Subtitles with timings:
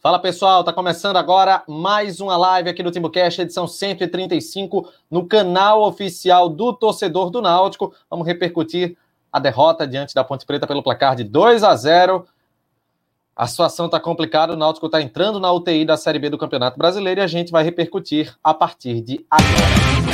[0.00, 5.82] Fala pessoal, tá começando agora mais uma live aqui no Timbucast, edição 135, no canal
[5.82, 7.92] oficial do torcedor do Náutico.
[8.08, 8.96] Vamos repercutir
[9.32, 12.24] a derrota diante da Ponte Preta pelo placar de 2 a 0.
[13.34, 16.78] A situação tá complicada, o Náutico tá entrando na UTI da Série B do Campeonato
[16.78, 20.07] Brasileiro e a gente vai repercutir a partir de agora.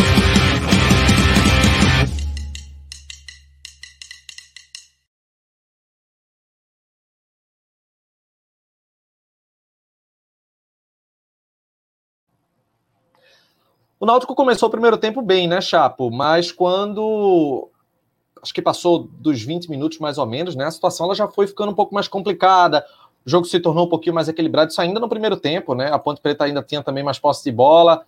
[14.05, 16.11] O Náutico começou o primeiro tempo bem, né, Chapo?
[16.11, 17.71] Mas quando
[18.43, 20.67] acho que passou dos 20 minutos mais ou menos, né?
[20.67, 22.85] A situação ela já foi ficando um pouco mais complicada.
[23.25, 25.91] O jogo se tornou um pouquinho mais equilibrado, isso ainda no primeiro tempo, né?
[25.91, 28.05] A Ponte Preta ainda tinha também mais posse de bola.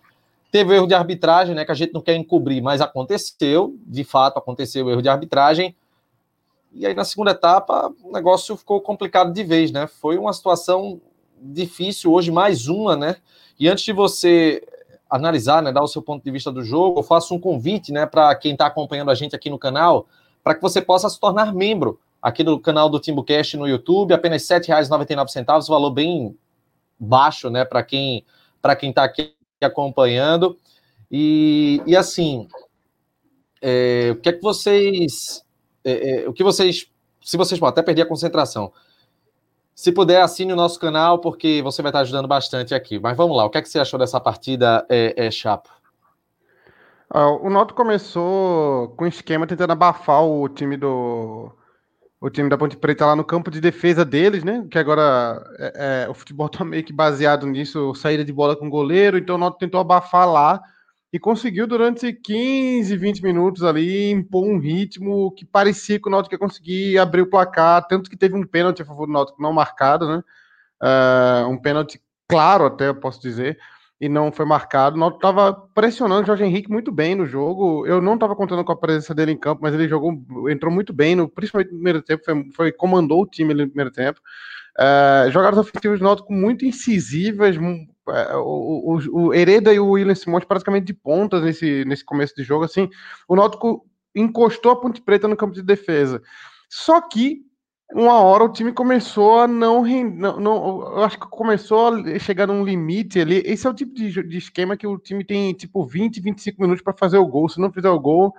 [0.51, 1.65] Teve erro de arbitragem, né?
[1.65, 5.75] Que a gente não quer encobrir, mas aconteceu, de fato aconteceu o erro de arbitragem.
[6.73, 9.87] E aí na segunda etapa o negócio ficou complicado de vez, né?
[9.87, 11.01] Foi uma situação
[11.41, 13.15] difícil hoje, mais uma, né?
[13.59, 14.61] E antes de você
[15.09, 18.05] analisar, né, dar o seu ponto de vista do jogo, eu faço um convite, né,
[18.05, 20.07] para quem está acompanhando a gente aqui no canal,
[20.43, 24.49] para que você possa se tornar membro aqui do canal do TimbuCast no YouTube, apenas
[24.49, 26.37] R$ 7,99, valor bem
[26.99, 28.25] baixo, né, para quem
[28.61, 30.57] para quem está aqui acompanhando.
[31.09, 32.47] E, e assim,
[33.61, 35.43] é, o que é que vocês,
[35.83, 36.87] é, é, o que vocês,
[37.23, 38.73] se vocês podem até perder a concentração,
[39.77, 42.97] se puder, assine o nosso canal, porque você vai estar ajudando bastante aqui.
[42.97, 45.69] Mas vamos lá, o que, é que você achou dessa partida, é, é Chapo?
[47.07, 51.51] Ah, o Noto começou com esquema tentando abafar o time do.
[52.19, 54.65] O time da Ponte Preta lá no campo de defesa deles, né?
[54.71, 58.71] Que agora é, é, o futebol tá meio que baseado nisso, saída de bola com
[58.71, 60.59] goleiro, então o Noto tentou abafar lá
[61.17, 66.35] e conseguiu durante 15, 20 minutos ali impor um ritmo que parecia que o Náutico
[66.35, 69.51] ia conseguir abrir o placar, tanto que teve um pênalti a favor do Náutico não
[69.51, 70.23] marcado, né?
[70.79, 73.57] Uh, um pênalti claro até, eu posso dizer,
[73.99, 74.95] e não foi marcado.
[74.95, 77.87] O Náutico estava pressionando o Jorge Henrique muito bem no jogo.
[77.87, 80.13] Eu não estava contando com a presença dele em campo, mas ele jogou,
[80.51, 83.89] entrou muito bem, no, principalmente no primeiro tempo, foi, foi comandou o time no primeiro
[83.89, 84.21] tempo.
[84.77, 87.57] Uh, jogadas ofensivas do Náutico muito incisivas,
[88.35, 92.43] o, o, o, Hereda e o William Simões praticamente de pontas nesse, nesse começo de
[92.43, 92.89] jogo, assim,
[93.27, 93.85] o Náutico
[94.15, 96.21] encostou a Ponte Preta no campo de defesa.
[96.69, 97.45] Só que
[97.93, 102.47] uma hora o time começou a não, não, não eu acho que começou a chegar
[102.47, 103.41] num limite ali.
[103.45, 106.83] Esse é o tipo de, de esquema que o time tem tipo 20, 25 minutos
[106.83, 107.47] para fazer o gol.
[107.47, 108.33] Se não fizer o gol,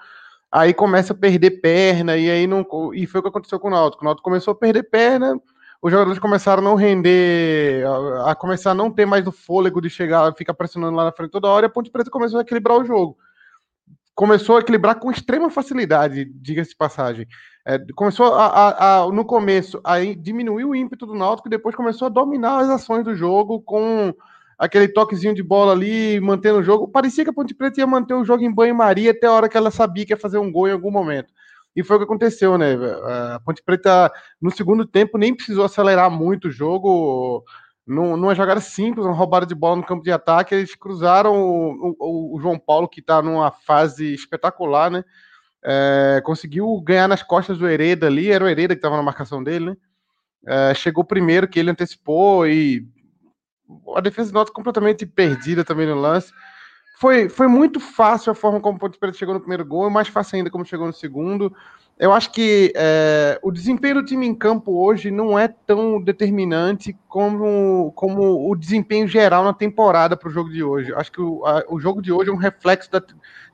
[0.53, 3.71] aí começa a perder perna e aí não e foi o que aconteceu com o
[3.71, 4.03] Náutico.
[4.03, 5.41] O Náutico começou a perder perna,
[5.81, 9.81] os jogadores começaram a não render, a, a, começar a não ter mais o fôlego
[9.81, 12.43] de chegar, ficar pressionando lá na frente toda hora, e a Ponte Preta começou a
[12.43, 13.17] equilibrar o jogo.
[14.15, 17.27] Começou a equilibrar com extrema facilidade, diga-se de passagem.
[17.65, 22.07] É, começou a, a, no começo a diminuir o ímpeto do Náutico e depois começou
[22.07, 24.13] a dominar as ações do jogo com
[24.59, 26.89] aquele toquezinho de bola ali, mantendo o jogo.
[26.89, 29.57] Parecia que a Ponte Preta ia manter o jogo em banho-maria até a hora que
[29.57, 31.33] ela sabia que ia fazer um gol em algum momento.
[31.79, 32.75] E foi o que aconteceu, né?
[32.75, 34.11] A Ponte Preta,
[34.43, 37.45] no segundo tempo, nem precisou acelerar muito o jogo.
[37.87, 42.37] Numa jogada simples, uma roubada de bola no campo de ataque, eles cruzaram o, o,
[42.37, 45.05] o João Paulo, que está numa fase espetacular, né?
[45.65, 49.43] É, conseguiu ganhar nas costas do Hereda ali, era o Hereda que estava na marcação
[49.43, 49.77] dele, né?
[50.49, 52.85] É, chegou primeiro, que ele antecipou e
[53.95, 56.33] a defesa nota completamente perdida também no lance
[56.99, 59.93] foi, foi muito fácil a forma como o Ponte Preta chegou no primeiro gol, e
[59.93, 61.55] mais fácil ainda como chegou no segundo.
[61.97, 66.97] Eu acho que é, o desempenho do time em campo hoje não é tão determinante
[67.07, 70.93] como, como o desempenho geral na temporada para o jogo de hoje.
[70.93, 73.01] Acho que o, a, o jogo de hoje é um reflexo da,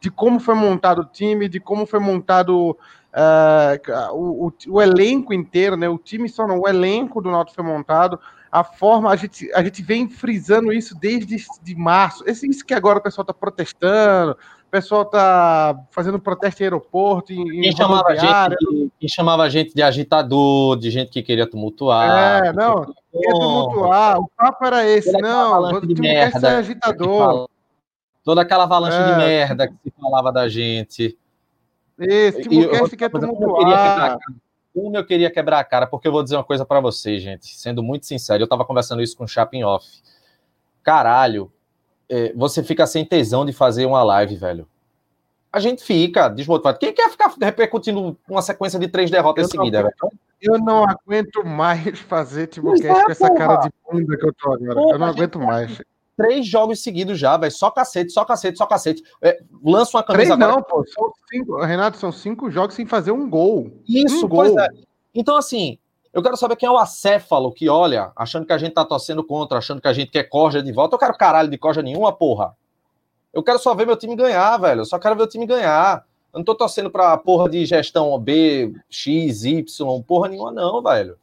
[0.00, 5.34] de como foi montado o time, de como foi montado uh, o, o, o, elenco
[5.34, 5.86] inteiro, né?
[5.86, 8.18] O time só não, o elenco do Náutico foi montado
[8.54, 12.22] a forma, a gente, a gente vem frisando isso desde de março.
[12.24, 17.32] Esse, isso que agora o pessoal está protestando, o pessoal está fazendo protesto em aeroporto,
[17.32, 21.20] em, quem, chamava a gente de, quem chamava a gente de agitador, de gente que
[21.20, 22.44] queria tumultuar.
[22.44, 24.20] É, não, queria tumultuar.
[24.20, 25.80] O papo era esse, Toda não, o
[26.38, 27.48] ser agitador.
[28.22, 29.10] Toda aquela avalanche é.
[29.10, 31.18] de merda que se falava da gente.
[31.98, 34.16] Esse, tipo, quer, tumultuar.
[34.74, 37.56] Como eu queria quebrar a cara, porque eu vou dizer uma coisa para vocês, gente,
[37.56, 39.86] sendo muito sincero, eu tava conversando isso com o Chapin Off.
[40.82, 41.52] Caralho,
[42.08, 44.68] é, você fica sem tesão de fazer uma live, velho.
[45.52, 46.78] A gente fica desmotivado.
[46.80, 49.94] Quem quer ficar repercutindo uma sequência de três derrotas seguidas, velho?
[50.42, 54.52] Eu não aguento mais fazer tipo é, com essa cara de bunda que eu tô
[54.52, 54.74] agora.
[54.74, 55.80] Porra, eu não aguento mais
[56.16, 57.52] três jogos seguidos já, velho.
[57.52, 59.02] Só cacete, só cacete, só cacete.
[59.22, 60.36] É, lança uma camisa.
[60.36, 60.84] Três não, pô.
[60.86, 63.70] São cinco, Renato, são cinco jogos sem fazer um gol.
[63.88, 64.58] Isso, um gol.
[64.60, 64.68] É.
[65.14, 65.78] Então, assim,
[66.14, 69.24] Eu quero saber quem é o acéfalo que olha, achando que a gente tá torcendo
[69.24, 70.94] contra, achando que a gente quer corja de volta.
[70.94, 72.56] Eu quero caralho de corja nenhuma, porra.
[73.32, 74.82] Eu quero só ver meu time ganhar, velho.
[74.82, 76.04] Eu só quero ver o time ganhar.
[76.32, 81.18] Eu não tô torcendo pra porra de gestão B, X, Y, porra nenhuma, não, velho.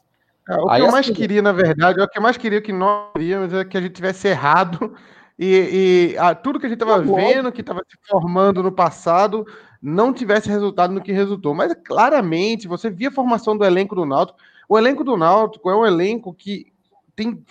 [0.52, 2.62] É, o Aí, que eu mais assim, queria, na verdade, o que eu mais queria
[2.62, 4.94] que nós queríamos é que a gente tivesse errado
[5.40, 9.46] e, e a, tudo que a gente estava vendo, que estava se formando no passado,
[9.82, 11.56] não tivesse resultado no que resultou.
[11.56, 14.38] Mas claramente, você via a formação do elenco do Náutico.
[14.68, 16.68] O elenco do Náutico é um elenco que
[17.16, 17.44] tem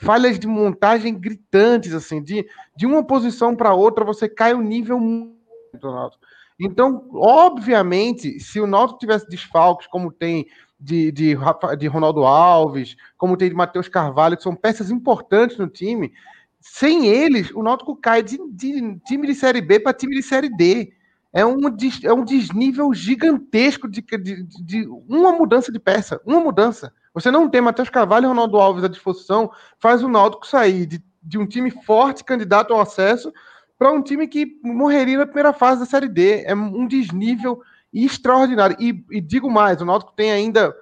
[0.00, 2.44] falhas de montagem gritantes, assim, de,
[2.76, 6.24] de uma posição para outra, você cai o nível do Náutico.
[6.60, 10.46] Então, obviamente, se o Náutico tivesse desfalques, como tem
[10.78, 11.36] de, de,
[11.78, 16.12] de Ronaldo Alves, como tem de Matheus Carvalho, que são peças importantes no time,
[16.60, 20.48] sem eles, o Náutico cai de, de time de Série B para time de Série
[20.48, 20.92] D.
[21.32, 21.56] É um,
[22.04, 26.20] é um desnível gigantesco de, de, de, uma mudança de peça.
[26.24, 26.92] Uma mudança.
[27.12, 31.02] Você não tem Matheus Carvalho e Ronaldo Alves à disposição, faz o Náutico sair de,
[31.22, 33.32] de um time forte, candidato ao acesso,
[33.78, 36.42] para um time que morreria na primeira fase da Série D.
[36.44, 37.60] É um desnível
[37.92, 38.76] extraordinário.
[38.78, 40.74] E, e digo mais, o Náutico tem ainda,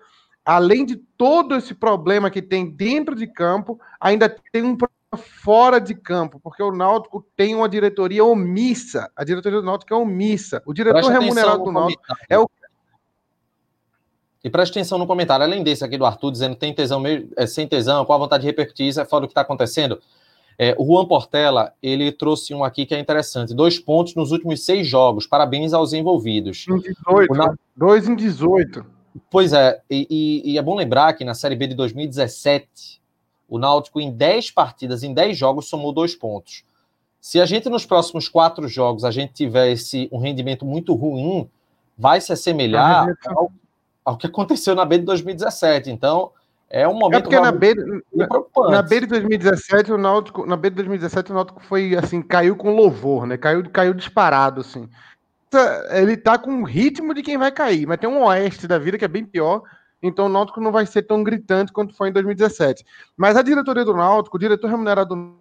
[0.45, 5.81] além de todo esse problema que tem dentro de campo, ainda tem um problema fora
[5.81, 9.11] de campo, porque o Náutico tem uma diretoria omissa.
[9.17, 10.63] A diretoria do Náutico é omissa.
[10.67, 12.51] O diretor remunerado do Náutico é o
[14.47, 17.49] e preste atenção no comentário, além desse aqui do Arthur, dizendo tem tesão mesmo, é,
[17.49, 20.01] sem tesão, qual a vontade de repercutir isso, é fora do que está acontecendo.
[20.59, 23.55] É, o Juan Portela, ele trouxe um aqui que é interessante.
[23.55, 25.27] Dois pontos nos últimos seis jogos.
[25.27, 26.67] Parabéns aos envolvidos.
[26.69, 27.35] Em 18.
[27.35, 27.55] Na...
[27.77, 28.85] Dois em 18.
[29.31, 33.01] Pois é, e, e, é bom lembrar que na Série B de 2017,
[33.49, 36.65] o Náutico, em 10 partidas, em 10 jogos, somou dois pontos.
[37.21, 41.49] Se a gente, nos próximos quatro jogos, a gente tivesse um rendimento muito ruim,
[41.97, 43.51] vai se assemelhar ao,
[44.05, 45.91] ao que aconteceu na B de 2017.
[45.91, 46.31] Então,
[46.69, 47.75] é um momento é porque na B,
[48.13, 48.29] na,
[48.71, 52.57] na B de 2017 o Náutico, na B de 2017 o Náutico foi assim, caiu
[52.57, 53.37] com louvor, né?
[53.37, 54.89] Caiu, caiu disparado assim.
[55.91, 58.99] Ele tá com o ritmo de quem vai cair, mas tem um oeste da vida
[58.99, 59.63] que é bem pior.
[60.03, 62.85] Então o Náutico não vai ser tão gritante quanto foi em 2017.
[63.17, 65.37] Mas a diretoria do Náutico, o diretor remunerado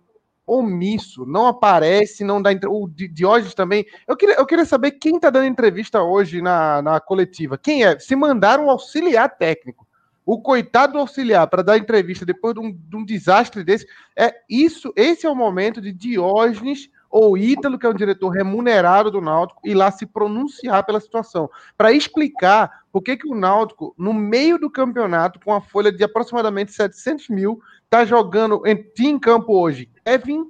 [0.46, 3.84] omisso, não aparece, não dá o Diógenes também.
[4.08, 7.58] Eu queria, eu queria saber quem está dando entrevista hoje na, na coletiva.
[7.58, 7.98] Quem é?
[8.00, 9.85] Se mandaram um auxiliar técnico.
[10.26, 13.86] O coitado auxiliar para dar entrevista depois de um, de um, desastre desse.
[14.18, 19.10] É isso, esse é o momento de Diógenes ou Ítalo, que é o diretor remunerado
[19.10, 23.94] do Náutico, ir lá se pronunciar pela situação, para explicar por que, que o Náutico,
[23.98, 29.18] no meio do campeonato, com a folha de aproximadamente 700 mil, está jogando em, em
[29.18, 30.46] campo hoje Kevin,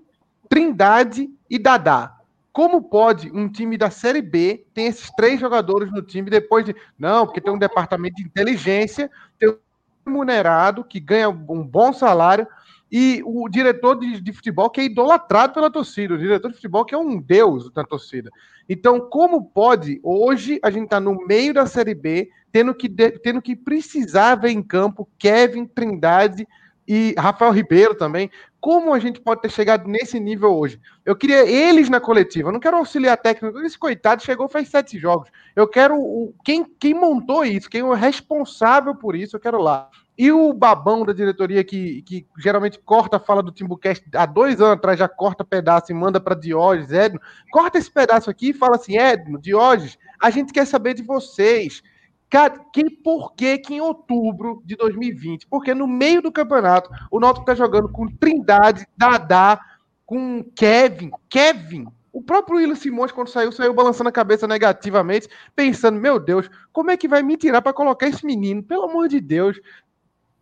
[0.50, 2.18] Trindade e Dadá.
[2.52, 6.74] Como pode um time da Série B ter esses três jogadores no time depois de.
[6.98, 9.58] Não, porque tem um departamento de inteligência, tem um
[10.06, 12.48] remunerado que ganha um bom salário
[12.92, 16.86] e o diretor de, de, futebol que é idolatrado pela torcida, o diretor de futebol
[16.86, 18.30] que é um deus da torcida.
[18.70, 23.42] Então, como pode hoje a gente tá no meio da Série B, tendo que, tendo
[23.42, 26.48] que precisar ver em campo Kevin, Trindade
[26.88, 28.30] e Rafael Ribeiro também.
[28.66, 30.82] Como a gente pode ter chegado nesse nível hoje?
[31.06, 33.60] Eu queria eles na coletiva, eu não quero auxiliar técnico.
[33.60, 35.30] Esse coitado chegou faz sete jogos.
[35.56, 39.62] Eu quero o, quem, quem montou isso, quem é o responsável por isso, eu quero
[39.62, 39.88] lá.
[40.18, 44.60] E o babão da diretoria que, que geralmente corta a fala do Timbucast há dois
[44.60, 48.54] anos atrás, já corta pedaço e manda para Diógenes, Edno, corta esse pedaço aqui e
[48.54, 51.84] fala assim: Edno, Diógenes, a gente quer saber de vocês.
[52.30, 55.48] Que, por que, que em outubro de 2020?
[55.48, 59.60] Porque no meio do campeonato, o Náutico está jogando com Trindade, Dadá,
[60.06, 61.12] com Kevin.
[61.30, 66.50] Kevin, o próprio William Simões, quando saiu, saiu balançando a cabeça negativamente, pensando: meu Deus,
[66.72, 68.64] como é que vai me tirar para colocar esse menino?
[68.64, 69.60] Pelo amor de Deus.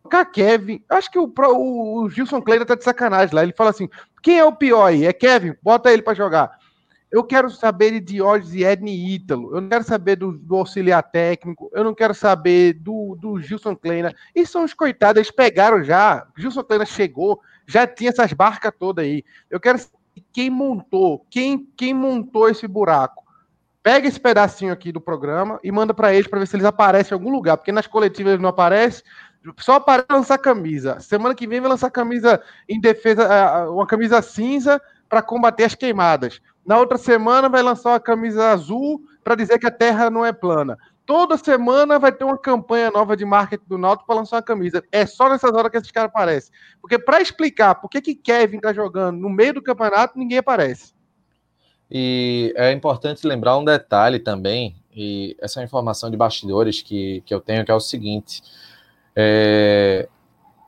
[0.04, 0.84] Colocar Kevin.
[0.90, 3.44] Acho que o, o, o Gilson Kleiner tá de sacanagem lá.
[3.44, 3.90] Ele fala assim:
[4.22, 5.06] quem é o pior aí?
[5.06, 5.56] É Kevin?
[5.64, 6.60] Bota ele para jogar.
[7.14, 9.56] Eu quero saber de Diógenes e Edney Ítalo.
[9.56, 11.70] Eu não quero saber do, do, auxiliar técnico.
[11.72, 14.12] Eu não quero saber do, do Gilson Kleina.
[14.34, 16.26] E são os coitados, eles pegaram já.
[16.36, 19.24] Gilson Kleina chegou, já tinha essas barcas todas aí.
[19.48, 19.94] Eu quero saber
[20.32, 23.24] quem montou, quem, quem montou esse buraco.
[23.84, 27.12] Pega esse pedacinho aqui do programa e manda para eles para ver se eles aparecem
[27.12, 29.04] em algum lugar, porque nas coletivas eles não aparecem.
[29.60, 31.00] Só aparece lançar camisa.
[31.00, 36.42] Semana que vem vai lançar camisa em defesa, uma camisa cinza para combater as queimadas.
[36.66, 40.32] Na outra semana vai lançar uma camisa azul para dizer que a Terra não é
[40.32, 40.78] plana.
[41.06, 44.82] Toda semana vai ter uma campanha nova de marketing do Náutico para lançar uma camisa.
[44.90, 46.54] É só nessas horas que esses caras aparecem.
[46.80, 50.94] Porque para explicar por que, que Kevin está jogando no meio do campeonato, ninguém aparece.
[51.92, 57.34] E é importante lembrar um detalhe também, e essa é informação de bastidores que, que
[57.34, 58.42] eu tenho, que é o seguinte.
[59.16, 60.08] É,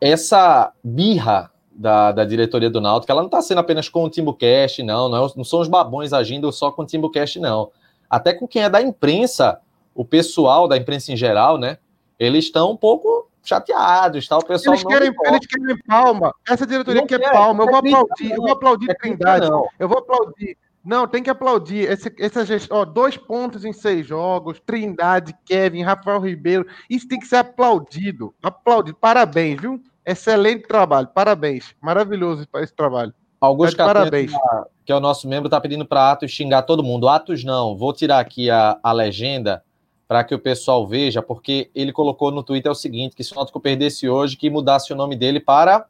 [0.01, 4.81] essa birra da, da diretoria do Náutico, ela não está sendo apenas com o Timbucast,
[4.81, 7.69] não, não, é não são os babões agindo só com o Timbucast, não.
[8.09, 9.59] Até com quem é da imprensa,
[9.93, 11.77] o pessoal da imprensa em geral, né?
[12.17, 14.37] Eles estão um pouco chateados, tá?
[14.37, 16.33] O pessoal eles querem, eles querem palma.
[16.47, 17.63] Essa diretoria não quer, quer palma.
[17.63, 19.47] Eu vou aplaudir, eu vou aplaudir a Trindade.
[19.77, 20.57] Eu vou aplaudir.
[20.83, 21.89] Não, tem que aplaudir.
[21.89, 26.65] Esse, essa gestão, ó, dois pontos em seis jogos, Trindade, Kevin, Rafael Ribeiro.
[26.87, 28.33] Isso tem que ser aplaudido.
[28.41, 28.95] Aplaudido.
[28.95, 29.81] Parabéns, viu?
[30.05, 31.07] Excelente trabalho.
[31.07, 31.75] Parabéns.
[31.81, 33.13] Maravilhoso esse trabalho.
[33.39, 34.31] Augusto parabéns.
[34.85, 37.07] que é o nosso membro, está pedindo para Atos xingar todo mundo.
[37.07, 37.75] Atos não.
[37.75, 39.63] Vou tirar aqui a, a legenda
[40.07, 43.35] para que o pessoal veja, porque ele colocou no Twitter o seguinte: que se o
[43.35, 45.85] Náutico perdesse hoje, que mudasse o nome dele para.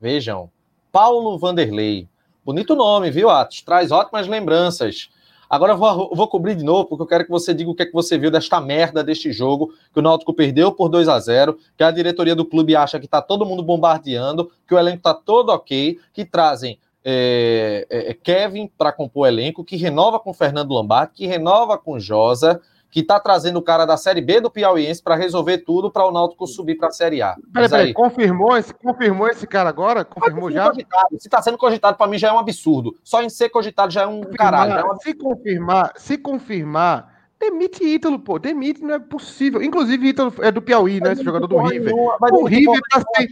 [0.00, 0.50] Vejam,
[0.90, 2.08] Paulo Vanderlei.
[2.44, 3.62] Bonito nome, viu, Atos?
[3.62, 5.10] Traz ótimas lembranças.
[5.54, 7.76] Agora eu vou, eu vou cobrir de novo, porque eu quero que você diga o
[7.76, 11.06] que é que você viu desta merda deste jogo, que o Náutico perdeu por 2
[11.08, 14.78] a 0 que a diretoria do clube acha que está todo mundo bombardeando, que o
[14.78, 19.76] elenco está todo ok, que trazem é, é, é Kevin para compor o elenco, que
[19.76, 22.60] renova com Fernando Lombardi, que renova com Josa,
[22.94, 26.12] que está trazendo o cara da Série B do Piauiense para resolver tudo para o
[26.12, 27.34] Náutico subir para a Série A.
[27.52, 30.04] Peraí, peraí, confirmou esse, confirmou esse cara agora?
[30.04, 30.70] Confirmou já?
[30.70, 31.08] Cogitado.
[31.18, 32.94] Se está sendo cogitado, para mim já é um absurdo.
[33.02, 34.72] Só em ser cogitado já é um confirmar, caralho.
[34.74, 38.38] É um se confirmar, se confirmar, demite Ítalo, pô.
[38.38, 39.60] Demite, não é possível.
[39.60, 41.14] Inclusive, Ítalo é do Piauí, né?
[41.14, 41.92] Esse jogador do River.
[41.92, 43.28] O River, tá sem,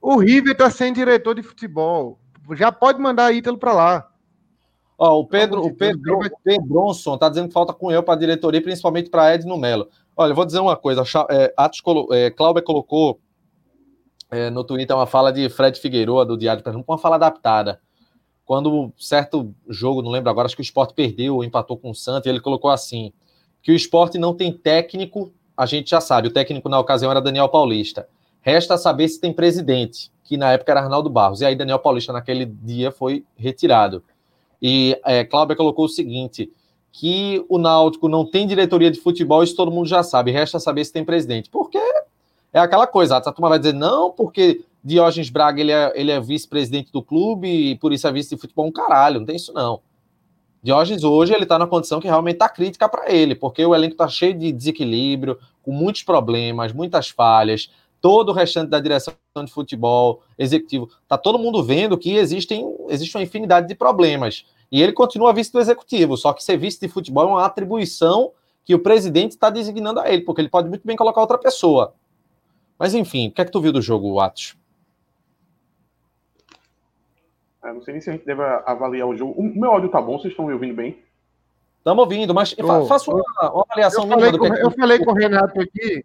[0.00, 2.18] o River tá sem diretor de futebol.
[2.54, 4.09] Já pode mandar Ítalo para lá.
[5.02, 8.12] Ó, o Pedro, o Pedro, o Pedro Bronson tá dizendo que falta com eu para
[8.12, 9.88] a diretoria, principalmente para Ed no Melo.
[10.14, 11.02] Olha, eu vou dizer uma coisa.
[11.30, 11.80] É, Atos,
[12.12, 13.18] é, Cláudia colocou
[14.30, 17.80] é, no Twitter uma fala de Fred Figueiredo, do Diário de Pernambuco, uma fala adaptada.
[18.44, 21.94] Quando certo jogo, não lembro agora, acho que o esporte perdeu ou empatou com o
[21.94, 23.10] Santos, ele colocou assim:
[23.62, 27.22] que o esporte não tem técnico, a gente já sabe, o técnico na ocasião era
[27.22, 28.06] Daniel Paulista.
[28.42, 31.40] Resta saber se tem presidente, que na época era Arnaldo Barros.
[31.40, 34.02] E aí Daniel Paulista naquele dia foi retirado.
[34.60, 36.50] E é, Cláudia colocou o seguinte:
[36.92, 40.84] que o Náutico não tem diretoria de futebol, isso todo mundo já sabe, resta saber
[40.84, 41.48] se tem presidente.
[41.48, 41.78] Porque
[42.52, 46.20] é aquela coisa, a turma vai dizer, não, porque Diógenes Braga ele é, ele é
[46.20, 48.66] vice-presidente do clube e por isso é vice de futebol.
[48.66, 49.80] Um caralho, não tem isso não.
[50.62, 53.94] Diógenes hoje ele está na condição que realmente está crítica para ele, porque o elenco
[53.94, 59.14] está cheio de desequilíbrio, com muitos problemas, muitas falhas todo o restante da direção
[59.44, 64.46] de futebol, executivo, está todo mundo vendo que existem, existe uma infinidade de problemas.
[64.72, 68.32] E ele continua vice do executivo, só que ser vice de futebol é uma atribuição
[68.64, 71.94] que o presidente está designando a ele, porque ele pode muito bem colocar outra pessoa.
[72.78, 74.56] Mas enfim, o que é que tu viu do jogo, Atos?
[77.62, 79.38] Eu não sei nem se a gente deve avaliar o jogo.
[79.38, 80.98] O meu áudio tá bom, vocês estão me ouvindo bem?
[81.78, 84.62] Estamos ouvindo, mas oh, faça uma, uma avaliação eu falei, com, que...
[84.62, 86.04] eu falei com o Renato aqui,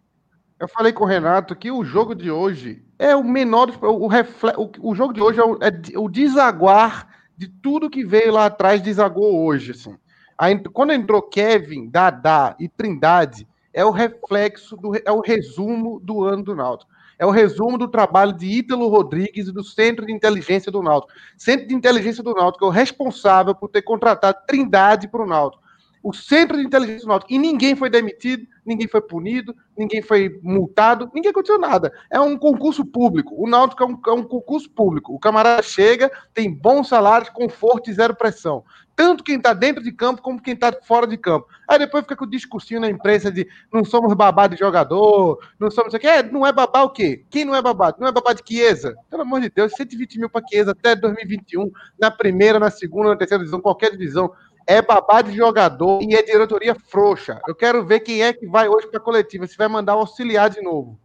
[0.58, 3.70] eu falei com o Renato que o jogo de hoje é o menor.
[3.82, 8.04] O, refle, o, o jogo de hoje é o, é o, desaguar de tudo que
[8.04, 9.72] veio lá atrás, desagou hoje.
[9.72, 9.96] Assim.
[10.38, 16.24] Aí, quando entrou Kevin, Dadá e Trindade, é o reflexo, do, é o resumo do
[16.24, 16.90] ano do Náutico.
[17.18, 21.12] É o resumo do trabalho de Ítalo Rodrigues e do Centro de Inteligência do Náutico.
[21.36, 25.65] Centro de Inteligência do Náutico é o responsável por ter contratado Trindade para o Náutico
[26.06, 27.32] o centro de inteligência do Náutico.
[27.32, 31.92] E ninguém foi demitido, ninguém foi punido, ninguém foi multado, ninguém aconteceu nada.
[32.08, 33.34] É um concurso público.
[33.36, 35.12] O Náutico é um, é um concurso público.
[35.12, 38.62] O camarada chega, tem bons salários, conforto e zero pressão.
[38.94, 41.48] Tanto quem está dentro de campo como quem está fora de campo.
[41.66, 45.72] Aí depois fica com o discursinho na imprensa de não somos babá de jogador, não
[45.72, 46.06] somos isso aqui.
[46.06, 47.24] É, não é babá o quê?
[47.28, 47.92] Quem não é babá?
[47.98, 48.94] Não é babá de Chiesa?
[49.10, 53.16] Pelo amor de Deus, 120 mil para Chiesa até 2021, na primeira, na segunda, na
[53.16, 54.32] terceira divisão, qualquer divisão
[54.66, 57.40] é babá de jogador e é diretoria frouxa.
[57.46, 60.50] Eu quero ver quem é que vai hoje para a coletiva, se vai mandar auxiliar
[60.50, 60.98] de novo.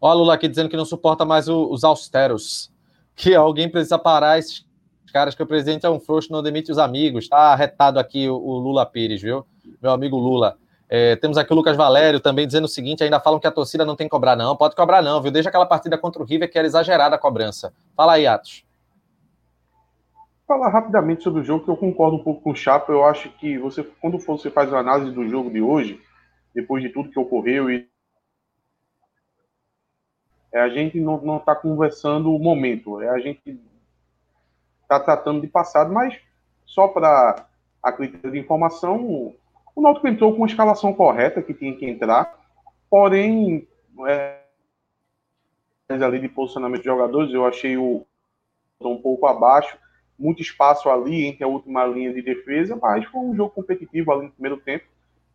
[0.00, 2.70] Olha o Lula aqui dizendo que não suporta mais o, os austeros.
[3.14, 4.64] Que alguém precisa parar esses
[5.12, 7.28] caras, que o presidente é um frouxo, não demite os amigos.
[7.28, 9.46] Tá arretado aqui o, o Lula Pires, viu?
[9.80, 10.58] Meu amigo Lula.
[10.88, 13.84] É, temos aqui o Lucas Valério também dizendo o seguinte: ainda falam que a torcida
[13.84, 14.56] não tem que cobrar, não.
[14.56, 15.30] Pode cobrar, não, viu?
[15.30, 17.72] Desde aquela partida contra o River que era exagerada a cobrança.
[17.96, 18.65] Fala aí, Atos
[20.46, 22.92] falar rapidamente sobre o jogo, que eu concordo um pouco com o Chapa.
[22.92, 26.00] Eu acho que você, quando você faz a análise do jogo de hoje,
[26.54, 27.88] depois de tudo que ocorreu, e
[30.52, 33.60] é, a gente não está conversando o momento, é a gente
[34.82, 36.16] está tratando de passado, mas
[36.64, 37.46] só para
[37.82, 39.34] a critério de informação,
[39.74, 42.38] o Náutico entrou com a escalação correta que tinha que entrar,
[42.88, 43.68] porém,
[44.06, 44.40] é,
[45.88, 48.06] ali de posicionamento de jogadores, eu achei o
[48.80, 49.76] um pouco abaixo
[50.18, 54.24] muito espaço ali entre a última linha de defesa, mas foi um jogo competitivo ali
[54.24, 54.84] no primeiro tempo.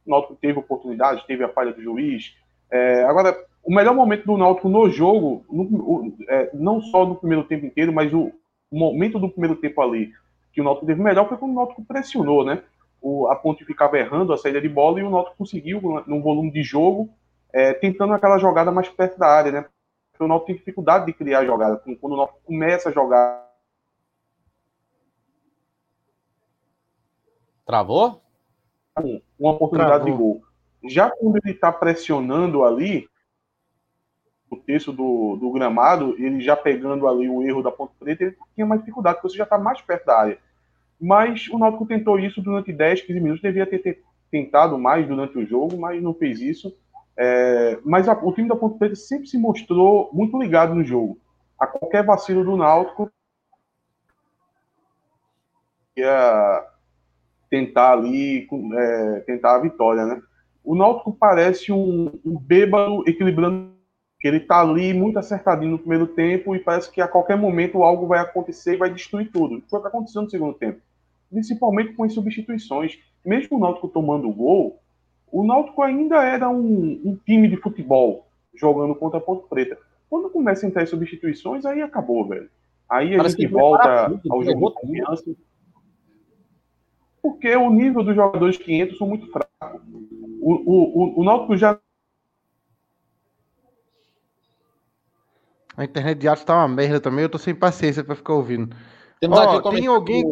[0.05, 2.35] O Náutico teve oportunidade, teve a falha do juiz.
[2.71, 7.43] É, agora, o melhor momento do Náutico no jogo, no, é, não só no primeiro
[7.43, 8.31] tempo inteiro, mas o,
[8.71, 10.11] o, momento do primeiro tempo ali
[10.51, 12.63] que o Náutico teve melhor foi quando o Náutico pressionou, né?
[13.01, 16.51] O, a Ponte ficava errando a saída de bola e o Náutico conseguiu, num volume
[16.51, 17.09] de jogo,
[17.53, 19.65] é, tentando aquela jogada mais perto da área, né?
[20.11, 21.81] Porque o Náutico tem dificuldade de criar jogada.
[21.99, 23.50] Quando o Náutico começa a jogar.
[27.71, 28.21] Travou?
[29.39, 30.11] Uma oportunidade Travou.
[30.11, 30.43] de gol.
[30.89, 33.07] Já quando ele está pressionando ali,
[34.49, 38.37] o texto do, do gramado, ele já pegando ali o erro da Ponte Preta, ele
[38.53, 40.37] tinha mais dificuldade, porque você já está mais perto da área.
[40.99, 45.37] Mas o Náutico tentou isso durante 10, 15 minutos, devia ter, ter tentado mais durante
[45.37, 46.75] o jogo, mas não fez isso.
[47.15, 51.17] É, mas a, o time da Ponte Preta sempre se mostrou muito ligado no jogo.
[51.57, 53.09] A qualquer vacilo do Náutico,
[55.95, 56.70] ia
[57.51, 60.21] tentar ali, é, tentar a vitória, né?
[60.63, 63.71] O Náutico parece um, um bêbado equilibrando
[64.19, 67.83] que ele tá ali muito acertadinho no primeiro tempo e parece que a qualquer momento
[67.83, 69.61] algo vai acontecer e vai destruir tudo.
[69.69, 70.79] Foi o que aconteceu no segundo tempo.
[71.29, 72.99] Principalmente com as substituições.
[73.25, 74.79] Mesmo o Náutico tomando o gol,
[75.31, 79.77] o Náutico ainda era um, um time de futebol jogando contra a Ponte Preta.
[80.09, 82.49] Quando começa a entrar as substituições, aí acabou, velho.
[82.89, 85.35] Aí a Parece gente volta ao jogo de confiança.
[87.21, 89.81] Porque o nível dos jogadores que entram são muito fracos.
[90.41, 91.79] O, o, o, o Náutico já
[95.81, 98.75] A internet de arte tá uma merda também, eu tô sem paciência para ficar ouvindo.
[99.19, 100.23] Temos oh, aqui tem alguém.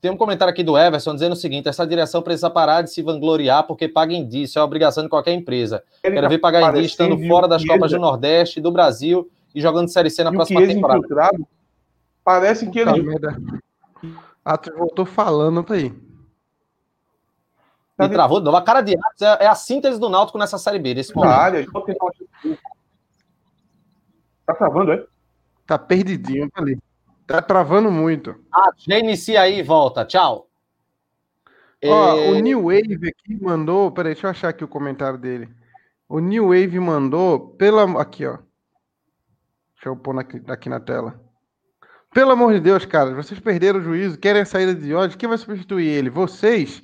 [0.00, 3.02] Tem um comentário aqui do Everson dizendo o seguinte: essa direção precisa parar de se
[3.02, 5.82] vangloriar porque paga indício, é obrigação de qualquer empresa.
[6.02, 9.60] Ele Quero tá ver pagar indício estando fora das Copas do Nordeste, do Brasil e
[9.60, 11.38] jogando Série C na e próxima temporada.
[12.22, 12.90] Parece que ele.
[14.44, 14.60] Merda.
[14.60, 15.92] Atos voltou falando aí.
[18.00, 18.56] E travou de novo.
[18.56, 21.32] A cara de Atos é, é, a síntese do Náutico nessa Série B, desse momento.
[21.32, 21.66] Área,
[24.46, 25.06] Tá travando, é?
[25.66, 26.78] Tá perdidinho ali.
[27.26, 28.34] Tá travando muito.
[28.52, 30.04] Ah, já inicia aí e volta.
[30.04, 30.50] Tchau.
[31.82, 32.30] Ó, é...
[32.30, 33.90] o New Wave aqui mandou.
[33.90, 35.48] Peraí, deixa eu achar aqui o comentário dele.
[36.06, 38.00] O New Wave mandou pela.
[38.00, 38.38] Aqui, ó.
[39.74, 41.23] Deixa eu pôr aqui, aqui na tela.
[42.14, 45.18] Pelo amor de Deus, cara, vocês perderam o juízo, querem a saída de ódio.
[45.18, 46.08] Quem vai substituir ele?
[46.08, 46.80] Vocês?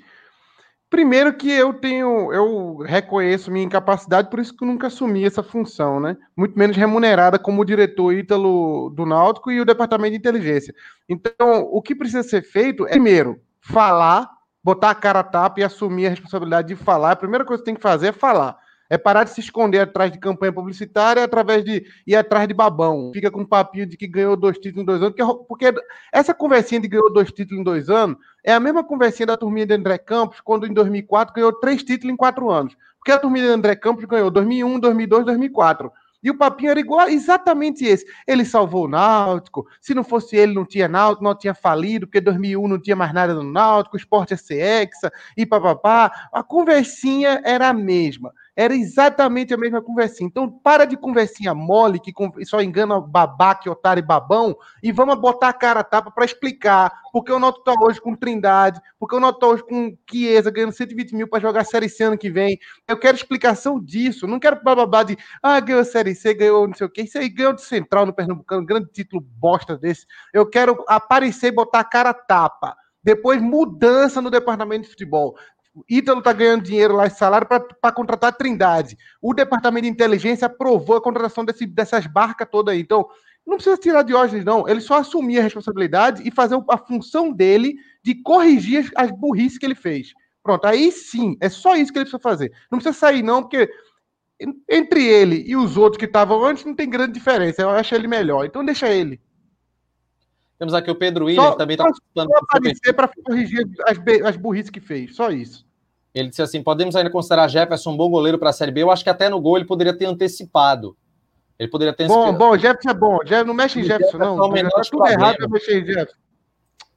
[0.91, 5.41] Primeiro que eu tenho, eu reconheço minha incapacidade, por isso que eu nunca assumi essa
[5.41, 6.17] função, né?
[6.37, 10.75] Muito menos remunerada como diretor Ítalo do Náutico e o departamento de inteligência.
[11.09, 14.29] Então, o que precisa ser feito é, primeiro, falar,
[14.65, 17.13] botar a cara a tapa e assumir a responsabilidade de falar.
[17.13, 18.59] A primeira coisa que tem que fazer é falar.
[18.91, 23.13] É parar de se esconder atrás de campanha publicitária, através de ir atrás de babão.
[23.15, 25.75] Fica com um papinho de que ganhou dois títulos em dois anos, porque, porque
[26.13, 29.65] essa conversinha de ganhou dois títulos em dois anos é a mesma conversinha da turminha
[29.65, 32.77] de André Campos, quando em 2004 ganhou três títulos em quatro anos.
[32.99, 35.91] Porque a turminha de André Campos ganhou 2001, 2002, 2004.
[36.23, 38.05] E o papinho era igual, exatamente esse.
[38.27, 39.67] Ele salvou o Náutico.
[39.81, 43.13] Se não fosse ele, não tinha Náutico, não tinha falido, porque 2001 não tinha mais
[43.15, 46.29] nada no Náutico, o esporte é hexa, e papapá.
[46.33, 48.33] A conversinha era a mesma.
[48.61, 50.29] Era exatamente a mesma conversinha.
[50.29, 52.13] Então, para de conversinha mole, que
[52.45, 56.93] só engana babaca, otário e babão, e vamos botar a cara a tapa para explicar
[57.11, 60.73] porque o Náutico está hoje com Trindade, porque o Náutico está hoje com Chiesa ganhando
[60.73, 62.59] 120 mil para jogar Série C ano que vem.
[62.87, 64.27] Eu quero explicação disso.
[64.27, 67.01] Não quero bababá de, ah, ganhou Série C, ganhou não sei o quê.
[67.01, 70.05] Isso aí ganhou de Central no Pernambucano, grande título bosta desse.
[70.35, 72.77] Eu quero aparecer e botar a cara a tapa.
[73.03, 75.35] Depois, mudança no departamento de futebol.
[75.89, 78.97] Ítalo está ganhando dinheiro lá, esse salário, para contratar a Trindade.
[79.21, 82.81] O departamento de inteligência aprovou a contratação desse, dessas barcas todas aí.
[82.81, 83.09] Então,
[83.47, 84.69] não precisa tirar Diógenes, não.
[84.69, 89.67] Ele só assumir a responsabilidade e fazer a função dele de corrigir as burrices que
[89.67, 90.13] ele fez.
[90.43, 92.53] Pronto, aí sim, é só isso que ele precisa fazer.
[92.71, 93.69] Não precisa sair, não, porque
[94.69, 97.63] entre ele e os outros que estavam antes não tem grande diferença.
[97.63, 98.45] Eu acho ele melhor.
[98.47, 99.21] Então deixa ele.
[100.59, 102.29] Temos aqui o Pedro Williams, também está participando.
[102.29, 105.67] Só aparecer para corrigir as, as burrices que fez, só isso.
[106.15, 108.83] Ele disse assim: podemos ainda considerar Jefferson um bom goleiro para a Série B.
[108.83, 110.97] Eu acho que até no gol ele poderia ter antecipado.
[111.59, 112.09] Ele poderia ter.
[112.09, 113.19] Bom, bom, Jefferson é bom.
[113.47, 114.39] Não mexe em Jefferson, não.
[114.39, 116.17] É o menor tá tudo errado para mexer em Jefferson.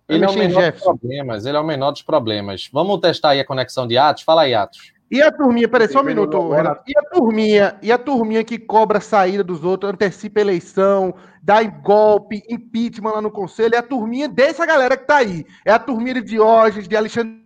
[0.10, 1.46] Ele é o menor dos problemas.
[1.46, 2.70] Ele é o menor dos problemas.
[2.72, 4.24] Vamos testar aí a conexão de Atos.
[4.24, 4.94] Fala aí, Atos.
[5.12, 6.82] E a turminha, peraí, só um minuto, Renato.
[6.88, 11.62] E a turminha, e a turminha que cobra a saída dos outros, antecipa eleição, dá
[11.62, 15.46] golpe, impeachment lá no conselho, é a turminha dessa galera que tá aí.
[15.64, 17.43] É a turminha de Diógenes, de Alexandre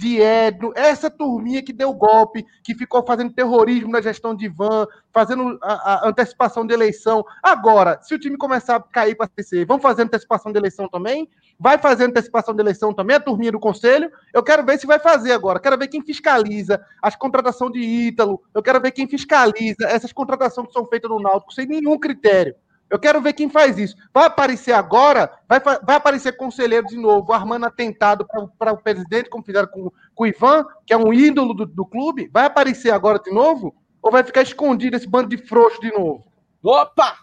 [0.00, 4.86] de Edno, essa turminha que deu golpe, que ficou fazendo terrorismo na gestão de Van,
[5.12, 7.22] fazendo a, a antecipação de eleição.
[7.42, 10.88] Agora, se o time começar a cair para a CC, vamos fazer antecipação de eleição
[10.88, 11.28] também?
[11.58, 14.10] Vai fazer antecipação de eleição também, a turminha do conselho?
[14.32, 15.60] Eu quero ver se vai fazer agora.
[15.60, 18.42] Quero ver quem fiscaliza as contratações de Ítalo.
[18.54, 22.54] Eu quero ver quem fiscaliza essas contratações que são feitas no Náutico sem nenhum critério.
[22.90, 23.96] Eu quero ver quem faz isso.
[24.12, 28.26] Vai aparecer agora, vai, vai aparecer conselheiro de novo, armando atentado
[28.58, 31.86] para o presidente, como fizeram com, com, o Ivan, que é um ídolo do, do,
[31.86, 32.28] clube.
[32.32, 33.72] Vai aparecer agora de novo?
[34.02, 36.26] Ou vai ficar escondido esse bando de frouxo de novo?
[36.62, 37.16] Opa!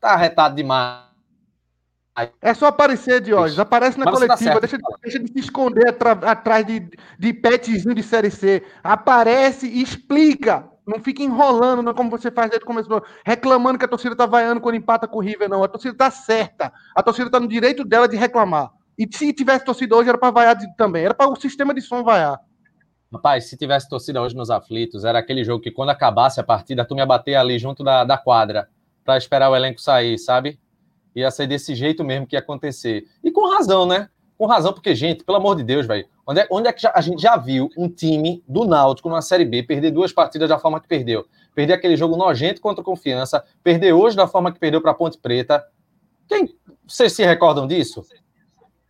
[0.00, 1.06] Tá arretado demais.
[2.40, 3.58] É só aparecer, Diógenes.
[3.58, 4.54] Aparece na Mas tá coletiva.
[4.54, 6.88] Tá deixa, deixa, de se esconder atrás de,
[7.18, 8.64] de petzinho de Série C.
[8.82, 10.68] Aparece e explica.
[10.86, 12.88] Não fica enrolando, não como você faz desde o começo,
[13.24, 15.64] reclamando que a torcida tá vaiando quando empata com o River, não.
[15.64, 16.72] A torcida tá certa.
[16.94, 18.70] A torcida tá no direito dela de reclamar.
[18.96, 21.04] E se tivesse torcida hoje, era para vaiar também.
[21.04, 22.40] Era para o sistema de som vaiar.
[23.12, 26.84] Rapaz, se tivesse torcida hoje nos aflitos, era aquele jogo que quando acabasse a partida,
[26.84, 28.68] tu me bater ali junto da, da quadra
[29.04, 30.58] para esperar o elenco sair, sabe?
[31.14, 33.04] Ia ser desse jeito mesmo que ia acontecer.
[33.24, 34.08] E com razão, né?
[34.36, 36.92] Com razão, porque, gente, pelo amor de Deus, velho, onde é, onde é que já,
[36.94, 40.58] a gente já viu um time do Náutico na Série B perder duas partidas da
[40.58, 41.24] forma que perdeu?
[41.54, 45.64] Perder aquele jogo nojento contra Confiança, perder hoje da forma que perdeu para Ponte Preta.
[46.28, 46.54] Quem,
[46.86, 48.04] vocês se recordam disso?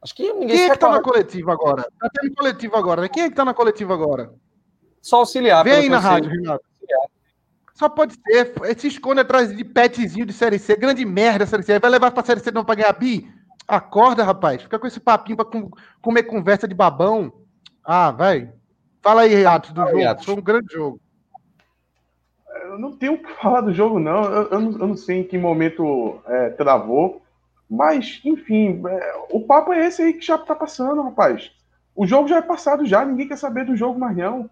[0.02, 1.82] Acho que ninguém Quem é que tá na coletiva agora?
[1.98, 3.08] Tá tendo coletiva agora, né?
[3.08, 4.32] Quem é que tá na coletiva agora?
[5.02, 5.64] Só auxiliar.
[5.64, 6.64] Vem aí na rádio, Renato.
[7.76, 8.54] Só pode ser.
[8.78, 10.76] Se esconde atrás de petzinho de Série C.
[10.76, 11.78] Grande merda, Série C.
[11.78, 13.30] Vai levar pra Série C não pra ganhar bi?
[13.66, 14.62] Acorda, rapaz.
[14.62, 15.46] Fica com esse papinho pra
[16.00, 17.32] comer conversa de babão.
[17.84, 18.52] Ah, vai.
[19.02, 20.06] Fala aí, Atos, do jogo.
[20.06, 20.24] Atos.
[20.24, 21.00] Foi um grande jogo.
[22.62, 24.24] Eu não tenho o que falar do jogo, não.
[24.24, 24.72] Eu, eu, não.
[24.72, 27.22] eu, não, sei em que momento é, travou.
[27.68, 31.50] Mas, enfim, é, o papo é esse aí que já tá passando, rapaz.
[31.94, 34.48] O jogo já é passado já, ninguém quer saber do jogo mais não.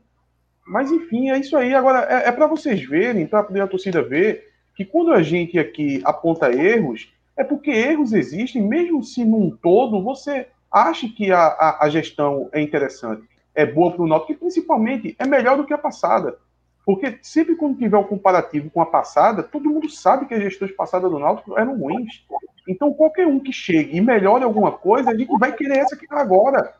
[0.66, 1.74] Mas, enfim, é isso aí.
[1.74, 5.58] Agora, é, é para vocês verem, para poder a torcida ver, que quando a gente
[5.58, 11.46] aqui aponta erros, é porque erros existem, mesmo se num todo você acha que a,
[11.46, 13.22] a, a gestão é interessante,
[13.54, 16.36] é boa para o Náutico, e principalmente é melhor do que a passada.
[16.84, 20.72] Porque sempre quando tiver um comparativo com a passada, todo mundo sabe que as gestões
[20.72, 22.24] passadas do Náutico eram ruins.
[22.68, 26.04] Então qualquer um que chegue e melhore alguma coisa, a gente vai querer essa que
[26.04, 26.74] está agora.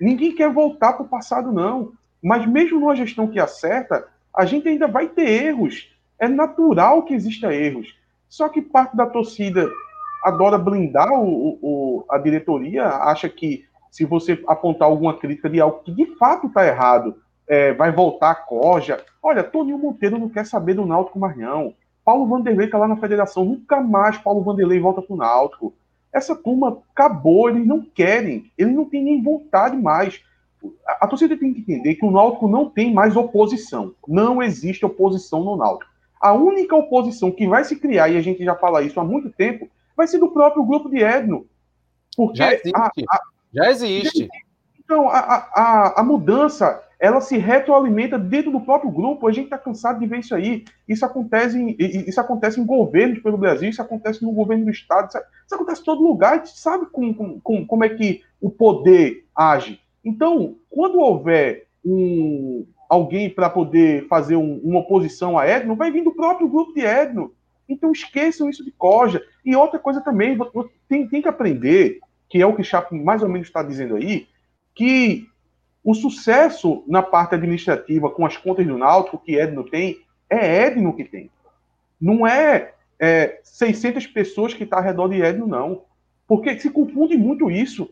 [0.00, 1.92] Ninguém quer voltar para o passado, não.
[2.22, 5.90] Mas mesmo numa gestão que acerta, a gente ainda vai ter erros.
[6.18, 7.94] É natural que exista erros.
[8.28, 9.68] Só que parte da torcida
[10.22, 15.80] adora blindar o, o, a diretoria, acha que se você apontar alguma crítica de algo
[15.80, 19.04] que de fato está errado, é, vai voltar a coja.
[19.22, 21.74] Olha, Toninho Monteiro não quer saber do Náutico mais não.
[22.04, 25.74] Paulo Vanderlei está lá na federação, nunca mais Paulo Vanderlei volta para o Náutico.
[26.12, 30.22] Essa turma acabou, eles não querem, eles não têm nem vontade mais.
[31.00, 33.94] A torcida tem que entender que o Náutico não tem mais oposição.
[34.06, 35.90] Não existe oposição no Náutico.
[36.20, 39.30] A única oposição que vai se criar, e a gente já fala isso há muito
[39.30, 41.46] tempo, vai ser do próprio grupo de Edno.
[42.16, 43.04] Porque já existe.
[43.08, 43.20] A, a,
[43.52, 44.28] já existe.
[44.78, 49.26] Então, a, a, a mudança ela se retroalimenta dentro do próprio grupo.
[49.26, 50.64] A gente está cansado de ver isso aí.
[50.88, 55.08] Isso acontece, em, isso acontece em governos pelo Brasil, isso acontece no governo do Estado,
[55.08, 56.34] isso, isso acontece em todo lugar.
[56.34, 59.80] A gente sabe com, com, com, como é que o poder age.
[60.04, 66.04] Então, quando houver um, alguém para poder fazer um, uma oposição a Edno, vai vir
[66.04, 67.32] do próprio grupo de Edno.
[67.68, 69.22] Então esqueçam isso de Coja.
[69.44, 70.36] E outra coisa também,
[70.88, 74.26] tem, tem que aprender, que é o que Chapo mais ou menos está dizendo aí,
[74.74, 75.26] que
[75.84, 80.94] o sucesso na parte administrativa com as contas do Náutico, que Edno tem, é Edno
[80.94, 81.30] que tem.
[82.00, 85.82] Não é, é 600 pessoas que estão tá ao redor de Edno, não.
[86.26, 87.90] Porque se confunde muito isso.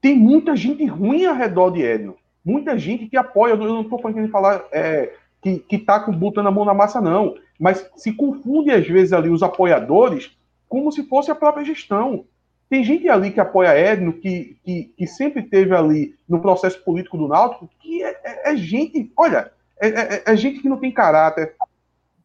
[0.00, 2.16] Tem muita gente ruim ao redor de Edno.
[2.44, 3.52] Muita gente que apoia.
[3.52, 7.34] Eu não estou falando falar é, que, que tá botando a mão na massa, não
[7.58, 10.36] mas se confunde às vezes ali os apoiadores
[10.68, 12.24] como se fosse a própria gestão.
[12.68, 17.16] Tem gente ali que apoia Edno, que, que, que sempre teve ali no processo político
[17.16, 20.90] do Náutico, que é, é, é gente, olha, é, é, é, gente que não tem
[20.90, 21.54] caráter,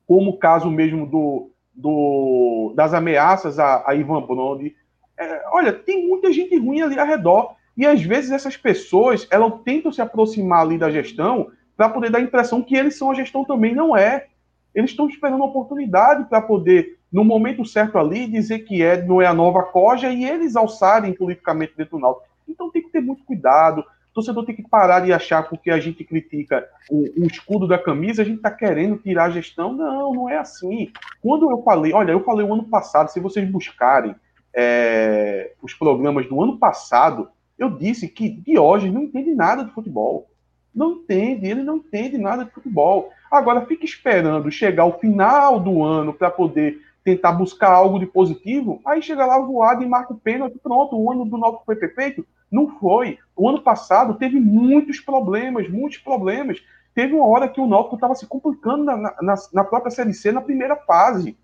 [0.08, 4.76] como o caso mesmo do, do das ameaças a, a Ivan Brondi.
[5.17, 7.56] É, olha, tem muita gente ruim ali ao redor.
[7.78, 12.17] E às vezes essas pessoas, elas tentam se aproximar ali da gestão para poder dar
[12.17, 14.28] a impressão que eles são a gestão também, não é.
[14.74, 19.22] Eles estão esperando uma oportunidade para poder, no momento certo ali, dizer que é, não
[19.22, 22.28] é a nova coja e eles alçarem politicamente dentro do Náutico.
[22.48, 23.80] Então tem que ter muito cuidado.
[23.82, 27.78] O torcedor tem que parar de achar porque a gente critica o, o escudo da
[27.78, 29.74] camisa, a gente está querendo tirar a gestão.
[29.74, 30.92] Não, não é assim.
[31.22, 34.16] Quando eu falei, olha, eu falei o ano passado, se vocês buscarem
[34.54, 40.31] é, os programas do ano passado, eu disse que Diógenes não entende nada de futebol.
[40.74, 43.12] Não entende, ele não entende nada de futebol.
[43.30, 48.80] Agora fica esperando chegar ao final do ano para poder tentar buscar algo de positivo,
[48.86, 52.26] aí chega lá voado e marca o pênalti, pronto, o ano do Náutico foi perfeito?
[52.52, 53.18] Não foi.
[53.36, 56.62] O ano passado teve muitos problemas, muitos problemas.
[56.94, 60.32] Teve uma hora que o Náutico estava se complicando na, na, na, própria Série C
[60.32, 61.38] na primeira fase.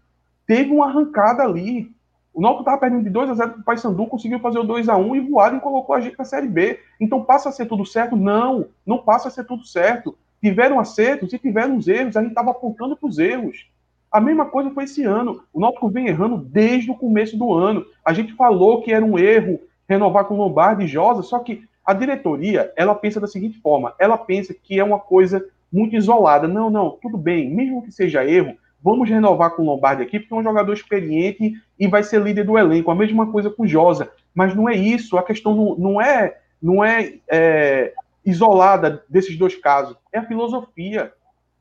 [0.45, 1.91] Teve uma arrancada ali.
[2.37, 4.89] O Náutico estava perdendo de 2 a 0 para o Paysandu, conseguiu fazer o 2
[4.89, 6.79] a 1 e voado e colocou a gente na Série B.
[7.01, 8.15] Então passa a ser tudo certo?
[8.15, 10.15] Não, não passa a ser tudo certo.
[10.39, 13.67] Tiveram acertos e tiveram os erros, a gente estava apontando para os erros.
[14.11, 15.41] A mesma coisa foi esse ano.
[15.51, 17.83] O Náutico vem errando desde o começo do ano.
[18.05, 21.91] A gente falou que era um erro renovar com Lombardi e Josa, só que a
[21.91, 26.47] diretoria, ela pensa da seguinte forma, ela pensa que é uma coisa muito isolada.
[26.47, 28.55] Não, não, tudo bem, mesmo que seja erro,
[28.87, 32.45] vamos renovar com o Lombardi aqui, porque é um jogador experiente e vai ser líder
[32.45, 32.89] do elenco.
[32.89, 34.09] A mesma coisa com o Josa.
[34.33, 39.55] Mas não é isso, a questão não, não é, não é, é isolada desses dois
[39.55, 39.97] casos.
[40.09, 41.11] É a filosofia.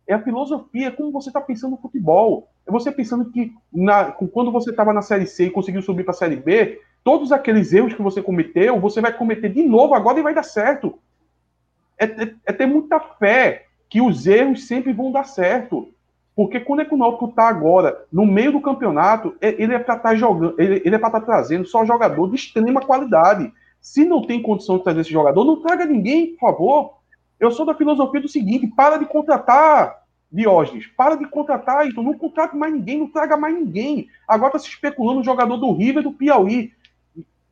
[0.06, 2.48] É a filosofia, como você está pensando no futebol.
[2.64, 6.12] É você pensando que na, quando você estava na Série C e conseguiu subir para
[6.12, 10.20] a Série B, todos aqueles erros que você cometeu, você vai cometer de novo agora
[10.20, 10.96] e vai dar certo.
[11.98, 15.92] É, é, é ter muita fé que os erros sempre vão dar certo.
[16.36, 19.78] Porque quando é que o Náutico está agora, no meio do campeonato, é, ele é
[19.78, 22.82] para estar tá jogando, ele, ele é para estar tá trazendo só jogador de extrema
[22.82, 23.50] qualidade.
[23.80, 26.96] Se não tem condição de trazer esse jogador, não traga ninguém, por favor.
[27.40, 32.18] Eu sou da filosofia do seguinte: para de contratar Diógenes, para de contratar, então não
[32.18, 34.08] contrate mais ninguém, não traga mais ninguém.
[34.28, 36.72] Agora está se especulando o jogador do River do Piauí.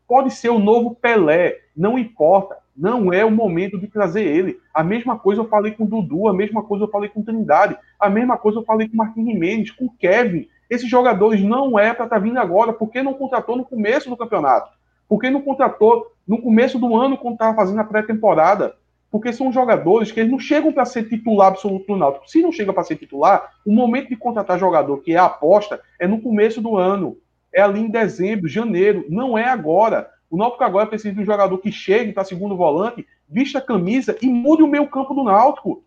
[0.06, 2.58] Pode ser o novo Pelé, não importa.
[2.76, 4.58] Não é o momento de trazer ele.
[4.72, 7.24] A mesma coisa eu falei com o Dudu, a mesma coisa eu falei com o
[7.24, 10.48] Trindade, a mesma coisa eu falei com o Marquinhos Jimenez, com o Kevin.
[10.68, 14.16] Esses jogadores não é para estar tá vindo agora, porque não contratou no começo do
[14.16, 14.70] campeonato.
[15.08, 18.74] Porque não contratou no começo do ano, quando estava fazendo a pré-temporada
[19.14, 22.28] porque são jogadores que eles não chegam para ser titular absoluto do Náutico.
[22.28, 26.08] Se não chega para ser titular, o momento de contratar jogador, que é aposta, é
[26.08, 27.16] no começo do ano.
[27.54, 29.06] É ali em dezembro, janeiro.
[29.08, 30.10] Não é agora.
[30.34, 34.18] O Náutico agora precisa de um jogador que chegue para segundo volante, vista a camisa
[34.20, 35.84] e mude o meio campo do Náutico.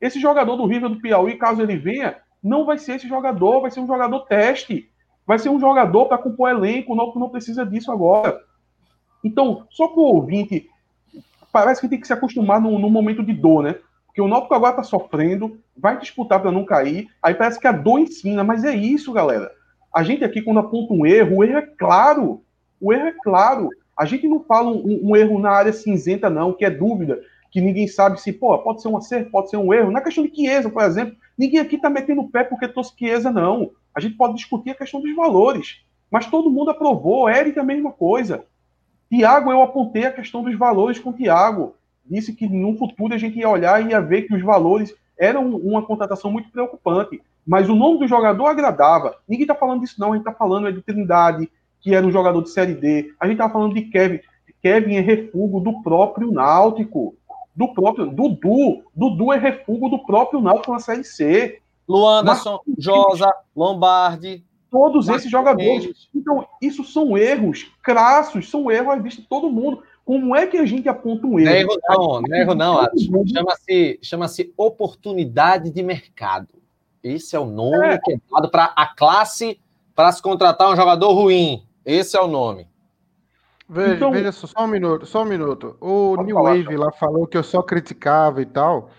[0.00, 3.70] Esse jogador do River do Piauí, caso ele venha, não vai ser esse jogador, vai
[3.70, 4.90] ser um jogador teste.
[5.26, 6.94] Vai ser um jogador para compor elenco.
[6.94, 8.40] O Náutico não precisa disso agora.
[9.22, 10.66] Então, só para o ouvinte
[11.52, 13.74] parece que tem que se acostumar num, momento de dor, né?
[14.06, 17.72] Porque o Náutico agora tá sofrendo, vai disputar para não cair, aí parece que a
[17.72, 19.52] dor ensina, mas é isso, galera.
[19.94, 22.42] A gente aqui, quando aponta um erro, o erro é claro.
[22.80, 23.68] O erro é claro.
[24.00, 27.60] A gente não fala um, um erro na área cinzenta, não, que é dúvida, que
[27.60, 29.90] ninguém sabe se, pô, pode ser um acerto, pode ser um erro.
[29.90, 33.30] Na questão de Chiesa, por exemplo, ninguém aqui tá metendo o pé porque trouxe Chiesa,
[33.30, 33.72] não.
[33.94, 35.82] A gente pode discutir a questão dos valores.
[36.10, 38.42] Mas todo mundo aprovou, Eric a mesma coisa.
[39.10, 41.74] Tiago, eu apontei a questão dos valores com o Tiago.
[42.02, 45.46] Disse que no futuro a gente ia olhar e ia ver que os valores eram
[45.56, 47.20] uma contratação muito preocupante.
[47.46, 49.14] Mas o nome do jogador agradava.
[49.28, 50.12] Ninguém está falando disso, não.
[50.12, 53.12] A gente está falando é de Trindade, que era um jogador de Série D.
[53.18, 54.20] A gente está falando de Kevin.
[54.62, 57.14] Kevin é refúgio do próprio Náutico.
[57.54, 58.06] Do próprio.
[58.06, 58.84] Dudu.
[58.94, 61.60] Dudu é refúgio do próprio Náutico na Série C.
[61.88, 66.08] Luanderson, Josa, Lombardi, todos esses jogadores.
[66.14, 69.82] Então, isso são erros crassos, são erros à vista de todo mundo.
[70.04, 71.50] Como é que a gente aponta um erro?
[71.50, 72.88] Erro não, não erro não,
[73.28, 76.48] Chama-se chama oportunidade de mercado.
[77.02, 77.98] Esse é o nome é.
[77.98, 79.60] que é dado para a classe
[79.94, 81.64] para se contratar um jogador ruim.
[81.84, 82.68] Esse é o nome.
[83.68, 85.76] Veja, então, veja só, só um minuto, só um minuto.
[85.80, 88.90] O New Wave lá falou que eu só criticava e tal.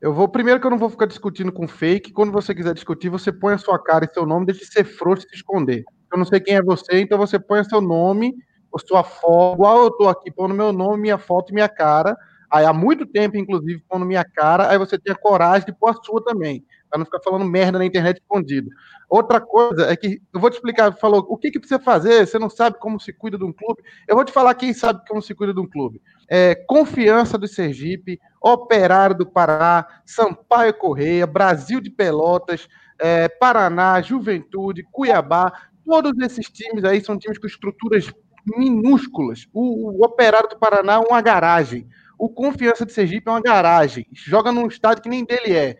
[0.00, 0.28] Eu vou.
[0.28, 2.12] Primeiro que eu não vou ficar discutindo com fake.
[2.12, 4.84] Quando você quiser discutir, você põe a sua cara e seu nome, deixe de ser
[4.84, 5.84] frouxo e se esconder.
[6.12, 8.34] Eu não sei quem é você, então você põe o seu nome,
[8.74, 12.16] a sua foto, igual eu tô aqui, pondo meu nome, minha foto e minha cara.
[12.50, 15.90] Aí há muito tempo, inclusive, pondo minha cara, aí você tem a coragem de pôr
[15.90, 18.68] a sua também, para não ficar falando merda na internet escondido.
[19.08, 22.26] Outra coisa é que eu vou te explicar, falou, o que, que precisa fazer?
[22.26, 23.82] Você não sabe como se cuida de um clube?
[24.06, 26.02] Eu vou te falar quem sabe como se cuida de um clube.
[26.28, 32.68] É, confiança do Sergipe, Operário do Pará, Sampaio Correia, Brasil de Pelotas,
[33.00, 35.52] é, Paraná, Juventude, Cuiabá,
[35.84, 38.12] todos esses times aí são times com estruturas
[38.46, 39.46] minúsculas.
[39.52, 41.88] O, o Operário do Paraná é uma garagem.
[42.18, 44.06] O Confiança de Sergipe é uma garagem.
[44.12, 45.78] Joga num estádio que nem dele é.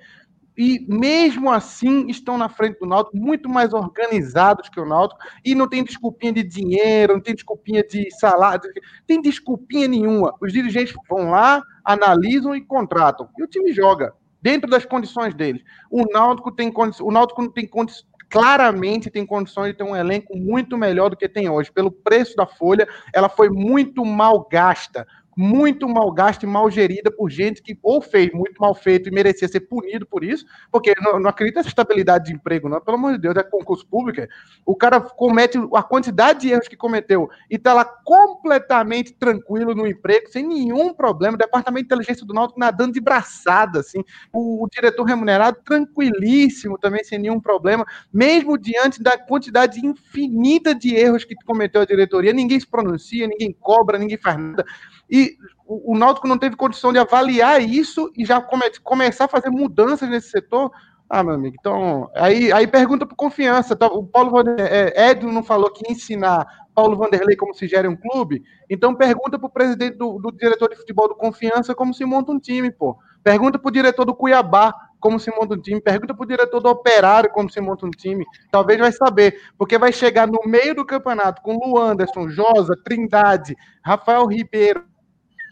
[0.63, 5.55] E mesmo assim estão na frente do Náutico, muito mais organizados que o Náutico, e
[5.55, 8.61] não tem desculpinha de dinheiro, não tem desculpinha de salário,
[9.07, 10.35] tem desculpinha nenhuma.
[10.39, 13.27] Os dirigentes vão lá, analisam e contratam.
[13.39, 15.63] E o time joga dentro das condições deles.
[15.91, 19.97] O Náutico tem condições, o Náutico não tem condições claramente tem condições de ter um
[19.97, 21.73] elenco muito melhor do que tem hoje.
[21.73, 25.05] Pelo preço da folha, ela foi muito mal gasta
[25.41, 29.13] muito mal gasta e mal gerida por gente que ou fez muito mal feito e
[29.13, 32.79] merecia ser punido por isso, porque não, não acredito nessa estabilidade de emprego, não.
[32.79, 34.21] Pelo amor de Deus, é concurso público.
[34.67, 39.87] O cara comete a quantidade de erros que cometeu e tá lá completamente tranquilo no
[39.87, 41.37] emprego, sem nenhum problema.
[41.37, 44.05] O departamento de inteligência do Náutico nadando de braçada, assim.
[44.31, 50.95] O, o diretor remunerado tranquilíssimo também, sem nenhum problema, mesmo diante da quantidade infinita de
[50.95, 54.67] erros que cometeu a diretoria, ninguém se pronuncia, ninguém cobra, ninguém faz nada.
[55.11, 59.29] E o, o Náutico não teve condição de avaliar isso e já come, começar a
[59.29, 60.71] fazer mudanças nesse setor.
[61.09, 62.09] Ah, meu amigo, então.
[62.15, 63.75] Aí, aí pergunta por confiança.
[63.75, 63.87] Tá?
[63.87, 67.97] O Paulo Vanderlei, é, Edno não falou que ensinar Paulo Vanderlei como se gera um
[67.97, 68.43] clube.
[68.69, 72.31] Então pergunta para o presidente do, do, diretor de futebol do Confiança como se monta
[72.33, 72.97] um time, pô.
[73.23, 75.81] Pergunta para o diretor do Cuiabá como se monta um time.
[75.81, 78.25] Pergunta para o diretor do Operário como se monta um time.
[78.51, 84.27] Talvez vai saber, porque vai chegar no meio do campeonato com Luanderson, Josa, Trindade, Rafael
[84.27, 84.85] Ribeiro,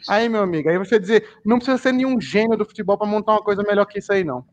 [0.08, 3.32] Aí, meu amigo, aí você dizer, não precisa ser nenhum gênio do futebol para montar
[3.32, 4.44] uma coisa melhor que isso aí, não.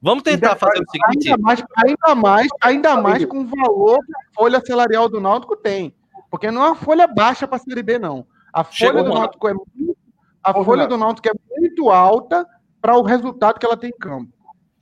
[0.00, 1.30] Vamos tentar fazer o seguinte.
[1.30, 5.56] Ainda mais, ainda mais, ainda mais com o valor que a folha salarial do Náutico
[5.56, 5.94] tem.
[6.30, 8.26] Porque não é uma folha baixa para a Série B, não.
[8.52, 9.96] A folha Chegou do Náutico é muito,
[10.42, 12.46] a folha do Náutico é muito alta
[12.80, 14.30] para o resultado que ela tem em campo.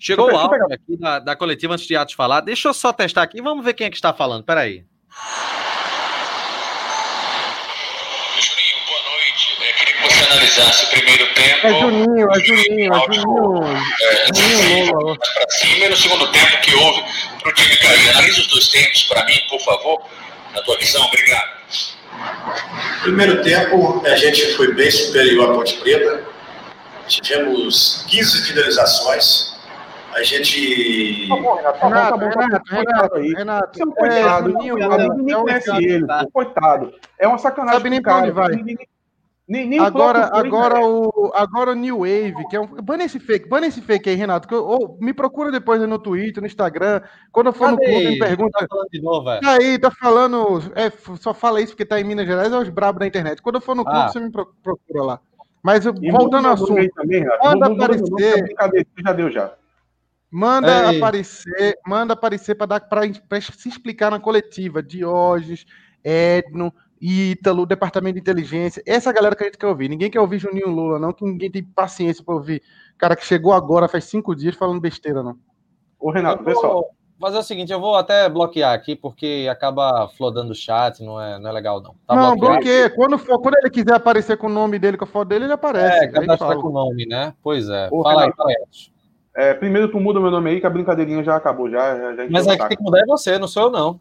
[0.03, 2.41] Chegou o áudio aqui da, da coletiva antes de Atos falar.
[2.41, 3.41] Deixa eu só testar aqui.
[3.41, 4.43] Vamos ver quem é que está falando.
[4.43, 4.85] Peraí.
[10.25, 11.67] Analisasse o primeiro tempo.
[11.67, 13.77] É Juninho, é Juninho, é Juninho.
[14.03, 15.17] É, Juninho Lola.
[15.17, 17.03] Para cima e no segundo tempo que houve
[17.41, 18.11] para o time cair.
[18.11, 20.03] Analise os dois tempos para mim, por favor,
[20.55, 21.05] na tua visão.
[21.05, 21.63] Obrigado.
[23.03, 26.25] Primeiro tempo, a gente foi bem superior à Ponte Preta.
[27.09, 29.53] Tivemos 15 finalizações.
[30.15, 31.27] A gente.
[31.29, 33.33] Tá bom, Renato, tá bom, tá bom, tá bom, Renato, aí.
[33.33, 36.95] Renato, você é um coitado, é, ninguém conhece ele, coitado.
[37.19, 37.79] É uma sacanagem.
[37.79, 38.53] Sabe nem para onde vai.
[39.49, 42.67] Nem, nem agora, o agora, o, agora o New Wave, que é um.
[42.67, 44.47] Bana esse fake, bana esse fake aí, Renato.
[44.47, 47.03] Que eu, ou, me procura depois no Twitter, no Instagram.
[47.33, 47.87] Quando eu for Cadê?
[47.87, 48.59] no clube, me pergunta.
[48.61, 49.41] Tá falando de novo, é?
[49.41, 50.73] Tá aí, tá falando.
[50.77, 53.43] É, só fala isso porque tá em Minas Gerais, é os brabos da internet.
[53.43, 54.09] Quando eu for no clube, ah.
[54.09, 55.21] você me procura lá.
[55.63, 58.55] Mas e voltando ao assunto, também, manda aparecer.
[59.05, 59.55] Já deu já.
[60.31, 60.97] Manda Ei.
[60.97, 63.03] aparecer, manda aparecer para dar para
[63.43, 64.83] se explicar na coletiva.
[64.83, 65.67] Diógenes,
[66.03, 66.73] Edno,
[67.03, 69.89] Ítalo, Departamento de Inteligência, essa galera que a gente quer ouvir.
[69.89, 72.63] Ninguém quer ouvir Juninho Lula, não, que ninguém tem paciência para ouvir.
[72.97, 75.37] Cara que chegou agora, faz cinco dias, falando besteira, não.
[75.99, 76.91] Ô, Renato, pessoal.
[77.21, 81.39] Fazer o seguinte, eu vou até bloquear aqui, porque acaba flodando o chat, não é,
[81.39, 81.95] não é legal, não.
[82.07, 82.91] Tá não, bloqueia.
[82.91, 85.53] Quando, for, quando ele quiser aparecer com o nome dele, com a foto dele, ele
[85.53, 86.05] aparece.
[86.05, 87.35] É, cadastra com o nome, né?
[87.43, 87.89] Pois é.
[87.93, 88.93] Ô, fala Renato, aí, fala aí.
[89.35, 92.13] É, primeiro tu muda meu nome aí, que a brincadeirinha já acabou, já.
[92.15, 94.01] já Mas é que tem que mudar é você, não sou eu, não.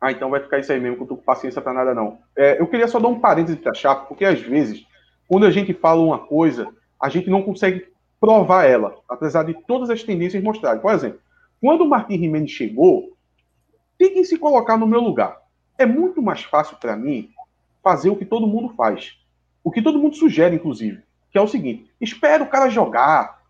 [0.00, 2.18] Ah, então vai ficar isso aí mesmo, que eu tô com paciência para nada, não.
[2.34, 4.86] É, eu queria só dar um parêntese pra Chapo, porque às vezes,
[5.28, 7.86] quando a gente fala uma coisa, a gente não consegue
[8.18, 10.80] provar ela, apesar de todas as tendências mostrarem.
[10.80, 11.20] Por exemplo,
[11.60, 13.14] quando o Martin Jimenez chegou,
[13.98, 15.38] tem que se colocar no meu lugar.
[15.76, 17.30] É muito mais fácil para mim
[17.82, 19.18] fazer o que todo mundo faz.
[19.62, 21.02] O que todo mundo sugere, inclusive.
[21.30, 23.42] Que é o seguinte: espera o cara jogar.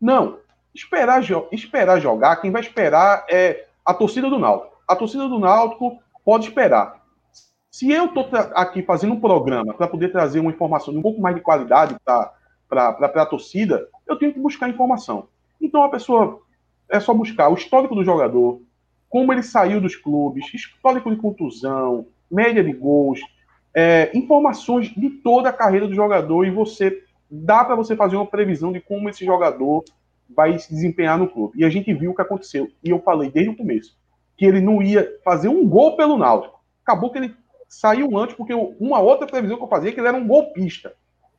[0.00, 0.38] Não.
[0.74, 1.22] Esperar,
[1.52, 6.46] esperar jogar, quem vai esperar é a torcida do Náutico a torcida do Náutico pode
[6.46, 7.04] esperar.
[7.70, 11.20] Se eu estou aqui fazendo um programa para poder trazer uma informação de um pouco
[11.20, 15.28] mais de qualidade para a torcida, eu tenho que buscar informação.
[15.60, 16.40] Então a pessoa
[16.88, 18.62] é só buscar o histórico do jogador,
[19.08, 23.20] como ele saiu dos clubes, histórico de contusão, média de gols,
[23.74, 28.26] é, informações de toda a carreira do jogador e você dá para você fazer uma
[28.26, 29.84] previsão de como esse jogador
[30.34, 31.58] vai se desempenhar no clube.
[31.58, 32.68] E a gente viu o que aconteceu.
[32.82, 33.96] E eu falei desde o começo
[34.36, 36.60] que ele não ia fazer um gol pelo Náutico.
[36.84, 37.34] Acabou que ele
[37.68, 40.94] saiu antes, porque uma outra previsão que eu fazia é que ele era um golpista.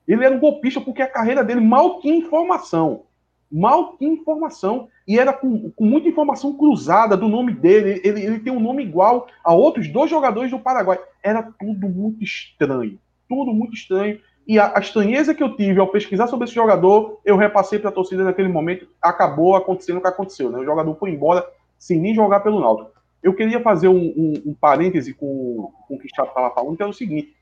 [0.07, 3.03] Ele era um golpista porque a carreira dele mal tinha informação.
[3.51, 4.87] Mal tinha informação.
[5.07, 8.01] E era com, com muita informação cruzada do nome dele.
[8.03, 10.99] Ele, ele tem um nome igual a outros dois jogadores do Paraguai.
[11.21, 12.99] Era tudo muito estranho.
[13.27, 14.19] Tudo muito estranho.
[14.47, 17.89] E a, a estranheza que eu tive ao pesquisar sobre esse jogador, eu repassei para
[17.89, 18.87] a torcida naquele momento.
[19.01, 20.49] Acabou acontecendo o que aconteceu.
[20.49, 20.59] Né?
[20.59, 21.45] O jogador foi embora
[21.77, 22.91] sem nem jogar pelo Náutico.
[23.21, 26.77] Eu queria fazer um, um, um parêntese com, com o que o Chapo estava falando,
[26.77, 27.35] que é o seguinte: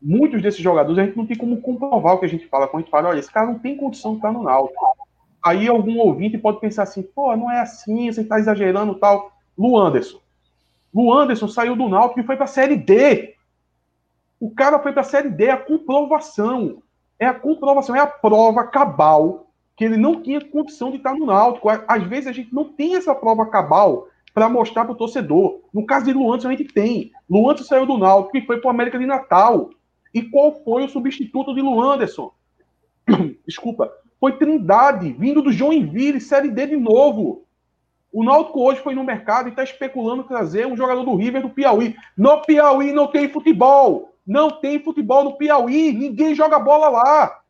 [0.00, 2.68] muitos desses jogadores a gente não tem como comprovar o que a gente fala.
[2.68, 4.84] Quando a gente fala, olha, esse cara não tem condição de estar no Náutico.
[5.44, 9.32] Aí algum ouvinte pode pensar assim, pô, não é assim, você está exagerando tal.
[9.56, 10.18] Lu Anderson.
[10.94, 13.34] Lu Anderson saiu do Náutico e foi para a Série D.
[14.40, 16.82] O cara foi para a Série D, é a comprovação.
[17.18, 19.45] É a comprovação, é a prova cabal
[19.76, 21.68] que ele não tinha condição de estar no Náutico.
[21.68, 25.60] Às vezes a gente não tem essa prova cabal para mostrar para o torcedor.
[25.72, 27.12] No caso de Luantes, a gente tem.
[27.28, 29.70] Luantes saiu do Náutico e foi para o América de Natal.
[30.14, 32.32] E qual foi o substituto de Luanderson?
[33.46, 33.92] Desculpa.
[34.18, 37.44] Foi Trindade, vindo do Joinville, Série D de novo.
[38.10, 41.50] O Náutico hoje foi no mercado e está especulando trazer um jogador do River do
[41.50, 41.94] Piauí.
[42.16, 44.14] No Piauí não tem futebol.
[44.26, 45.92] Não tem futebol no Piauí.
[45.92, 47.40] Ninguém joga bola lá.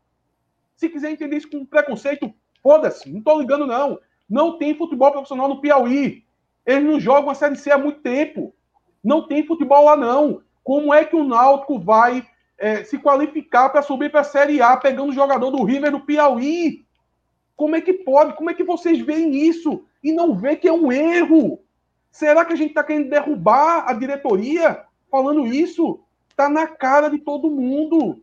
[0.76, 3.10] Se quiser entender isso com preconceito, foda-se.
[3.10, 3.98] Não estou ligando, não.
[4.28, 6.24] Não tem futebol profissional no Piauí.
[6.64, 8.54] Eles não jogam a Série C há muito tempo.
[9.02, 10.42] Não tem futebol lá, não.
[10.62, 12.26] Como é que o Náutico vai
[12.58, 16.84] é, se qualificar para subir para a Série A pegando jogador do River do Piauí?
[17.56, 18.34] Como é que pode?
[18.34, 21.60] Como é que vocês veem isso e não vê que é um erro?
[22.10, 26.00] Será que a gente está querendo derrubar a diretoria falando isso?
[26.28, 28.22] Está na cara de todo mundo.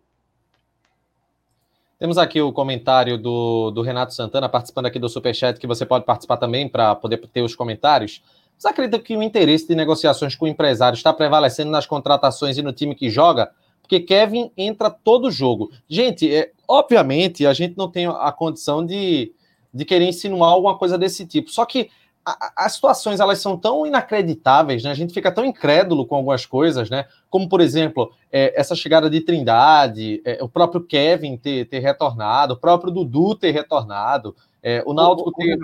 [2.03, 6.03] Temos aqui o comentário do, do Renato Santana participando aqui do Superchat, que você pode
[6.03, 8.21] participar também para poder ter os comentários.
[8.57, 12.61] Você acredita que o interesse de negociações com o empresário está prevalecendo nas contratações e
[12.61, 13.51] no time que joga?
[13.81, 15.71] Porque Kevin entra todo jogo.
[15.87, 19.31] Gente, é, obviamente a gente não tem a condição de,
[19.73, 21.49] de querer insinuar alguma coisa desse tipo.
[21.51, 21.89] Só que
[22.25, 24.91] a, as situações elas são tão inacreditáveis, né?
[24.91, 27.05] A gente fica tão incrédulo com algumas coisas, né?
[27.29, 32.53] Como, por exemplo, é, essa chegada de Trindade, é, o próprio Kevin ter, ter retornado,
[32.53, 35.59] o próprio Dudu ter retornado, é, o Náutico ter,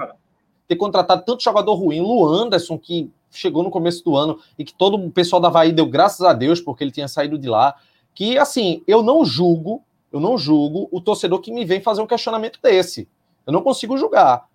[0.68, 4.74] ter contratado tanto jogador ruim, o Anderson, que chegou no começo do ano e que
[4.74, 7.76] todo o pessoal da Havaí deu graças a Deus porque ele tinha saído de lá.
[8.14, 9.82] Que, assim, eu não julgo,
[10.12, 13.08] eu não julgo o torcedor que me vem fazer um questionamento desse.
[13.48, 14.49] Eu não consigo julgar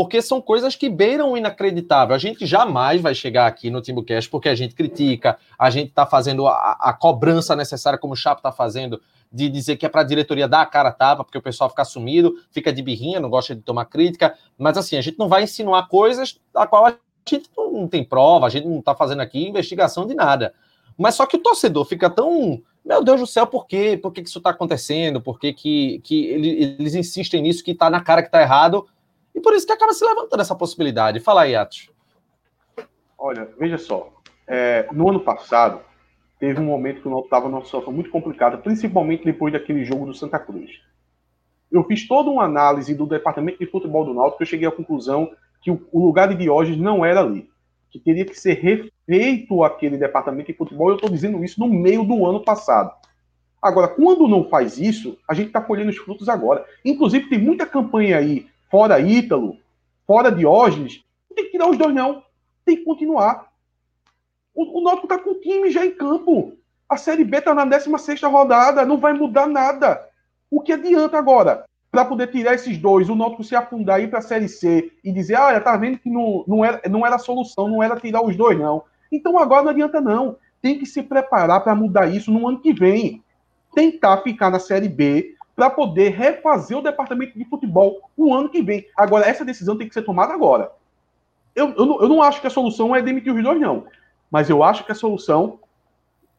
[0.00, 2.16] porque são coisas que beiram o inacreditável.
[2.16, 6.06] A gente jamais vai chegar aqui no Timbucast porque a gente critica, a gente está
[6.06, 8.98] fazendo a, a, cobrança necessária, como o Chapo está fazendo,
[9.30, 11.68] de dizer que é para a diretoria dar a cara a tapa, porque o pessoal
[11.68, 14.34] fica sumido, fica de birrinha, não gosta de tomar crítica.
[14.56, 16.96] Mas assim, a gente não vai insinuar coisas da qual a
[17.28, 20.54] gente não tem prova, a gente não está fazendo aqui investigação de nada.
[20.96, 22.62] Mas só que o torcedor fica tão.
[22.82, 24.00] Meu Deus do céu, por quê?
[24.02, 25.20] Por que, que isso está acontecendo?
[25.20, 28.86] Por que, que, que eles insistem nisso que está na cara que está errado?
[29.34, 31.20] E por isso que acaba se levantando essa possibilidade.
[31.20, 31.90] Fala aí, Atos.
[33.18, 34.12] Olha, veja só.
[34.46, 35.80] É, no ano passado,
[36.38, 40.06] teve um momento que o Náutico estava numa situação muito complicada, principalmente depois daquele jogo
[40.06, 40.70] do Santa Cruz.
[41.70, 45.30] Eu fiz toda uma análise do departamento de futebol do Náutico, eu cheguei à conclusão
[45.62, 47.48] que o, o lugar de Diógenes não era ali,
[47.90, 50.88] que teria que ser refeito aquele departamento de futebol.
[50.88, 52.92] Eu estou dizendo isso no meio do ano passado.
[53.62, 56.64] Agora, quando não faz isso, a gente está colhendo os frutos agora.
[56.82, 59.58] Inclusive, tem muita campanha aí fora Ítalo,
[60.06, 62.22] fora Diógenes, não tem que tirar os dois, não.
[62.64, 63.50] Tem que continuar.
[64.54, 66.52] O, o Náutico está com o time já em campo.
[66.88, 70.08] A Série B está na 16 rodada, não vai mudar nada.
[70.50, 71.64] O que adianta agora?
[71.90, 75.12] Para poder tirar esses dois, o Náutico se afundar aí para a Série C e
[75.12, 78.36] dizer, ah, tá vendo que não, não, era, não era solução, não era tirar os
[78.36, 78.84] dois, não.
[79.10, 80.36] Então agora não adianta, não.
[80.62, 83.22] Tem que se preparar para mudar isso no ano que vem.
[83.74, 88.62] Tentar ficar na Série B, para poder refazer o departamento de futebol o ano que
[88.62, 88.86] vem.
[88.96, 90.72] Agora, essa decisão tem que ser tomada agora.
[91.54, 93.84] Eu, eu, não, eu não acho que a solução é demitir os dois, não.
[94.30, 95.58] Mas eu acho que a solução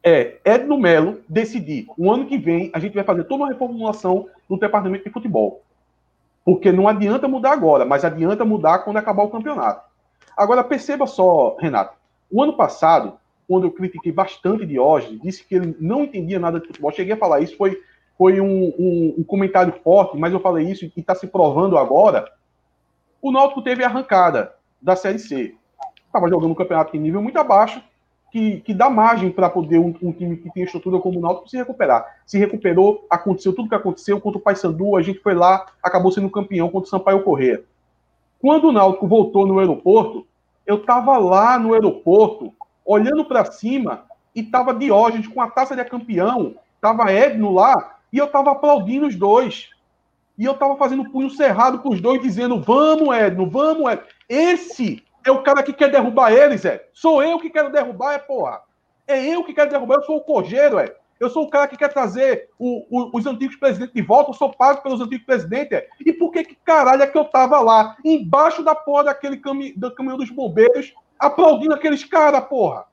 [0.02, 1.86] é Edno Melo decidir.
[1.96, 5.62] O ano que vem a gente vai fazer toda uma reformulação no departamento de futebol.
[6.44, 9.88] Porque não adianta mudar agora, mas adianta mudar quando acabar o campeonato.
[10.36, 11.96] Agora, perceba só, Renato.
[12.28, 13.12] O ano passado,
[13.46, 17.16] quando eu critiquei bastante Diógenes, disse que ele não entendia nada de futebol, cheguei a
[17.16, 17.80] falar isso, foi
[18.16, 22.30] foi um, um, um comentário forte, mas eu falei isso e está se provando agora.
[23.20, 25.54] O Náutico teve a arrancada da Série C.
[26.06, 27.82] Estava jogando um campeonato em nível muito abaixo,
[28.30, 31.48] que, que dá margem para poder um, um, time que tem estrutura como o Náutico
[31.48, 32.04] se recuperar.
[32.26, 36.30] Se recuperou, aconteceu tudo que aconteceu contra o Paysandu, a gente foi lá, acabou sendo
[36.30, 37.62] campeão contra o Sampaio Corrêa.
[38.40, 40.26] Quando o Náutico voltou no aeroporto,
[40.66, 42.52] eu estava lá no aeroporto,
[42.84, 44.04] olhando para cima,
[44.34, 49.06] e estava Diógenes com a taça de campeão, estava Edno lá, e eu tava aplaudindo
[49.06, 49.70] os dois.
[50.38, 54.04] E eu tava fazendo punho cerrado com os dois, dizendo: vamos, Edno, vamos, Edno.
[54.28, 56.88] Esse é o cara que quer derrubar eles, é.
[56.92, 58.60] Sou eu que quero derrubar, é porra.
[59.06, 60.94] É eu que quero derrubar, eu sou o cojeiro, é.
[61.20, 64.34] Eu sou o cara que quer trazer o, o, os antigos presidentes de volta, eu
[64.34, 65.78] sou pago pelos antigos presidentes.
[65.78, 65.88] É.
[66.04, 69.72] E por que que caralho é que eu tava lá, embaixo da porra daquele cami
[69.72, 72.86] do caminhão dos bombeiros, aplaudindo aqueles caras, porra?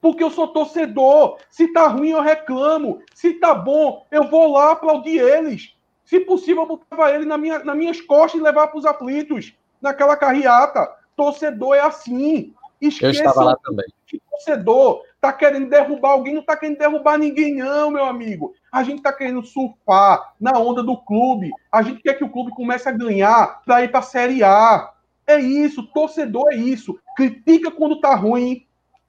[0.00, 1.38] Porque eu sou torcedor.
[1.50, 3.02] Se tá ruim, eu reclamo.
[3.14, 5.74] Se tá bom, eu vou lá aplaudir eles.
[6.04, 9.54] Se possível, eu botava ele na minha, nas minhas costas e levar para os aflitos.
[9.80, 10.88] Naquela carreata.
[11.16, 12.54] Torcedor é assim.
[12.80, 13.86] Esqueça eu estava lá também.
[14.30, 18.54] Torcedor tá querendo derrubar alguém, não tá querendo derrubar ninguém, não, meu amigo.
[18.70, 21.50] A gente tá querendo surfar na onda do clube.
[21.72, 24.92] A gente quer que o clube comece a ganhar para ir para a Série A.
[25.26, 26.98] É isso, torcedor é isso.
[27.16, 28.64] Critica quando tá ruim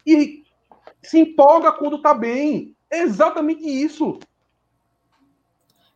[0.05, 0.38] e
[1.01, 2.75] se empolga quando tá bem.
[2.89, 4.19] É exatamente isso.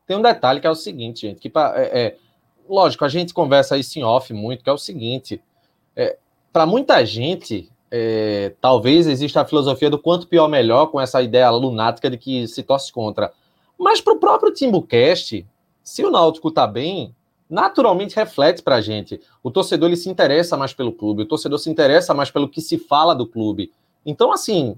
[0.06, 2.18] tem um detalhe que é o seguinte, gente, que é, é,
[2.68, 5.42] lógico, a gente conversa isso em off muito, que é o seguinte,
[5.96, 6.18] é,
[6.52, 11.50] para muita gente, é, talvez exista a filosofia do quanto pior melhor, com essa ideia
[11.50, 13.32] lunática de que se torce contra.
[13.78, 15.46] Mas para o próprio Timbucast,
[15.84, 17.16] se o Náutico está bem,
[17.50, 19.20] naturalmente reflete para a gente.
[19.44, 22.62] O torcedor ele se interessa mais pelo clube, o torcedor se interessa mais pelo que
[22.62, 23.72] se fala do clube.
[24.06, 24.78] Então, assim,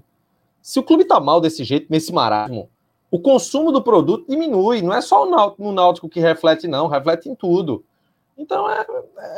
[0.66, 2.68] se o clube está mal desse jeito, nesse marasmo,
[3.08, 4.82] o consumo do produto diminui.
[4.82, 7.84] Não é só o náutico, no náutico que reflete, não, reflete em tudo.
[8.36, 8.84] Então é,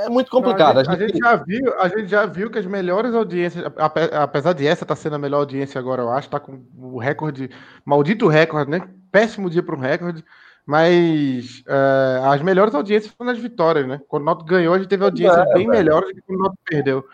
[0.06, 0.78] é muito complicado.
[0.78, 4.54] a, gente, a, gente, já viu, a gente já viu que as melhores audiências, apesar
[4.54, 7.50] de essa estar tá sendo a melhor audiência agora, eu acho, está com o recorde,
[7.84, 8.88] maldito recorde, né?
[9.12, 10.24] Péssimo dia para um recorde.
[10.64, 14.00] Mas é, as melhores audiências foram nas vitórias, né?
[14.08, 15.70] Quando o Náutico ganhou, a gente teve audiências é, bem velho.
[15.70, 17.04] melhores do que quando o Náutico perdeu.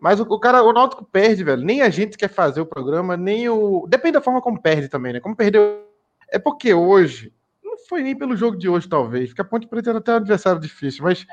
[0.00, 1.62] Mas o, o, cara, o Náutico perde, velho.
[1.62, 3.86] Nem a gente quer fazer o programa, nem o.
[3.88, 5.20] Depende da forma como perde também, né?
[5.20, 5.84] Como perdeu.
[6.30, 7.32] É porque hoje,
[7.62, 10.16] não foi nem pelo jogo de hoje, talvez, porque a Ponte Preta era até um
[10.16, 11.26] adversário difícil, mas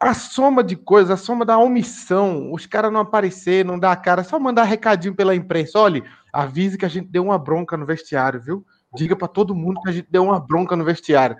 [0.00, 3.96] a soma de coisas, a soma da omissão, os caras não aparecer, não dar a
[3.96, 5.78] cara, só mandar recadinho pela imprensa.
[5.78, 8.64] Olha, avise que a gente deu uma bronca no vestiário, viu?
[8.94, 11.36] diga para todo mundo que a gente deu uma bronca no vestiário.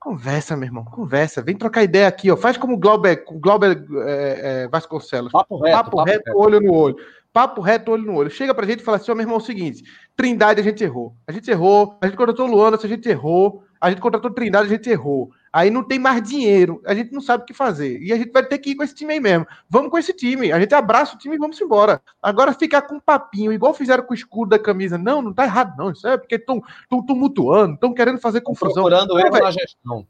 [0.00, 1.42] Conversa, meu irmão, conversa.
[1.42, 2.36] Vem trocar ideia aqui, ó.
[2.36, 5.32] Faz como o Glauber, Glauber é, é, Vasconcelos.
[5.32, 6.96] Papo reto, papo, papo reto, reto, olho no olho.
[7.32, 8.30] Papo reto, olho no olho.
[8.30, 9.82] Chega pra gente e fala assim, ó, meu irmão, é o seguinte,
[10.16, 11.16] Trindade a gente errou.
[11.26, 14.70] A gente errou, a gente contratou Luana, a gente errou, a gente contratou Trindade, a
[14.70, 15.30] gente errou.
[15.52, 18.00] Aí não tem mais dinheiro, a gente não sabe o que fazer.
[18.00, 19.46] E a gente vai ter que ir com esse time aí mesmo.
[19.68, 20.52] Vamos com esse time.
[20.52, 22.02] A gente abraça o time e vamos embora.
[22.22, 24.98] Agora ficar com um papinho, igual fizeram com o escudo da camisa.
[24.98, 25.90] Não, não tá errado, não.
[25.90, 26.62] Isso é porque estão
[27.06, 28.84] tumultuando, estão querendo fazer confusão.
[28.84, 30.06] Procurando erro na gestão.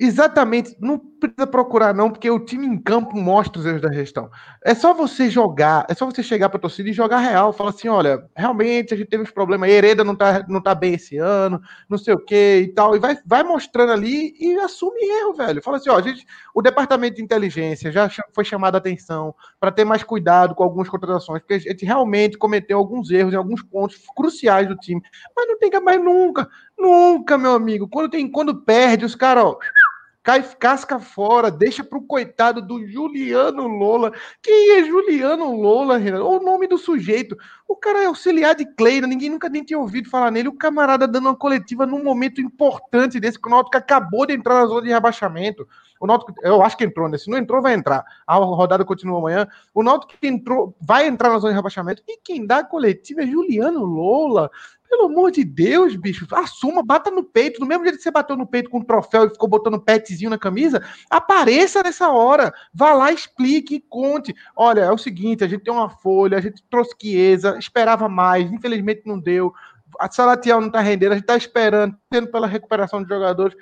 [0.00, 4.30] Exatamente, não precisa procurar não, porque o time em campo mostra os erros da gestão.
[4.64, 7.70] É só você jogar, é só você chegar para a torcida e jogar real, falar
[7.70, 11.16] assim, olha, realmente a gente teve uns problemas, Hereda não tá, não tá bem esse
[11.18, 15.34] ano, não sei o que e tal, e vai, vai mostrando ali e assume erro,
[15.34, 15.60] velho.
[15.60, 16.24] Fala assim, ó, gente,
[16.54, 20.88] o departamento de inteligência já foi chamado a atenção para ter mais cuidado com algumas
[20.88, 25.02] contratações, porque a gente realmente cometeu alguns erros em alguns pontos cruciais do time,
[25.36, 27.88] mas não tem que mais nunca, nunca, meu amigo.
[27.88, 29.58] Quando tem, quando perde, os caras, ó,
[30.28, 34.12] cai casca fora, deixa pro coitado do Juliano Lola.
[34.42, 36.22] Quem é Juliano Lola, Renan?
[36.22, 37.34] O nome do sujeito.
[37.66, 40.48] O cara é auxiliar de Cleina, ninguém nunca nem tinha ouvido falar nele.
[40.48, 44.60] O camarada dando uma coletiva num momento importante desse, que o Náutico acabou de entrar
[44.60, 45.66] na zona de rebaixamento.
[45.98, 47.16] O Náutico, eu acho que entrou, né?
[47.16, 48.04] Se não entrou, vai entrar.
[48.26, 49.48] A rodada continua amanhã.
[49.74, 52.02] O Náutico entrou, vai entrar na zona de rebaixamento.
[52.06, 54.50] E quem dá a coletiva é Juliano Lola.
[54.88, 57.60] Pelo amor de Deus, bicho, assuma, bata no peito.
[57.60, 60.30] Do mesmo jeito que você bateu no peito com o troféu e ficou botando petzinho
[60.30, 62.52] na camisa, apareça nessa hora.
[62.72, 64.34] Vá lá, explique conte.
[64.56, 68.50] Olha, é o seguinte: a gente tem uma folha, a gente trouxe Chiesa, esperava mais,
[68.50, 69.52] infelizmente não deu.
[69.98, 73.56] A Salatiel não tá rendendo, a gente tá esperando, tendo pela recuperação de jogadores.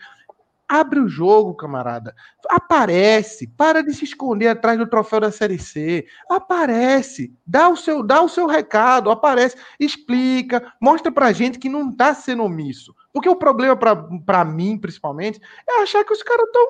[0.68, 2.14] Abre o jogo, camarada.
[2.48, 3.46] Aparece.
[3.46, 6.06] Para de se esconder atrás do troféu da Série C.
[6.28, 7.32] Aparece.
[7.46, 9.10] Dá o seu, dá o seu recado.
[9.10, 9.56] Aparece.
[9.78, 10.72] Explica.
[10.80, 12.94] Mostra pra gente que não tá sendo omisso.
[13.12, 16.66] Porque o problema para mim, principalmente, é achar que os caras estão.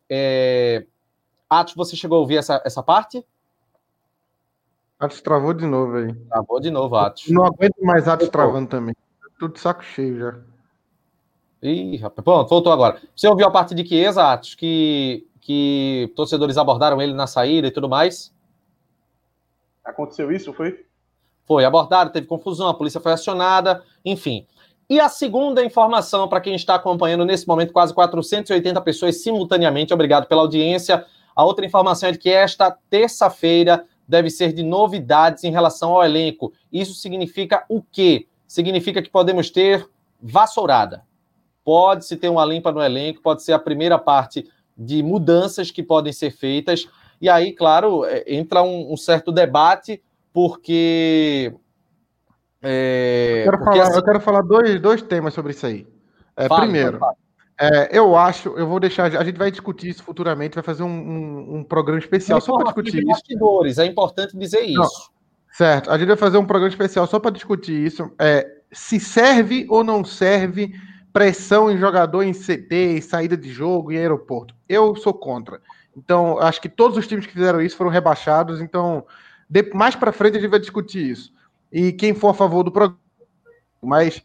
[0.09, 0.85] É...
[1.49, 3.25] Atos, você chegou a ouvir essa, essa parte?
[4.99, 6.13] Atos travou de novo aí.
[6.13, 7.29] Travou de novo, Atos.
[7.29, 8.95] Não aguento mais Atos travando também.
[9.39, 10.39] Tudo de saco cheio já.
[11.61, 12.23] Ih, rapaz.
[12.23, 12.99] Pronto, voltou agora.
[13.15, 17.71] Você ouviu a parte de Chiesa, Atos, que, que torcedores abordaram ele na saída e
[17.71, 18.33] tudo mais?
[19.83, 20.85] Aconteceu isso, foi?
[21.45, 24.45] Foi abordado, teve confusão, a polícia foi acionada, enfim.
[24.87, 30.27] E a segunda informação, para quem está acompanhando nesse momento, quase 480 pessoas simultaneamente, obrigado
[30.27, 31.05] pela audiência.
[31.35, 36.03] A outra informação é de que esta terça-feira deve ser de novidades em relação ao
[36.03, 36.53] elenco.
[36.71, 38.27] Isso significa o quê?
[38.45, 39.89] Significa que podemos ter
[40.21, 41.03] vassourada.
[41.63, 44.45] Pode-se ter uma limpa no elenco, pode ser a primeira parte
[44.81, 46.87] de mudanças que podem ser feitas.
[47.21, 50.01] E aí, claro, é, entra um, um certo debate,
[50.33, 51.53] porque.
[52.61, 53.97] É, eu quero porque falar, assim...
[53.97, 55.87] eu quero falar dois, dois temas sobre isso aí.
[56.35, 56.99] É, primeiro.
[57.59, 60.87] É, eu acho, eu vou deixar, a gente vai discutir isso futuramente, vai fazer um,
[60.87, 63.81] um, um programa especial Não, só para discutir isso.
[63.81, 65.11] É importante dizer Não, isso.
[65.51, 68.09] Certo, a gente vai fazer um programa especial só para discutir isso.
[68.17, 70.73] É, se serve ou não serve
[71.11, 74.55] pressão em jogador em CT, em saída de jogo, em aeroporto.
[74.67, 75.61] Eu sou contra.
[75.95, 78.61] Então, acho que todos os times que fizeram isso foram rebaixados.
[78.61, 79.05] Então,
[79.73, 81.33] mais para frente a gente vai discutir isso.
[81.71, 82.99] E quem for a favor do programa.
[83.81, 84.21] Mas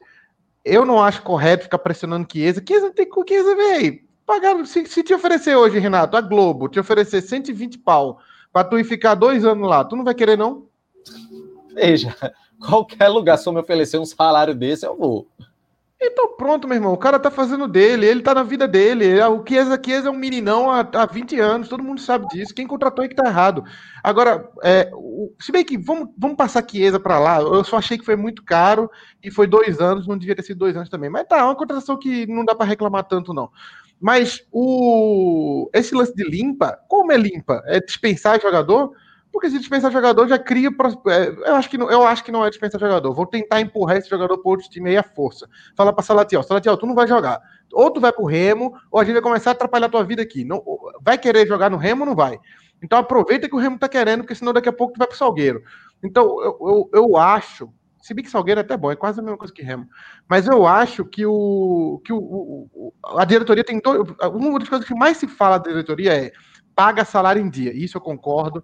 [0.65, 2.63] eu não acho correto ficar pressionando Chiesa.
[2.67, 4.01] Chiesa tem com Chiesa, velho.
[4.27, 8.19] Pagaram, se, se, te oferecer hoje, Renato, a Globo, te oferecer 120 pau
[8.53, 10.67] pra tu ir ficar dois anos lá, tu não vai querer, não?
[11.73, 12.13] Veja,
[12.59, 15.29] qualquer lugar, se eu me oferecer um salário desse, eu vou.
[16.01, 16.93] Então pronto, meu irmão.
[16.93, 19.19] O cara tá fazendo dele, ele tá na vida dele.
[19.19, 22.55] É, o Chiesa, Chiesa é um meninão há, há 20 anos, todo mundo sabe disso.
[22.55, 23.65] Quem contratou é que tá errado.
[24.05, 27.97] Agora, é, o, se bem que vamos, vamos passar Chiesa para lá, eu só achei
[27.97, 28.91] que foi muito caro
[29.23, 31.09] e foi dois anos, não devia ter sido dois anos também.
[31.09, 33.51] Mas tá, é uma contratação que não dá para reclamar tanto, não.
[33.99, 37.63] Mas o esse lance de limpa, como é limpa?
[37.67, 38.93] É dispensar jogador?
[39.37, 40.71] Porque se dispensar jogador, já cria.
[41.09, 43.13] É, eu acho que não, eu acho que não é dispensar jogador.
[43.13, 45.47] Vou tentar empurrar esse jogador para outro time aí à força.
[45.77, 47.43] Falar para Salatiel, Salatiel, tu não vai jogar.
[47.71, 50.23] Ou tu vai pro Remo, ou a gente vai começar a atrapalhar a tua vida
[50.23, 50.43] aqui.
[50.43, 50.65] Não,
[51.03, 52.41] vai querer jogar no Remo ou não vai?
[52.83, 55.19] Então aproveita que o Remo tá querendo, porque senão daqui a pouco tu vai pro
[55.19, 55.63] Salgueiro.
[56.03, 57.71] Então eu, eu, eu acho,
[58.01, 59.87] se bem que Salgueiro é até bom, é quase a mesma coisa que Remo.
[60.27, 63.83] Mas eu acho que o que o, o a diretoria tem
[64.33, 66.33] uma das coisas que mais se fala da diretoria é
[66.77, 67.75] paga salário em dia.
[67.75, 68.63] Isso eu concordo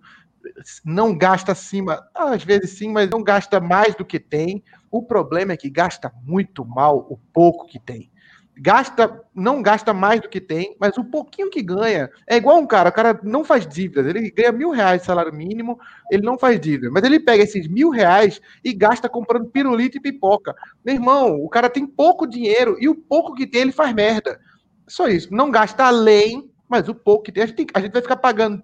[0.84, 4.62] não gasta acima, às vezes sim, mas não gasta mais do que tem.
[4.90, 8.10] O problema é que gasta muito mal o pouco que tem.
[8.54, 12.66] Gasta, não gasta mais do que tem, mas o pouquinho que ganha é igual um
[12.66, 12.90] cara.
[12.90, 15.78] O cara não faz dívidas, ele ganha mil reais de salário mínimo,
[16.10, 20.00] ele não faz dívida, mas ele pega esses mil reais e gasta comprando pirulito e
[20.00, 20.54] pipoca.
[20.84, 24.38] Meu irmão, o cara tem pouco dinheiro e o pouco que tem ele faz merda.
[24.86, 25.32] Só isso.
[25.32, 27.42] Não gasta além, mas o pouco que tem.
[27.42, 28.62] A gente, tem, a gente vai ficar pagando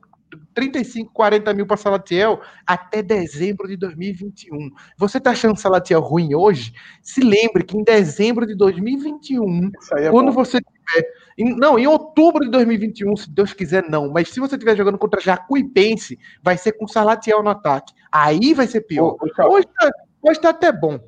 [0.58, 4.70] 35, 40 mil para Salatiel até dezembro de 2021.
[4.96, 6.72] Você tá achando Salatiel ruim hoje?
[7.00, 10.32] Se lembre que em dezembro de 2021, é quando bom.
[10.32, 11.08] você tiver.
[11.38, 14.10] Em, não, em outubro de 2021, se Deus quiser, não.
[14.10, 17.94] Mas se você estiver jogando contra Jacuipense, vai ser com Salatiel no ataque.
[18.10, 19.16] Aí vai ser pior.
[19.20, 19.90] Ô, ô, hoje, tá,
[20.20, 20.98] hoje tá até bom.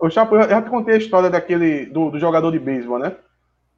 [0.00, 3.14] Ô, Chapo, eu já te contei a história daquele do, do jogador de beisebol, né?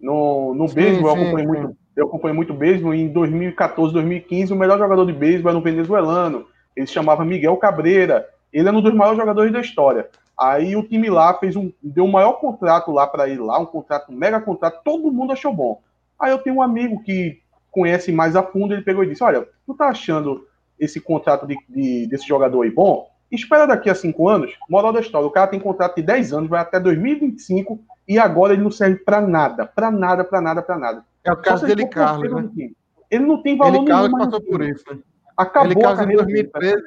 [0.00, 2.94] No, no beisebol, eu acompanhei muito eu acompanho muito beisebol.
[2.94, 6.46] Em 2014, 2015, o melhor jogador de beisebol era um venezuelano.
[6.74, 8.28] Ele se chamava Miguel Cabreira.
[8.52, 10.08] Ele é um dos maiores jogadores da história.
[10.38, 13.58] Aí o time lá fez um, deu o um maior contrato lá para ele lá,
[13.58, 15.80] um contrato, um mega contrato, todo mundo achou bom.
[16.18, 17.40] Aí eu tenho um amigo que
[17.70, 20.46] conhece mais a fundo, ele pegou e disse: Olha, tu tá achando
[20.78, 23.08] esse contrato de, de, desse jogador aí bom?
[23.30, 24.52] Espera daqui a cinco anos.
[24.68, 28.52] Moral da história: o cara tem contrato de 10 anos, vai até 2025 e agora
[28.52, 31.04] ele não serve para nada, para nada, para nada, para nada.
[31.24, 32.30] É o caso dele, Carlos.
[32.30, 32.70] Né?
[33.10, 34.84] Ele não tem valor ele Carlos passou por isso.
[34.90, 34.98] Né?
[35.36, 36.82] Acabou ele Carlos em 2013.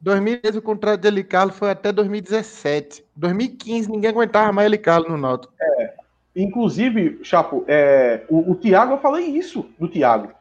[0.00, 3.04] 2013 o contrato de Eli Carlos foi até 2017.
[3.14, 5.52] 2015 ninguém aguentava mais Eli Carlos no Náutico.
[5.60, 5.94] É.
[6.34, 10.32] Inclusive, Chapo, é, o, o Thiago, eu falei isso do Thiago.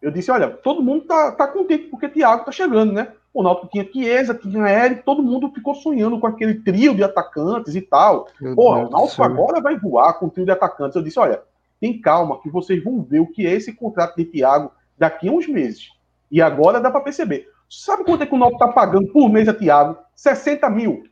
[0.00, 3.08] Eu disse, olha, todo mundo tá, tá contente porque o Thiago tá chegando, né?
[3.34, 7.74] O Náutico tinha Chiesa, tinha Eric, todo mundo ficou sonhando com aquele trio de atacantes
[7.74, 8.26] e tal.
[8.40, 10.96] Meu Porra, o Náutico agora vai voar com o trio de atacantes.
[10.96, 11.42] Eu disse, olha,
[11.80, 15.32] tem calma, que vocês vão ver o que é esse contrato de Thiago daqui a
[15.32, 15.88] uns meses.
[16.30, 17.48] E agora dá para perceber.
[17.68, 19.96] Sabe quanto é que o Náutico está pagando por mês a Thiago?
[20.14, 21.04] 60 mil.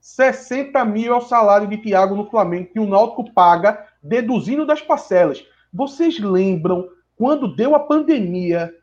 [0.00, 4.80] 60 mil é o salário de Thiago no Flamengo, que o Náutico paga deduzindo das
[4.80, 5.44] parcelas.
[5.72, 8.74] Vocês lembram quando deu a pandemia,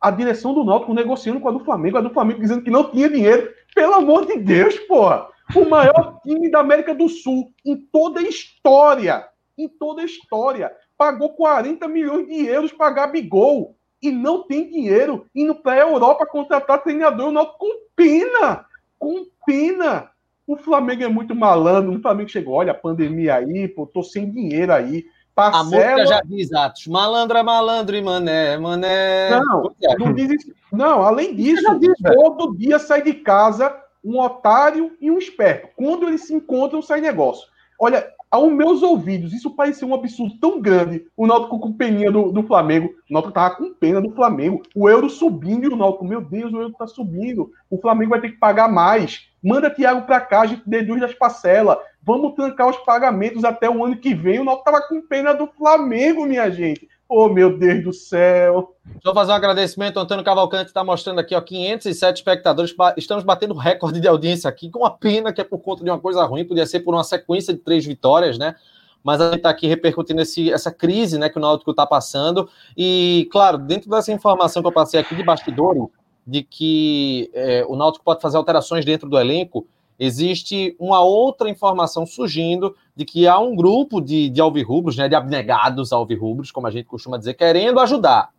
[0.00, 2.90] a direção do Náutico negociando com a do Flamengo, a do Flamengo dizendo que não
[2.90, 3.52] tinha dinheiro.
[3.74, 5.28] Pelo amor de Deus, porra!
[5.54, 9.24] O maior time da América do Sul em toda a história,
[9.56, 15.26] em toda a história, pagou 40 milhões de euros para Gabigol e não tem dinheiro
[15.34, 17.28] indo para a Europa contratar treinador.
[17.28, 18.66] O Náutico com pena,
[18.98, 20.10] com pena.
[20.46, 21.96] O Flamengo é muito malandro.
[21.96, 25.06] O Flamengo chegou, olha, a pandemia aí, pô, tô sem dinheiro aí.
[25.34, 25.60] Parcela...
[25.60, 26.86] A música já diz, Atos.
[26.86, 29.30] Malandro é malandro e mané, mané.
[29.30, 29.98] Não, é.
[29.98, 30.44] não diz.
[30.70, 33.74] Não, além disso, diz, todo dia sai de casa
[34.04, 35.70] um otário e um esperto.
[35.74, 37.48] Quando eles se encontram, sai negócio.
[37.84, 41.04] Olha, aos meus ouvidos, isso parecia um absurdo tão grande.
[41.14, 42.88] O Náutico com peninha do, do Flamengo.
[43.10, 44.62] O Náutico tava com pena do Flamengo.
[44.74, 47.50] O euro subindo e o Náutico, meu Deus, o euro tá subindo.
[47.68, 49.28] O Flamengo vai ter que pagar mais.
[49.42, 51.76] Manda Thiago para cá, a gente deduz das parcelas.
[52.02, 54.40] Vamos trancar os pagamentos até o ano que vem.
[54.40, 56.88] O Náutico tava com pena do Flamengo, minha gente.
[57.08, 58.74] Oh, meu Deus do céu.
[59.04, 59.98] Eu fazer um agradecimento.
[59.98, 62.74] Antônio Cavalcante está mostrando aqui, ó, 507 espectadores.
[62.96, 65.98] Estamos batendo recorde de audiência aqui, com a pena que é por conta de uma
[65.98, 68.54] coisa ruim, podia ser por uma sequência de três vitórias, né?
[69.02, 72.48] Mas a gente está aqui repercutindo esse, essa crise né, que o Náutico está passando.
[72.74, 75.90] E, claro, dentro dessa informação que eu passei aqui de bastidor,
[76.26, 79.66] de que é, o Náutico pode fazer alterações dentro do elenco,
[79.98, 85.14] existe uma outra informação surgindo de que há um grupo de, de alvirrubros, né, de
[85.14, 88.30] abnegados alvirrubros, como a gente costuma dizer, querendo ajudar.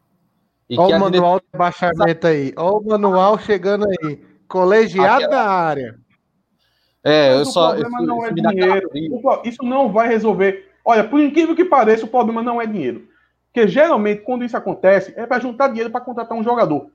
[0.77, 2.53] Olha o manual de baixamento aí.
[2.57, 4.19] Olha o manual chegando aí.
[4.47, 5.43] Colegiado Aquela...
[5.43, 5.99] na área.
[7.03, 7.69] É, Mas eu só.
[7.69, 8.89] O problema não é dinheiro.
[9.43, 10.71] Isso não vai resolver.
[10.83, 13.07] Olha, por incrível que pareça, o problema não é dinheiro.
[13.53, 16.89] Porque geralmente, quando isso acontece, é para juntar dinheiro para contratar um jogador.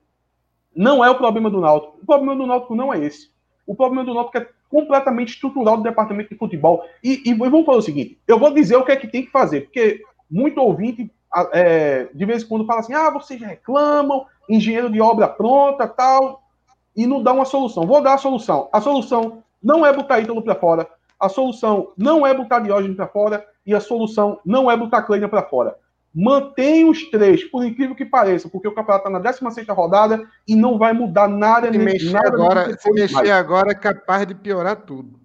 [0.75, 1.97] Não é o problema do Náutico.
[2.01, 3.31] O problema do Náutico não é esse.
[3.71, 6.83] O problema do Náutico é completamente estrutural do departamento de futebol.
[7.01, 9.31] E, e vamos falar o seguinte: eu vou dizer o que é que tem que
[9.31, 11.09] fazer, porque muito ouvinte
[11.53, 16.43] é, de vez em quando fala assim: ah, vocês reclamam, engenheiro de obra pronta, tal,
[16.93, 17.87] e não dá uma solução.
[17.87, 18.67] Vou dar a solução.
[18.73, 20.85] A solução não é botar Ítalo para fora,
[21.17, 25.29] a solução não é botar Diógenes para fora, e a solução não é botar Kleiner
[25.29, 25.77] para fora.
[26.13, 30.55] Mantém os três, por incrível que pareça, porque o campeonato está na 16 rodada e
[30.55, 31.71] não vai mudar nada.
[31.71, 35.19] Se mexer, nada agora, se mexer agora é capaz de piorar tudo.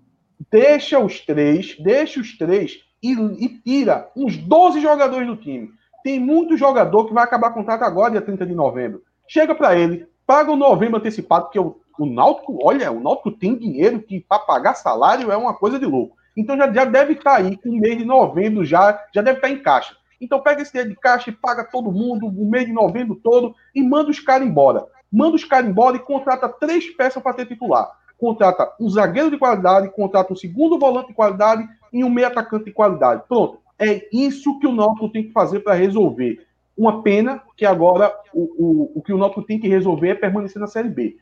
[0.50, 5.70] Deixa os três, deixa os três e, e, tira uns 12 jogadores do time.
[6.04, 9.02] Tem muito jogador que vai acabar contrato agora, dia 30 de novembro.
[9.26, 13.56] Chega para ele, paga o novembro antecipado, porque o, o Náutico, olha, o Náutico tem
[13.56, 16.16] dinheiro que para pagar salário é uma coisa de louco.
[16.36, 19.38] Então já, já deve estar tá aí, com o mês de novembro já, já deve
[19.38, 19.96] estar tá em caixa.
[20.20, 23.54] Então pega esse dinheiro de caixa e paga todo mundo o mês de novembro todo
[23.74, 24.86] e manda os caras embora.
[25.12, 27.90] Manda os caras embora e contrata três peças para ter titular.
[28.18, 32.64] Contrata um zagueiro de qualidade, contrata um segundo volante de qualidade e um meio atacante
[32.64, 33.22] de qualidade.
[33.28, 33.58] Pronto.
[33.78, 36.46] É isso que o Náutico tem que fazer para resolver.
[36.76, 40.60] Uma pena que agora o, o, o que o Náutico tem que resolver é permanecer
[40.60, 41.16] na Série B.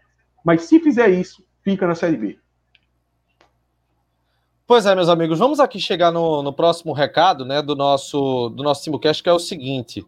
[0.44, 2.38] Mas se fizer isso, fica na Série B.
[4.66, 8.62] Pois é, meus amigos, vamos aqui chegar no, no próximo recado né, do nosso do
[8.62, 10.02] nosso Simulcast, que é o seguinte.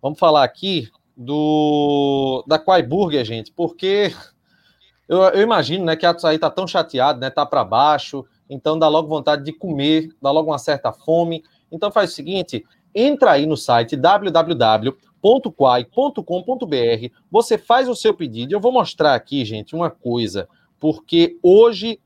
[0.00, 4.14] Vamos falar aqui do da Quai Burger, gente, porque
[5.08, 7.30] eu, eu imagino né, que a Açaí tá tão chateado, né?
[7.30, 11.42] Tá para baixo, então dá logo vontade de comer, dá logo uma certa fome.
[11.72, 15.04] Então faz o seguinte: entra aí no site www.quai.com.br,
[17.28, 18.54] você faz o seu pedido.
[18.54, 20.48] Eu vou mostrar aqui, gente, uma coisa,
[20.78, 21.98] porque hoje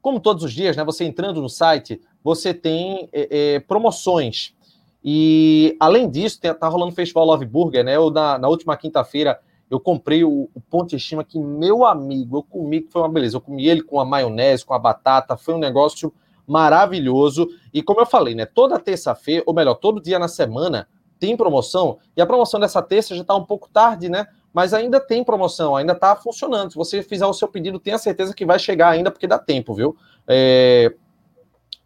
[0.00, 4.54] como todos os dias, né, você entrando no site, você tem é, é, promoções.
[5.02, 7.96] E, além disso, está rolando o Festival Love Burger, né?
[7.96, 9.40] Eu, na, na última quinta-feira,
[9.70, 13.36] eu comprei o, o Ponte Estima, que, meu amigo, eu comi, que foi uma beleza.
[13.36, 16.12] Eu comi ele com a maionese, com a batata, foi um negócio
[16.46, 17.48] maravilhoso.
[17.72, 18.46] E como eu falei, né?
[18.46, 20.88] Toda terça-feira, ou melhor, todo dia na semana,
[21.18, 21.98] tem promoção.
[22.16, 24.26] E a promoção dessa terça já está um pouco tarde, né?
[24.58, 26.72] Mas ainda tem promoção, ainda está funcionando.
[26.72, 29.72] Se você fizer o seu pedido, tenha certeza que vai chegar ainda, porque dá tempo,
[29.72, 29.96] viu?
[30.26, 30.92] É...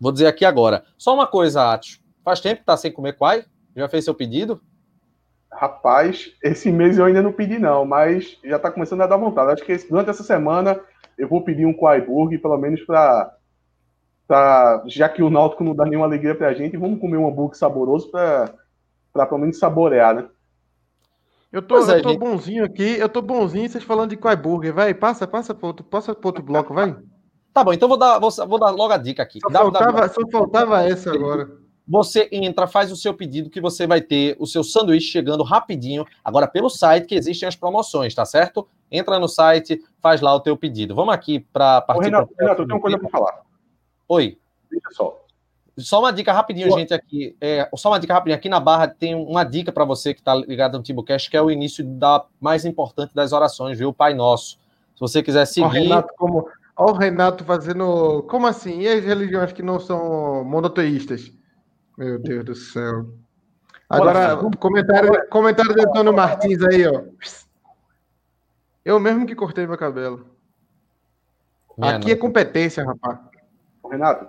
[0.00, 0.82] Vou dizer aqui agora.
[0.96, 2.00] Só uma coisa, Atos.
[2.24, 3.44] Faz tempo que tá sem comer quai?
[3.76, 4.58] Já fez seu pedido?
[5.52, 9.52] Rapaz, esse mês eu ainda não pedi, não, mas já está começando a dar vontade.
[9.52, 10.80] Acho que durante essa semana
[11.18, 13.36] eu vou pedir um Quai Burger, pelo menos para.
[14.86, 17.54] Já que o Náutico não dá nenhuma alegria para a gente, vamos comer um hambúrguer
[17.58, 20.26] saboroso para pelo menos saborear, né?
[21.52, 24.72] Eu tô, é, eu tô bonzinho aqui, eu tô bonzinho, vocês falando de qual burger,
[24.72, 26.96] vai, passa, passa para outro, passa pro outro bloco, vai.
[27.52, 29.38] Tá bom, então vou dar, vou, vou dar logo a dica aqui.
[29.38, 31.50] Só, faltava, só faltava essa agora.
[31.86, 36.06] Você entra, faz o seu pedido que você vai ter o seu sanduíche chegando rapidinho,
[36.24, 38.66] agora pelo site que existem as promoções, tá certo?
[38.90, 40.94] Entra no site, faz lá o teu pedido.
[40.94, 42.00] Vamos aqui para partir.
[42.00, 43.42] Ô, Renato, Renato, eu tenho uma coisa para falar.
[44.08, 44.38] Oi.
[44.70, 45.21] Deixa só.
[45.78, 46.78] Só uma dica rapidinho, Boa.
[46.80, 47.36] gente, aqui.
[47.40, 48.36] É, só uma dica rapidinho.
[48.36, 51.42] Aqui na barra tem uma dica para você que está ligado no TimbuCast, que é
[51.42, 53.92] o início da mais importante das orações, viu?
[53.92, 54.58] Pai Nosso.
[54.94, 55.66] Se você quiser seguir.
[55.66, 56.46] O Renato, como,
[56.76, 58.24] Olha o Renato fazendo.
[58.28, 58.80] Como assim?
[58.80, 61.32] E as religiões que não são monoteístas?
[61.96, 63.06] Meu Deus do céu.
[63.88, 67.02] Agora, comentário, comentário do Antônio Martins aí, ó.
[68.84, 70.26] Eu mesmo que cortei meu cabelo.
[71.76, 73.18] Minha Aqui é competência, rapaz.
[73.90, 74.28] Renato.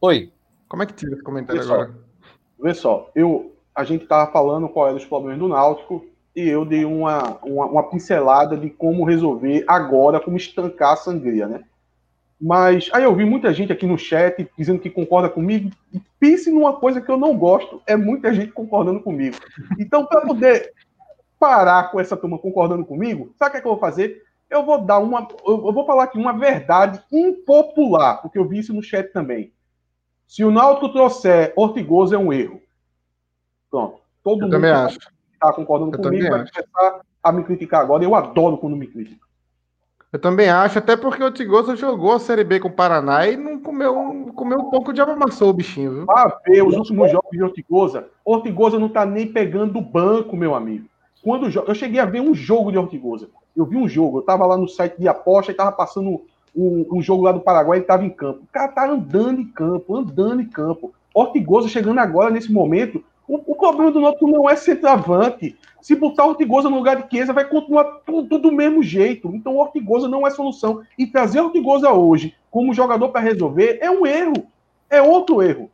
[0.00, 0.32] Oi.
[0.74, 1.86] Como é que tira esse comentário Vê agora?
[1.86, 2.64] Só.
[2.64, 6.04] Vê só, eu, a gente tava falando qual eram os problemas do Náutico
[6.34, 11.46] e eu dei uma, uma, uma pincelada de como resolver agora, como estancar a sangria,
[11.46, 11.62] né?
[12.40, 15.70] Mas aí eu vi muita gente aqui no chat dizendo que concorda comigo.
[15.92, 19.36] E pense numa coisa que eu não gosto, é muita gente concordando comigo.
[19.78, 20.72] Então, para poder
[21.38, 24.24] parar com essa turma concordando comigo, sabe o que, é que eu vou fazer?
[24.50, 25.28] Eu vou dar uma.
[25.46, 29.53] Eu vou falar aqui uma verdade impopular, porque eu vi isso no chat também.
[30.26, 32.60] Se o Náutico trouxer Ortigoso é um erro.
[33.70, 33.98] Pronto.
[34.22, 34.98] Todo eu mundo também acho.
[35.32, 38.04] está concordando eu comigo vai começar a me criticar agora.
[38.04, 39.24] Eu adoro quando me criticam.
[40.14, 43.36] Eu também acho, até porque o Tigosa jogou a Série B com o Paraná e
[43.36, 46.06] não comeu, comeu um pouco de amassou o bichinho, viu?
[46.08, 48.08] Ah, ver os últimos jogos de Ortigosa.
[48.24, 50.86] Ortigosa não tá nem pegando o banco, meu amigo.
[51.20, 53.28] Quando eu cheguei a ver um jogo de Ortigosa.
[53.56, 56.22] Eu vi um jogo, eu tava lá no site de aposta e tava passando
[56.54, 58.42] um, jogo lá do Paraguai, ele tava em campo.
[58.42, 60.94] O cara tá andando em campo, andando em campo.
[61.12, 63.04] Ortigosa chegando agora nesse momento.
[63.26, 65.56] O, o problema do Náutico não é centroavante.
[65.80, 69.34] Se botar Ortigosa no lugar de Chiesa, vai continuar tudo do mesmo jeito.
[69.34, 70.82] Então, Ortigosa não é solução.
[70.98, 74.46] E trazer Ortigosa hoje como jogador para resolver é um erro.
[74.88, 75.70] É outro erro.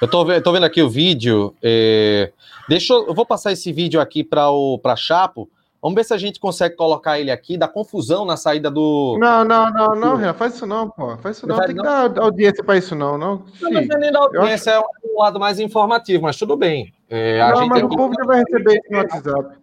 [0.00, 1.54] Eu tô, tô vendo aqui o vídeo.
[1.62, 2.32] É...
[2.68, 5.48] Deixa eu, eu vou passar esse vídeo aqui para o para Chapo.
[5.82, 9.18] Vamos ver se a gente consegue colocar ele aqui, da confusão na saída do.
[9.18, 11.16] Não, não, não, não, Renan, faz isso não, pô.
[11.16, 13.42] Faz isso não, tem que dar audiência para isso não, não.
[13.60, 14.86] Não, não é nem da audiência, acho...
[15.04, 16.94] é um lado mais informativo, mas tudo bem.
[17.10, 19.56] É, não, mas o povo já vai receber isso no WhatsApp.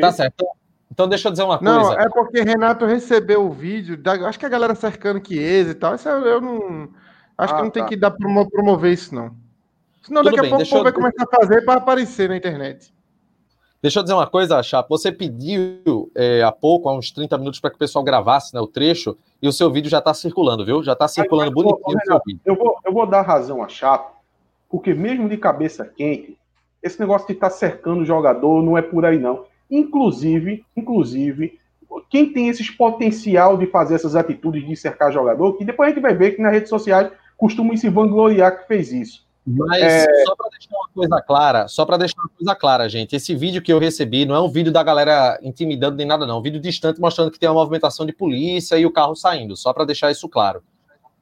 [0.00, 0.46] Tá certo.
[0.90, 1.74] Então deixa eu dizer uma coisa.
[1.74, 4.12] Não, é porque Renato recebeu o vídeo, da...
[4.26, 6.88] acho que a galera cercando Chiesa e tal, isso eu não...
[7.36, 7.80] Acho ah, que não tá.
[7.80, 9.36] tem que dar promover isso não.
[10.02, 10.82] Senão tudo daqui a pouco o povo eu...
[10.84, 12.93] vai começar a fazer para aparecer na internet.
[13.84, 14.96] Deixa eu dizer uma coisa, Chapo.
[14.96, 18.58] Você pediu é, há pouco, há uns 30 minutos, para que o pessoal gravasse né,
[18.58, 20.82] o trecho, e o seu vídeo já está circulando, viu?
[20.82, 22.40] Já está circulando Mas, bonitinho o seu vídeo.
[22.46, 24.10] Eu vou, eu vou dar razão a Chapo,
[24.70, 26.38] porque mesmo de cabeça quente,
[26.82, 29.44] esse negócio de estar tá cercando o jogador não é por aí, não.
[29.70, 31.60] Inclusive, inclusive,
[32.08, 36.00] quem tem esse potencial de fazer essas atitudes de cercar jogador, que depois a gente
[36.00, 39.23] vai ver que nas redes sociais costumam se vangloriar que fez isso.
[39.46, 40.24] Mas é...
[40.24, 43.60] só para deixar uma coisa clara, só para deixar uma coisa clara, gente, esse vídeo
[43.60, 46.36] que eu recebi não é um vídeo da galera intimidando nem nada, não.
[46.36, 49.56] É um vídeo distante mostrando que tem uma movimentação de polícia e o carro saindo,
[49.56, 50.62] só para deixar isso claro.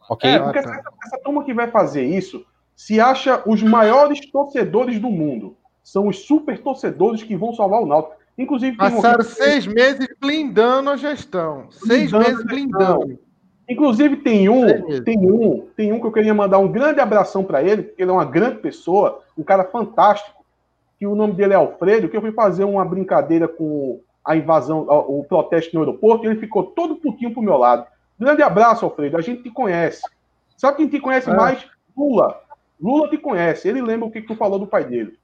[0.09, 0.31] Ok?
[0.31, 2.45] É, porque essa, essa turma que vai fazer isso
[2.77, 5.57] se acha os maiores torcedores do mundo.
[5.83, 8.17] São os super torcedores que vão salvar o Náutico.
[8.39, 11.67] Inclusive, passaram seis meses blindando a gestão.
[11.71, 13.19] Seis blindando meses blindando.
[13.69, 14.67] Inclusive, tem um,
[15.03, 18.11] tem um, tem um que eu queria mandar um grande abração para ele, porque ele
[18.11, 20.45] é uma grande pessoa, um cara fantástico,
[20.99, 24.87] que o nome dele é Alfredo, que eu fui fazer uma brincadeira com a invasão,
[24.89, 27.87] o protesto no aeroporto, e ele ficou todo putinho pro meu lado.
[28.19, 30.03] Grande abraço, Alfredo, a gente te conhece.
[30.57, 31.35] Só quem te conhece é.
[31.35, 31.65] mais?
[31.97, 32.41] Lula.
[32.81, 35.19] Lula te conhece, ele lembra o que tu falou do pai dele.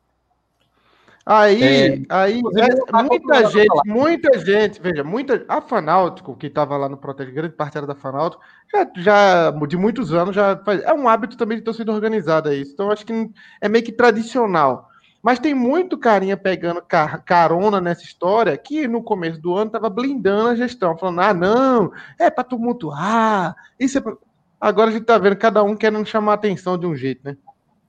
[1.30, 5.44] Aí, é, aí é, muita gente, muita gente, veja, muita.
[5.46, 9.76] A Fanáutico, que estava lá no Protege, grande parte era da Fanáutico, já, já de
[9.76, 12.72] muitos anos, já faz, é um hábito também de torcida organizada isso.
[12.72, 14.88] Então, acho que é meio que tradicional.
[15.22, 19.90] Mas tem muito carinha pegando car carona nessa história que no começo do ano estava
[19.90, 24.16] blindando a gestão, falando: ah, não, é para tumultuar, isso é pra...
[24.58, 27.36] Agora a gente tá vendo cada um querendo chamar a atenção de um jeito, né?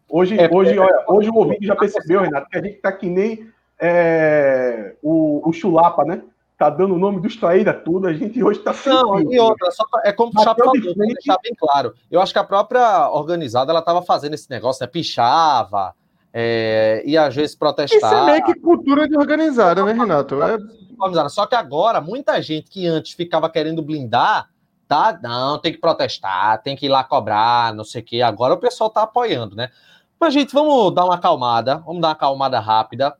[0.09, 2.91] Hoje, é, hoje, é, olha, hoje o ouvinte já percebeu, Renato, que a gente tá
[2.91, 3.47] que nem
[3.79, 6.21] é, o, o Chulapa, né?
[6.57, 9.85] Tá dando o nome dos traíra tudo, a gente hoje tá Não, e outra, só
[9.89, 11.93] pra, é como o Chapa falou, deixar bem claro.
[12.11, 14.87] Eu acho que a própria organizada, ela tava fazendo esse negócio, né?
[14.87, 15.93] Pichava,
[16.33, 18.11] é, e às vezes protestar.
[18.11, 20.41] Isso é meio que cultura de organizada, né, Renato?
[20.43, 20.57] É...
[21.29, 24.49] Só que agora, muita gente que antes ficava querendo blindar,
[24.85, 25.17] tá?
[25.23, 28.21] Não, tem que protestar, tem que ir lá cobrar, não sei o quê.
[28.21, 29.69] Agora o pessoal tá apoiando, né?
[30.19, 33.15] Mas, gente, vamos dar uma acalmada, vamos dar uma acalmada rápida.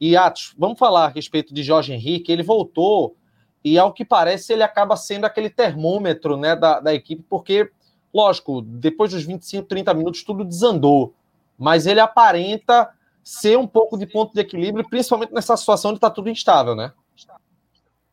[0.00, 2.30] E, Atos, vamos falar a respeito de Jorge Henrique.
[2.30, 3.16] Ele voltou
[3.64, 7.70] e, ao que parece, ele acaba sendo aquele termômetro né, da, da equipe, porque,
[8.12, 11.14] lógico, depois dos 25, 30 minutos, tudo desandou.
[11.58, 12.90] Mas ele aparenta
[13.22, 16.92] ser um pouco de ponto de equilíbrio, principalmente nessa situação onde está tudo instável, né?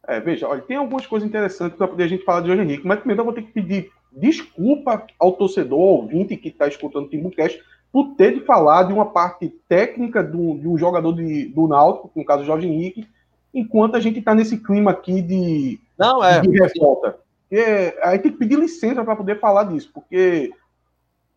[0.08, 2.88] É, veja, olha, tem algumas coisas interessantes para poder a gente falar de Jorge Henrique,
[2.88, 7.06] mas primeiro eu vou ter que pedir desculpa ao torcedor, ao ouvinte que está escutando
[7.06, 7.62] o Timbucast,
[7.92, 12.12] por ter de falar de uma parte técnica do, de um jogador de, do Náutico,
[12.16, 13.08] no caso Jorge Henrique,
[13.54, 16.40] enquanto a gente está nesse clima aqui de, Não, é.
[16.40, 17.18] de revolta.
[17.50, 20.54] Porque aí tem que pedir licença para poder falar disso, porque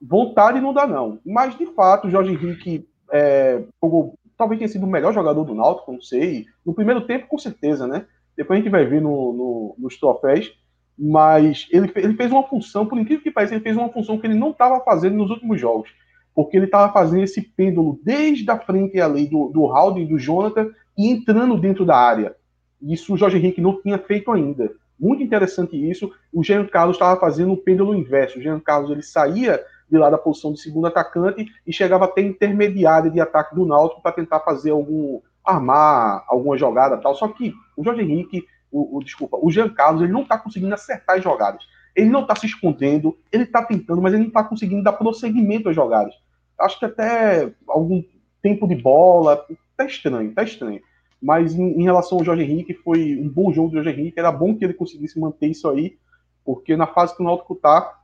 [0.01, 1.19] vontade não dá, não.
[1.27, 5.55] Mas, de fato, o Jorge Henrique é, jogou, talvez tenha sido o melhor jogador do
[5.55, 6.47] Náutico, não sei.
[6.65, 8.07] No primeiro tempo, com certeza, né?
[8.37, 10.57] Depois a gente vai ver no, no, nos troféus.
[10.97, 14.29] Mas ele, ele fez uma função, por incrível que pareça, ele fez uma função que
[14.29, 15.91] ele não estava fazendo nos últimos jogos.
[16.35, 20.71] Porque ele estava fazendo esse pêndulo desde a frente ali do, do e do Jonathan
[20.97, 22.35] e entrando dentro da área.
[22.83, 24.71] Isso o Jorge Henrique não tinha feito ainda.
[24.99, 26.11] Muito interessante isso.
[26.33, 28.39] O Jean Carlos estava fazendo o pêndulo inverso.
[28.39, 32.21] O Jean Carlos ele saía de lá da posição de segundo atacante e chegava até
[32.21, 37.15] intermediária de ataque do Náutico para tentar fazer algum armar alguma jogada tal.
[37.15, 40.75] Só que o Jorge Henrique, o, o desculpa, o Jean Carlos ele não está conseguindo
[40.75, 41.65] acertar as jogadas.
[41.95, 45.69] Ele não está se escondendo, ele está tentando, mas ele não está conseguindo dar prosseguimento
[45.69, 46.15] às jogadas.
[46.59, 48.03] Acho que até algum
[48.43, 49.45] tempo de bola,
[49.77, 50.81] tá estranho, tá estranho.
[51.21, 54.21] Mas em, em, relação ao Jorge Henrique, foi um bom jogo do Jorge Henrique.
[54.21, 55.97] Era bom que ele conseguisse manter isso aí,
[56.45, 57.99] porque na fase que o Náutico tá,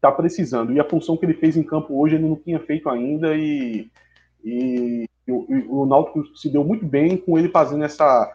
[0.00, 0.72] tá precisando.
[0.72, 3.36] E a função que ele fez em campo hoje ele não tinha feito ainda.
[3.36, 3.90] E,
[4.44, 8.32] e, e o, o Náutico se deu muito bem com ele fazendo essa.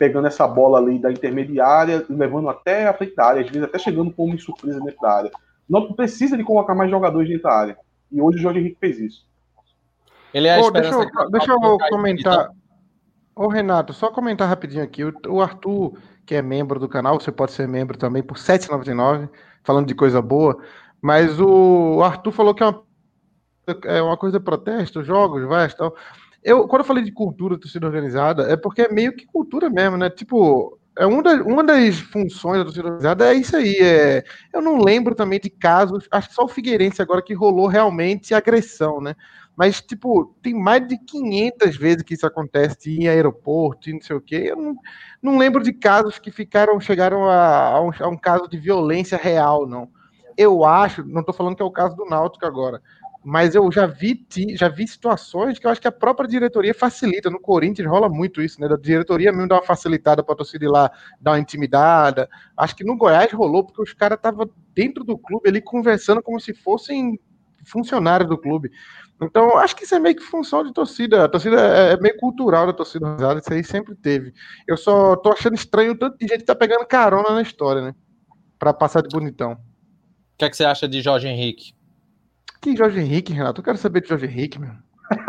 [0.00, 3.78] Pegando essa bola ali da intermediária, levando até a frente da área, às vezes até
[3.78, 5.30] chegando como surpresa dentro da área.
[5.68, 7.76] O Náutico precisa de colocar mais jogadores dentro da área.
[8.10, 9.26] E hoje o Jorge Henrique fez isso.
[10.32, 12.48] Ele é Pô, deixa eu, deixa eu comentar.
[13.36, 15.04] Ô, Renato, só comentar rapidinho aqui.
[15.04, 19.28] O Arthur, que é membro do canal, você pode ser membro também por R$ 7,99,
[19.62, 20.56] falando de coisa boa.
[21.02, 22.82] Mas o Arthur falou que é uma,
[23.84, 25.94] é uma coisa protesto, jogos, vai, tal.
[26.42, 29.96] Eu, quando eu falei de cultura torcida organizada, é porque é meio que cultura mesmo,
[29.96, 30.08] né?
[30.08, 33.76] Tipo, é uma das, uma das funções da torcida organizada é isso aí.
[33.80, 37.66] É, eu não lembro também de casos, acho que só o Figueirense agora que rolou
[37.66, 39.14] realmente agressão, né?
[39.56, 44.16] Mas, tipo, tem mais de 500 vezes que isso acontece em aeroporto e não sei
[44.16, 44.44] o quê.
[44.46, 44.76] Eu não,
[45.20, 49.18] não lembro de casos que ficaram, chegaram a, a, um, a um caso de violência
[49.18, 49.90] real, não.
[50.36, 52.80] Eu acho, não estou falando que é o caso do Náutico agora,
[53.22, 57.28] mas eu já vi, já vi situações que eu acho que a própria diretoria facilita.
[57.28, 58.66] No Corinthians rola muito isso, né?
[58.66, 60.90] Da diretoria mesmo dar uma facilitada para a torcida ir lá
[61.20, 62.28] dar uma intimidada.
[62.56, 66.40] Acho que no Goiás rolou, porque os caras estavam dentro do clube ali conversando como
[66.40, 67.20] se fossem
[67.66, 68.70] funcionários do clube.
[69.22, 71.24] Então, acho que isso é meio que função de torcida.
[71.24, 74.32] A torcida é, é meio cultural da torcida organizada, isso aí sempre teve.
[74.66, 77.94] Eu só tô achando estranho tanto de gente tá pegando carona na história, né?
[78.58, 79.52] Pra passar de bonitão.
[79.52, 79.58] O
[80.38, 81.74] que, é que você acha de Jorge Henrique?
[82.60, 83.60] Que Jorge Henrique, Renato?
[83.60, 84.72] Eu quero saber de Jorge Henrique, meu.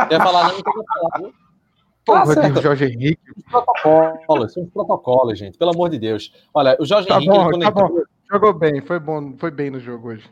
[0.10, 1.34] Quer falar não, não falar, viu?
[2.06, 3.22] Porra tá de Jorge Henrique.
[3.50, 5.58] Protocolos, são protocolos, gente.
[5.58, 6.34] Pelo amor de Deus.
[6.54, 7.32] Olha, o Jorge tá Henrique.
[7.32, 7.90] Bom, tá bom.
[8.32, 10.30] Jogou bem, foi bom, foi bem no jogo hoje.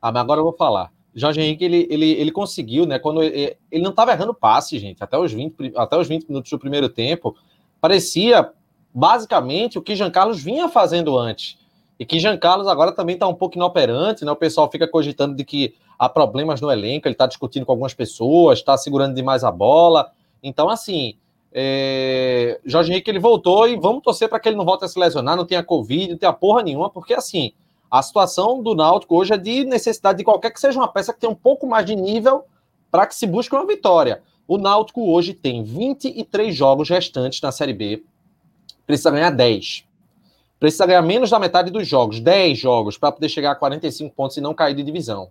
[0.00, 0.90] Ah, mas agora eu vou falar.
[1.14, 2.98] Jorge Henrique, ele, ele, ele conseguiu, né?
[2.98, 6.50] Quando ele, ele não estava errando passe, gente, até os, 20, até os 20 minutos
[6.50, 7.36] do primeiro tempo,
[7.80, 8.50] parecia
[8.92, 11.58] basicamente o que Jean Carlos vinha fazendo antes.
[11.98, 14.32] E que Jean Carlos agora também está um pouco inoperante, né?
[14.32, 17.94] O pessoal fica cogitando de que há problemas no elenco, ele está discutindo com algumas
[17.94, 20.10] pessoas, está segurando demais a bola.
[20.42, 21.16] Então, assim,
[21.52, 22.60] é...
[22.64, 25.36] Jorge Henrique ele voltou e vamos torcer para que ele não volte a se lesionar,
[25.36, 27.52] não tenha Covid, não tenha porra nenhuma, porque assim,
[27.88, 31.20] a situação do Náutico hoje é de necessidade de qualquer que seja uma peça que
[31.20, 32.44] tenha um pouco mais de nível
[32.90, 34.20] para que se busque uma vitória.
[34.48, 38.02] O Náutico hoje tem 23 jogos restantes na Série B.
[38.84, 39.84] Precisa ganhar 10.
[40.58, 44.36] Precisa ganhar menos da metade dos jogos, 10 jogos, para poder chegar a 45 pontos
[44.36, 45.28] e não cair de divisão.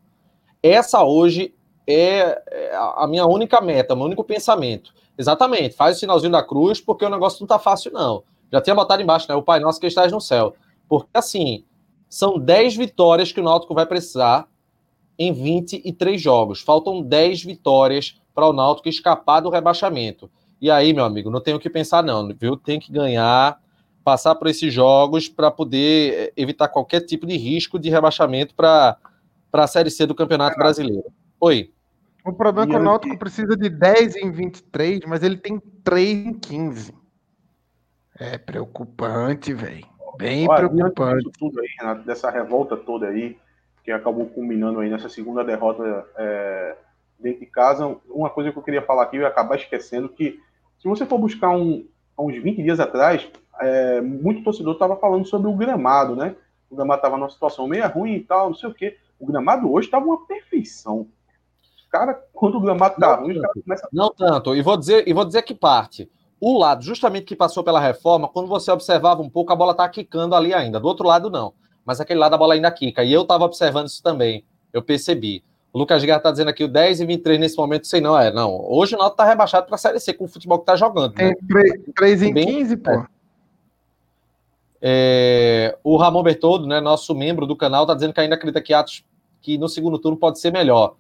[0.64, 1.54] Essa hoje
[1.86, 4.94] é, é a minha única meta, meu único pensamento.
[5.18, 8.24] Exatamente, faz o sinalzinho da cruz, porque o negócio não tá fácil, não.
[8.52, 9.36] Já tinha botado embaixo, né?
[9.36, 10.56] O Pai Nosso que estás no céu.
[10.88, 11.66] Porque assim,
[12.10, 14.48] são 10 vitórias que o Náutico vai precisar
[15.18, 16.62] em 23 jogos.
[16.62, 20.30] Faltam 10 vitórias para o Náutico escapar do rebaixamento.
[20.62, 22.56] E aí, meu amigo, não tem o que pensar, não, viu?
[22.56, 23.60] Tem que ganhar,
[24.04, 28.98] passar por esses jogos para poder eh, evitar qualquer tipo de risco de rebaixamento para
[29.54, 31.06] a Série C do Campeonato Brasileiro.
[31.40, 31.72] Oi.
[32.26, 36.26] O problema é que o Náutico precisa de 10 em 23, mas ele tem 3
[36.28, 36.94] em 15.
[38.18, 39.86] É preocupante, velho.
[40.18, 41.30] Bem Olha, preocupante.
[41.38, 43.38] tudo aí, Renato, dessa revolta toda aí,
[43.84, 46.78] que acabou culminando aí nessa segunda derrota é,
[47.20, 50.40] dentro de casa, uma coisa que eu queria falar aqui, eu ia acabar esquecendo, que
[50.80, 51.86] se você for buscar um,
[52.18, 53.28] uns 20 dias atrás,
[53.60, 56.36] é, muito torcedor estava falando sobre o gramado, né?
[56.70, 58.98] O gramado estava numa situação meio ruim e tal, não sei o quê.
[59.20, 61.08] O gramado hoje estava uma perfeição.
[61.90, 63.88] Cara, quando o gramado tá ruim, começa...
[63.92, 64.56] Não tanto.
[64.56, 66.10] E vou dizer, e vou dizer que parte
[66.46, 69.88] o lado, justamente que passou pela reforma, quando você observava um pouco, a bola tá
[69.88, 70.78] quicando ali ainda.
[70.78, 71.54] Do outro lado, não.
[71.86, 73.02] mas aquele lado a bola ainda quica.
[73.02, 75.42] E eu estava observando isso também, eu percebi.
[75.72, 78.32] O Lucas Guerra está dizendo aqui o 10 e 23 nesse momento, sei não, é.
[78.32, 80.76] Não, hoje o Náutico está rebaixado para a Série C com o futebol que está
[80.76, 81.16] jogando.
[81.16, 81.34] Né?
[81.34, 82.92] Tem 3 em 15, pô.
[82.92, 83.08] É.
[84.86, 88.74] É, o Ramon Bertoldo, né, nosso membro do canal, está dizendo que ainda acredita que
[88.74, 89.06] Atos
[89.42, 90.96] que no segundo turno pode ser melhor.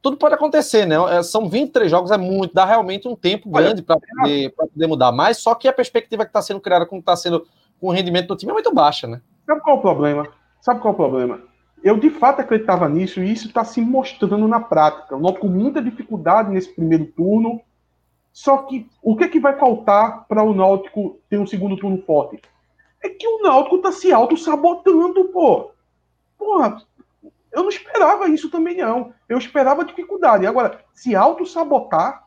[0.00, 0.96] Tudo pode acontecer, né?
[1.10, 5.12] É, são 23 jogos, é muito, dá realmente um tempo grande para poder, poder, mudar.
[5.12, 7.46] Mas só que a perspectiva que está sendo criada, como está sendo
[7.78, 9.20] com o rendimento do time, é muito baixa, né?
[9.46, 10.28] Sabe qual é o problema?
[10.60, 11.40] Sabe qual é o problema?
[11.82, 15.14] Eu de fato acreditava nisso e isso está se mostrando na prática.
[15.14, 17.60] Eu noto com muita dificuldade nesse primeiro turno.
[18.32, 22.02] Só que o que, é que vai faltar para o Náutico ter um segundo turno
[22.02, 22.40] forte?
[23.02, 25.70] É que o Náutico está se auto-sabotando, pô.
[26.38, 26.82] Porra,
[27.52, 29.12] eu não esperava isso também, não.
[29.28, 30.46] Eu esperava dificuldade.
[30.46, 32.26] Agora, se auto-sabotar,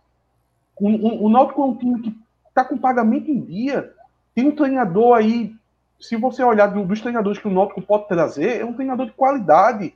[0.75, 2.15] o, o, o Náutico é um time que
[2.47, 3.93] está com pagamento em dia.
[4.33, 5.55] Tem um treinador aí
[6.03, 9.95] se você olhar dos treinadores que o Náutico pode trazer, é um treinador de qualidade.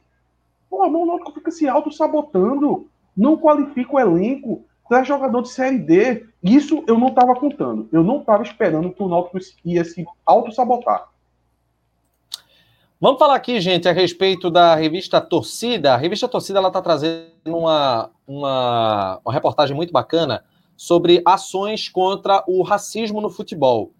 [0.69, 6.25] Pô, o Náutico fica se auto-sabotando, não qualifica o elenco, traz jogador de Série D.
[6.43, 7.89] Isso eu não estava contando.
[7.91, 11.09] Eu não estava esperando que o Náutico ia se auto-sabotar.
[12.99, 15.93] Vamos falar aqui, gente, a respeito da revista Torcida.
[15.93, 20.43] A revista Torcida está trazendo uma, uma, uma reportagem muito bacana
[20.75, 23.91] sobre ações contra o racismo no futebol.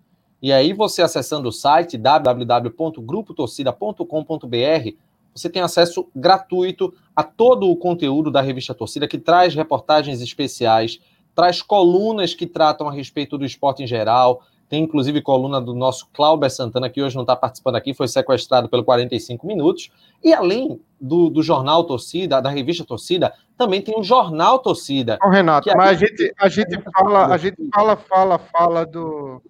[0.42, 4.98] E aí, você acessando o site www.grupotorcida.com.br,
[5.38, 11.00] você tem acesso gratuito a todo o conteúdo da revista Torcida, que traz reportagens especiais,
[11.36, 14.42] traz colunas que tratam a respeito do esporte em geral.
[14.68, 18.68] Tem inclusive coluna do nosso Cláudio Santana, que hoje não está participando aqui, foi sequestrado
[18.68, 19.90] pelo 45 Minutos.
[20.22, 25.18] E além do, do jornal Torcida, da revista Torcida, também tem o jornal Torcida.
[25.24, 29.42] Ô, Renato, mas a gente, a gente fala, a gente fala, fala, fala do,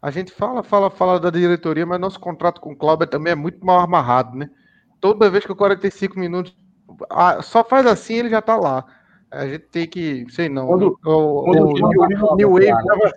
[0.00, 3.36] a gente fala, fala, fala da diretoria, mas nosso contrato com o Cláudio também é
[3.36, 4.48] muito mal amarrado, né?
[5.00, 6.56] Toda vez que o 45 minutos
[7.42, 8.84] só faz assim, ele já tá lá.
[9.30, 10.66] A gente tem que, sei não.
[10.66, 13.12] Quando o, o, New Wave tava,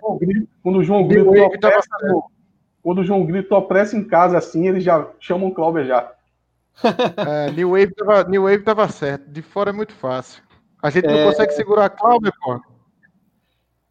[0.62, 1.88] quando o João Grito opressa,
[2.82, 6.12] quando o João Grito opressa em casa assim, eles já chamam o Cláudio já.
[7.16, 9.30] É, New Wave tava, New Wave tava certo.
[9.30, 10.42] De fora é muito fácil.
[10.82, 11.24] A gente não é...
[11.26, 12.60] consegue segurar a Cláudio, pô.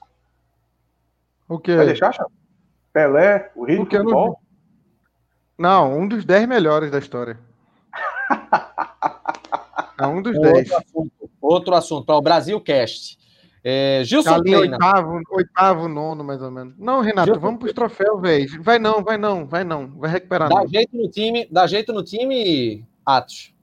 [1.49, 1.74] O quê?
[1.74, 2.30] Vai deixar, Chapo?
[2.93, 4.41] Pelé, o Rei do Futebol?
[5.59, 5.91] Não...
[5.91, 7.37] não, um dos 10 melhores da história.
[9.99, 10.70] É um dos dez.
[10.70, 13.18] Outro assunto, outro assunto para o Brasil Cast.
[13.64, 14.77] É, Gilson tá Kleina.
[14.77, 16.74] Oitavo, oitavo, nono, mais ou menos.
[16.79, 18.62] Não, Renato, Gilson vamos para os troféus, velho.
[18.62, 19.89] Vai não, vai não, vai não.
[19.99, 20.49] Vai recuperar.
[20.49, 20.68] Dá não.
[20.68, 23.55] jeito no time, dá jeito no time, Atos.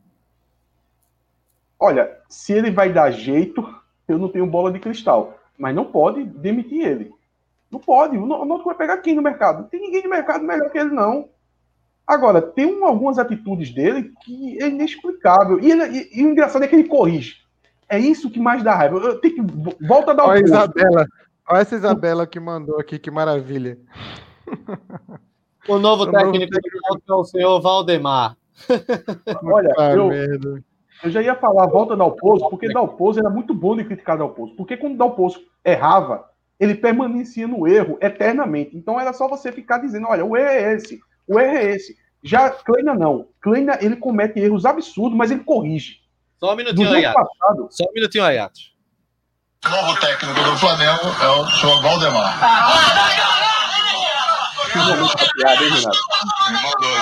[1.79, 3.63] Olha, se ele vai dar jeito,
[4.07, 5.39] eu não tenho bola de cristal.
[5.57, 7.13] Mas não pode demitir ele.
[7.71, 8.17] Não pode.
[8.17, 9.61] O Náutico vai pegar quem no mercado?
[9.61, 11.29] Não tem ninguém no mercado melhor que ele, não.
[12.05, 15.59] Agora, tem um, algumas atitudes dele que é inexplicável.
[15.59, 17.37] E, ele, e, e, o engraçado é que ele corrige.
[17.87, 18.97] É isso que mais dá raiva.
[18.97, 19.85] Eu tenho que.
[19.85, 21.07] Volta a dar o Olha, Isabela.
[21.47, 23.77] Olha essa Isabela que mandou aqui, que maravilha.
[25.67, 26.51] O novo o técnico
[26.89, 27.01] novo...
[27.09, 28.35] é o senhor Valdemar.
[29.43, 30.11] Olha, eu,
[31.03, 34.55] eu, já ia falar volta Dalpozo, porque Dalpozo era muito bom de criticar Dalpozo.
[34.55, 36.29] Porque quando Dalpozo errava,
[36.59, 38.75] ele permanecia no erro eternamente.
[38.75, 41.97] Então era só você ficar dizendo: olha, o erro é esse o erro é esse.
[42.23, 43.27] Já Kleina não.
[43.41, 45.97] Kleina, ele comete erros absurdos, mas ele corrige.
[46.39, 47.67] Só um minutinho aí, passado...
[47.69, 48.73] Só um minutinho aí, Atos.
[49.65, 52.39] O novo técnico do Flamengo é o senhor Valdemar.
[54.71, 55.99] Que momento de piada, hein, Renato?
[56.49, 56.97] Me mandou.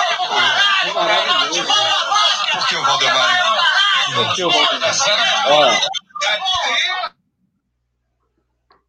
[2.52, 3.28] Por que o Valdemar?
[4.14, 4.94] Por que o Valdemar?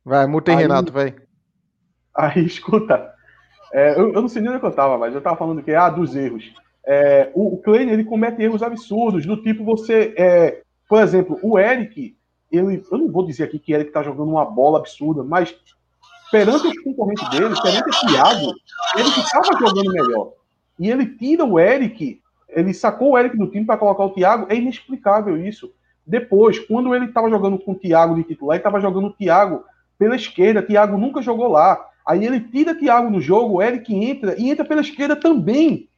[0.06, 1.16] Vai, muta aí, Renato, vai.
[2.16, 3.13] Aí, escuta.
[3.74, 5.90] É, eu, eu, não sei nem onde eu estava, mas eu estava falando que ah,
[5.90, 6.54] dos erros.
[6.86, 10.14] É, o, o Klein, ele comete erros absurdos, do tipo você.
[10.16, 12.16] É, por exemplo, o Eric,
[12.52, 15.56] ele, eu não vou dizer aqui que Eric está jogando uma bola absurda, mas
[16.32, 18.54] perante os concorrentes dele, perante o Thiago,
[18.96, 20.34] ele que estava jogando melhor.
[20.80, 24.46] E ele tira o Eric, ele sacou o Eric do time para colocar o Thiago,
[24.50, 25.74] é inexplicável isso.
[26.06, 29.64] Depois, quando ele estava jogando com o Thiago de titular, ele estava jogando o Thiago
[29.98, 31.84] pela esquerda, Thiago nunca jogou lá.
[32.08, 35.90] Aí ele tira Thiago no jogo, o Eric entra e entra pela esquerda também.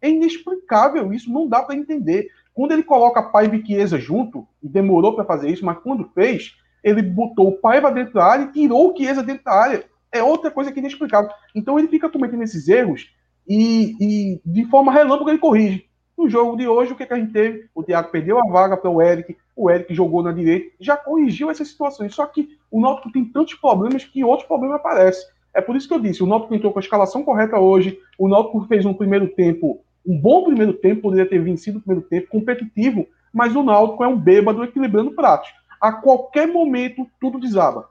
[0.00, 2.28] É inexplicável isso, não dá para entender.
[2.52, 6.56] Quando ele coloca Paiva e Chiesa junto, e demorou para fazer isso, mas quando fez,
[6.82, 9.84] ele botou o Paiva dentro da área e tirou o Chiesa dentro da área.
[10.10, 11.30] É outra coisa que é inexplicável.
[11.54, 13.12] Então ele fica cometendo esses erros
[13.46, 15.88] e, e de forma relâmpago ele corrige.
[16.16, 17.68] No jogo de hoje, o que, que a gente teve?
[17.72, 21.48] O Thiago perdeu a vaga para o Eric, o Eric jogou na direita, já corrigiu
[21.48, 22.12] essas situações.
[22.12, 25.24] Só que o Náutico tem tantos problemas que outros problemas aparecem.
[25.54, 28.28] É por isso que eu disse, o Náutico entrou com a escalação correta hoje, o
[28.28, 32.28] Náutico fez um primeiro tempo, um bom primeiro tempo, poderia ter vencido o primeiro tempo,
[32.28, 35.50] competitivo, mas o Náutico é um bêbado equilibrando pratos.
[35.80, 37.88] A qualquer momento, tudo desaba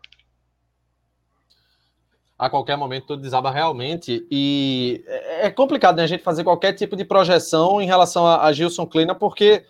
[2.38, 4.26] a qualquer momento tudo desaba realmente.
[4.30, 8.46] E é, é complicado né, a gente fazer qualquer tipo de projeção em relação a,
[8.46, 9.64] a Gilson Kleina, porque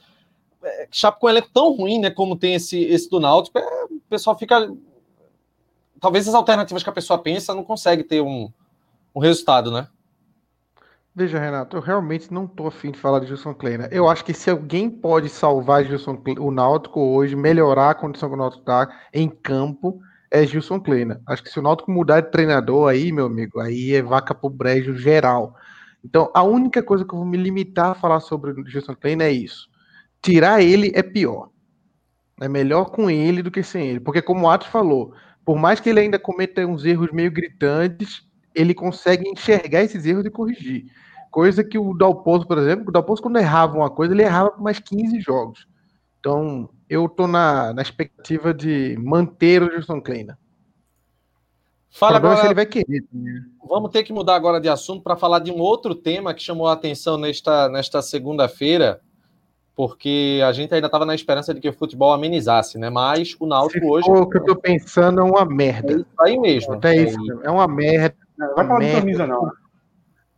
[0.64, 0.88] é,
[1.30, 2.10] ele é tão ruim, né?
[2.10, 4.70] Como tem esse, esse do Náutico, é, o pessoal fica.
[6.00, 8.52] Talvez as alternativas que a pessoa pensa não consegue ter um,
[9.16, 9.88] um resultado, né?
[11.20, 13.90] Veja, Renato, eu realmente não tô afim de falar de Gilson Kleina.
[13.92, 18.36] Eu acho que se alguém pode salvar Gilson, o Náutico hoje, melhorar a condição que
[18.36, 20.00] o Náutico está em campo,
[20.30, 21.20] é Gilson Kleina.
[21.26, 24.48] Acho que se o Náutico mudar de treinador aí, meu amigo, aí é vaca pro
[24.48, 25.56] brejo geral.
[26.06, 29.24] Então, a única coisa que eu vou me limitar a falar sobre o Gilson Kleina
[29.24, 29.68] é isso.
[30.22, 31.50] Tirar ele é pior.
[32.40, 34.00] É melhor com ele do que sem ele.
[34.00, 35.16] Porque, como o Atos falou,
[35.48, 38.22] por mais que ele ainda cometa uns erros meio gritantes,
[38.54, 40.88] ele consegue enxergar esses erros e corrigir.
[41.32, 44.62] Coisa que o Dalpozo, por exemplo, o Dalpozo, quando errava uma coisa, ele errava por
[44.62, 45.66] mais 15 jogos.
[46.20, 50.38] Então, eu tô na, na expectativa de manter o Gilson Kleina.
[51.90, 53.06] Fala agora, se ele vai querer.
[53.14, 53.42] Né?
[53.70, 56.68] Vamos ter que mudar agora de assunto para falar de um outro tema que chamou
[56.68, 59.00] a atenção nesta, nesta segunda-feira,
[59.78, 62.90] porque a gente ainda estava na esperança de que o futebol amenizasse, né?
[62.90, 64.10] Mas o Náutico se hoje.
[64.10, 65.94] O que eu tô pensando é uma merda.
[65.94, 66.80] É isso aí mesmo.
[66.84, 68.18] É, é isso, é uma merda.
[68.36, 69.52] Não vai falar de camisa, não.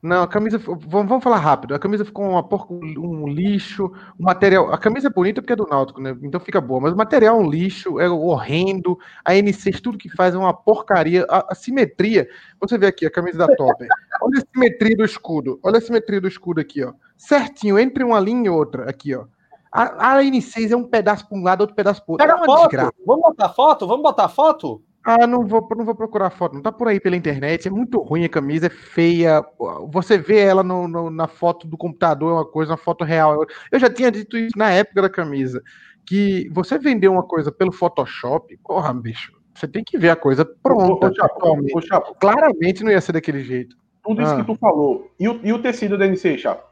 [0.02, 0.58] Não, a camisa.
[0.58, 1.76] Vamos, vamos falar rápido.
[1.76, 3.92] A camisa ficou uma porca, um lixo.
[4.18, 4.72] O material.
[4.72, 6.18] A camisa é bonita porque é do Náutico, né?
[6.22, 6.80] Então fica boa.
[6.80, 8.98] Mas o material é um lixo, é horrendo.
[9.26, 11.26] A N6, tudo que faz é uma porcaria.
[11.30, 12.30] A, a simetria.
[12.62, 13.86] Você vê aqui a camisa da Top.
[14.22, 15.60] Olha a simetria do escudo.
[15.62, 16.94] Olha a simetria do escudo aqui, ó.
[17.18, 18.90] Certinho, entre uma linha e outra.
[18.90, 19.26] Aqui, ó.
[19.72, 22.26] A, a N6 é um pedaço para um lado, outro pedaço para outro.
[22.26, 22.70] Pega é foto.
[22.70, 22.94] Desgraça.
[23.06, 23.88] Vamos botar foto?
[23.88, 24.82] Vamos botar foto?
[25.04, 27.68] Ah, não vou, não vou procurar foto, não tá por aí pela internet.
[27.68, 29.44] É muito ruim a camisa, é feia.
[29.92, 33.46] Você vê ela no, no, na foto do computador, é uma coisa, na foto real.
[33.72, 35.64] Eu já tinha dito isso na época da camisa.
[36.06, 40.46] Que você vender uma coisa pelo Photoshop, porra, bicho, você tem que ver a coisa
[40.46, 41.08] pronta.
[41.08, 42.16] Ô, ô, Chapo, ô, Chapo.
[42.20, 43.76] Claramente não ia ser daquele jeito.
[44.04, 44.38] Tudo isso ah.
[44.38, 45.12] que tu falou.
[45.20, 46.69] E o, e o tecido da NC, Chapo?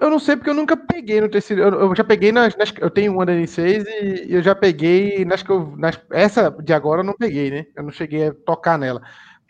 [0.00, 1.62] Eu, não sei porque eu nunca peguei no tecido.
[1.62, 3.84] Eu, eu já peguei nas, nas, Eu tenho uma da N6
[4.26, 5.74] e eu já peguei nas que eu.
[5.76, 7.66] Nas, essa de agora eu não peguei, né?
[7.76, 9.02] Eu não cheguei a tocar nela.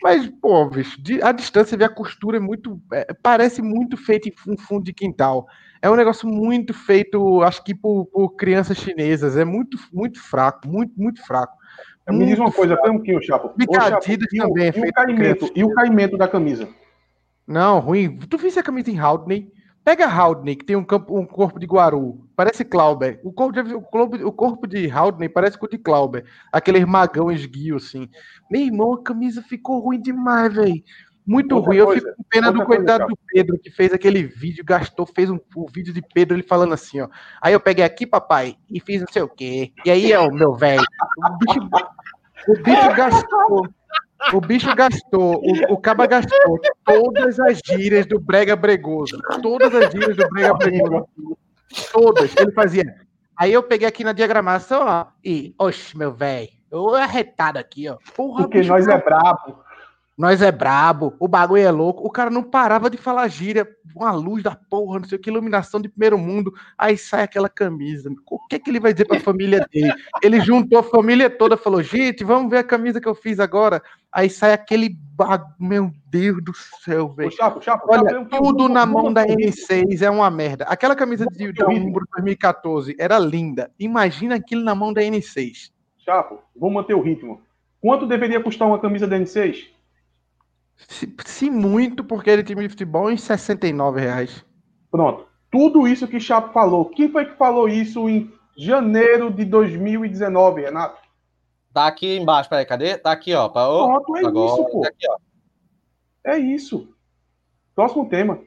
[0.03, 2.81] Mas, pô, bicho, de, a distância vê a costura é muito.
[2.91, 5.47] É, parece muito feito em um fundo de quintal.
[5.81, 9.37] É um negócio muito feito, acho que por, por crianças chinesas.
[9.37, 11.55] É muito, muito fraco, muito, muito fraco.
[12.07, 13.47] Me diz uma coisa, pouquinho, Chapo.
[13.47, 16.69] Ô, Chapo e, também o, é e, o caimento, e o caimento da camisa?
[17.47, 18.17] Não, ruim.
[18.17, 19.51] Tu viste a camisa em Haldney?
[19.85, 23.19] Pega Haldney, que tem um, campo, um corpo de Guaru, parece Clauber.
[23.23, 26.25] O corpo, de, o, corpo, o corpo de Haldney parece com o de Clauber.
[26.51, 28.09] Aquele magão esguio, assim.
[28.49, 30.83] Meu irmão, a camisa ficou ruim demais, velho.
[31.23, 31.85] Muito outra ruim.
[31.85, 35.29] Coisa, eu fico com pena do coitado do Pedro, que fez aquele vídeo, gastou, fez
[35.29, 37.09] um, um vídeo de Pedro, ele falando assim, ó.
[37.39, 39.71] Aí eu peguei aqui, papai, e fiz não sei o quê.
[39.85, 41.59] E aí, ó, meu velho, o bicho,
[42.47, 43.69] o bicho gastou
[44.33, 49.17] o bicho gastou, o, o Caba gastou todas as gírias do Brega Bregoso.
[49.41, 51.37] Todas as gírias do Brega Bregoso.
[51.91, 52.35] Todas.
[52.35, 52.83] Ele fazia.
[53.37, 57.97] Aí eu peguei aqui na diagramação, ó, e, oxe, meu velho, eu arretado aqui, ó.
[58.15, 59.64] Porra, Porque nós é brabo.
[60.17, 62.07] Nós é brabo, o bagulho é louco.
[62.07, 65.29] O cara não parava de falar gíria, uma luz da porra, não sei o que,
[65.29, 66.53] iluminação de primeiro mundo.
[66.77, 68.09] Aí sai aquela camisa.
[68.29, 69.93] O que, que ele vai dizer pra família dele?
[70.23, 73.81] Ele juntou a família toda, falou: gente, vamos ver a camisa que eu fiz agora.
[74.09, 77.31] Aí sai aquele bagulho, meu Deus do céu, velho.
[77.89, 80.63] Olha, tudo na mão da N6 é uma merda.
[80.65, 83.69] Aquela camisa de, de número 2014 era linda.
[83.77, 85.71] Imagina aquilo na mão da N6.
[85.97, 87.41] Chapo, vamos manter o ritmo.
[87.81, 89.74] Quanto deveria custar uma camisa da N6?
[90.87, 94.45] Se, se muito, porque ele time de futebol em 69 reais.
[94.91, 95.25] Pronto.
[95.51, 96.85] Tudo isso que o Chapo falou.
[96.85, 100.99] Quem foi que falou isso em janeiro de 2019, Renato?
[101.73, 102.97] Tá aqui embaixo, peraí, cadê?
[102.97, 103.49] Tá aqui, ó.
[103.49, 104.81] Pra, Pronto, é agora, isso, pô.
[104.81, 105.17] Tá aqui, ó.
[106.25, 106.89] É isso.
[107.75, 108.39] Próximo tema.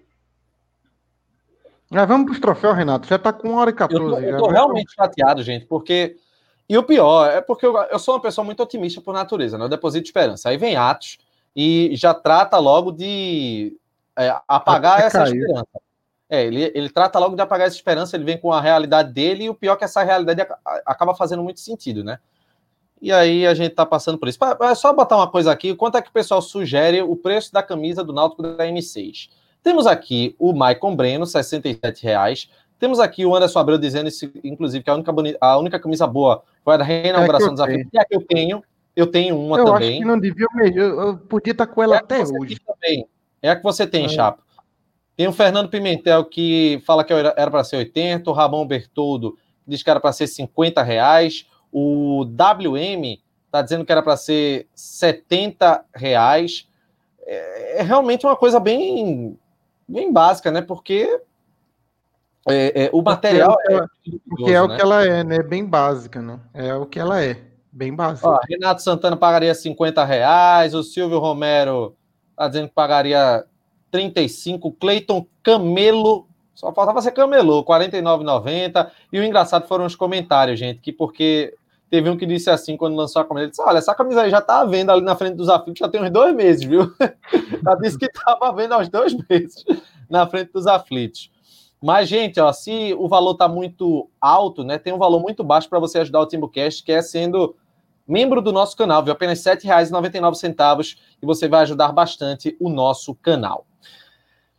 [1.90, 3.06] Ah, vamos para os troféus, Renato.
[3.06, 4.04] Já está com uma hora e 14.
[4.04, 6.16] Eu tô, eu tô realmente chateado, gente, porque.
[6.68, 9.64] E o pior é porque eu, eu, sou uma pessoa muito otimista por natureza, né?
[9.64, 10.50] Eu deposito esperança.
[10.50, 11.16] Aí vem Atos
[11.54, 13.76] e já trata logo de
[14.16, 15.66] é, apagar essa esperança.
[16.30, 19.44] É, ele, ele trata logo de apagar essa esperança, ele vem com a realidade dele,
[19.44, 20.46] e o pior é que essa realidade
[20.84, 22.18] acaba fazendo muito sentido, né?
[23.00, 24.38] E aí a gente tá passando por isso.
[24.60, 27.62] É só botar uma coisa aqui, quanto é que o pessoal sugere o preço da
[27.62, 29.30] camisa do Náutico da M6?
[29.62, 32.48] Temos aqui o Maicon Breno, R$ reais.
[32.78, 34.08] Temos aqui o Anderson Abreu dizendo,
[34.44, 37.98] inclusive, que a única, a única camisa boa foi a da reinauguração é dos que
[37.98, 38.62] é a que eu tenho.
[38.98, 39.90] Eu tenho uma eu também.
[39.90, 40.80] Eu acho que não devia mesmo.
[40.80, 42.58] Eu, podia estar com ela é até hoje.
[42.58, 43.06] Também.
[43.40, 44.08] É a que você tem, é.
[44.08, 44.42] Chapa.
[45.16, 49.84] Tem o Fernando Pimentel que fala que era para ser 80, o Ramon Bertoldo diz
[49.84, 55.84] que era para ser 50 reais, o WM está dizendo que era para ser 70
[55.94, 56.68] reais.
[57.24, 59.38] É, é realmente uma coisa bem
[59.86, 60.60] bem básica, né?
[60.60, 61.20] Porque
[62.48, 64.76] é, é, o material porque é, é porque é o né?
[64.76, 65.38] que ela é, né?
[65.40, 66.40] Bem básica, né?
[66.52, 67.47] É o que ela é,
[67.78, 68.28] bem básica.
[68.28, 71.96] Ó, Renato Santana pagaria 50 reais, o Silvio Romero
[72.36, 73.44] tá dizendo que pagaria
[73.90, 78.90] 35, Cleiton Camelo, só faltava ser Camelô, 49,90.
[79.12, 81.54] E o engraçado foram os comentários, gente, que porque
[81.90, 84.30] Teve um que disse assim quando lançou a camisa, ele disse: Olha, essa camisa aí
[84.30, 86.92] já tá à venda ali na frente dos aflitos, já tem uns dois meses, viu?
[87.64, 89.64] já disse que estava vendo há uns dois meses
[90.08, 91.30] na frente dos aflitos.
[91.80, 94.78] Mas, gente, ó, se o valor tá muito alto, né?
[94.78, 97.56] Tem um valor muito baixo para você ajudar o Timbucast, que é sendo
[98.08, 99.12] membro do nosso canal, viu?
[99.12, 103.66] Apenas R$ 7,99 e você vai ajudar bastante o nosso canal.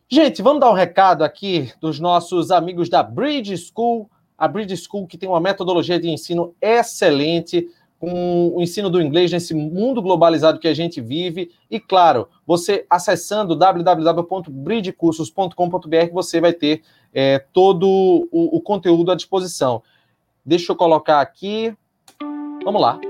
[0.07, 4.09] Gente, vamos dar um recado aqui dos nossos amigos da Bridge School
[4.39, 7.67] a Bridge School, que tem uma metodologia de ensino excelente,
[7.99, 11.51] com o ensino do inglês nesse mundo globalizado que a gente vive.
[11.69, 16.81] E, claro, você acessando www.bridgecursos.com.br, você vai ter
[17.13, 17.85] é, todo
[18.31, 19.83] o, o conteúdo à disposição.
[20.45, 21.75] Deixa eu colocar aqui.
[22.63, 23.08] Vamos lá.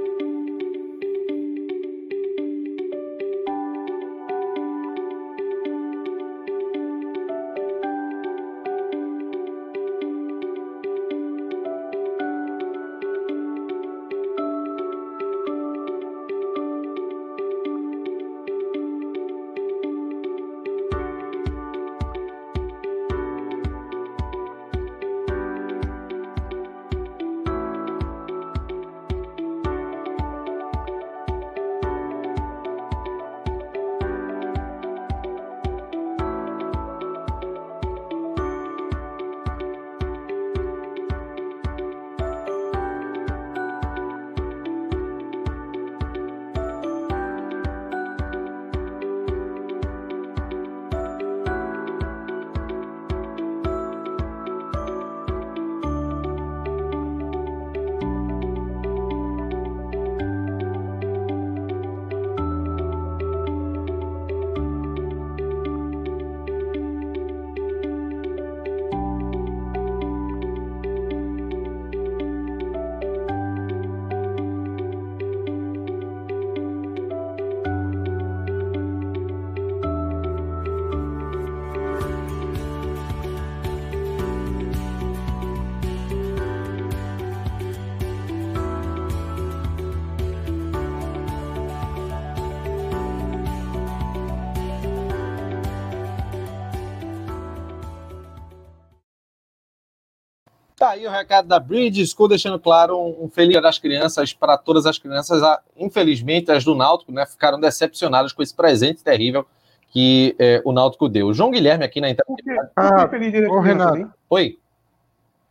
[100.90, 104.58] Tá aí o recado da Bridge School, deixando claro um, um feliz das crianças para
[104.58, 105.44] todas as crianças.
[105.44, 109.46] Ah, infelizmente, as do Náutico né, ficaram decepcionadas com esse presente terrível
[109.92, 111.28] que é, o Náutico deu.
[111.28, 112.44] O João Guilherme aqui na internet.
[112.76, 114.14] Ah, feliz dia das crianças, Renato.
[114.32, 114.58] Oi.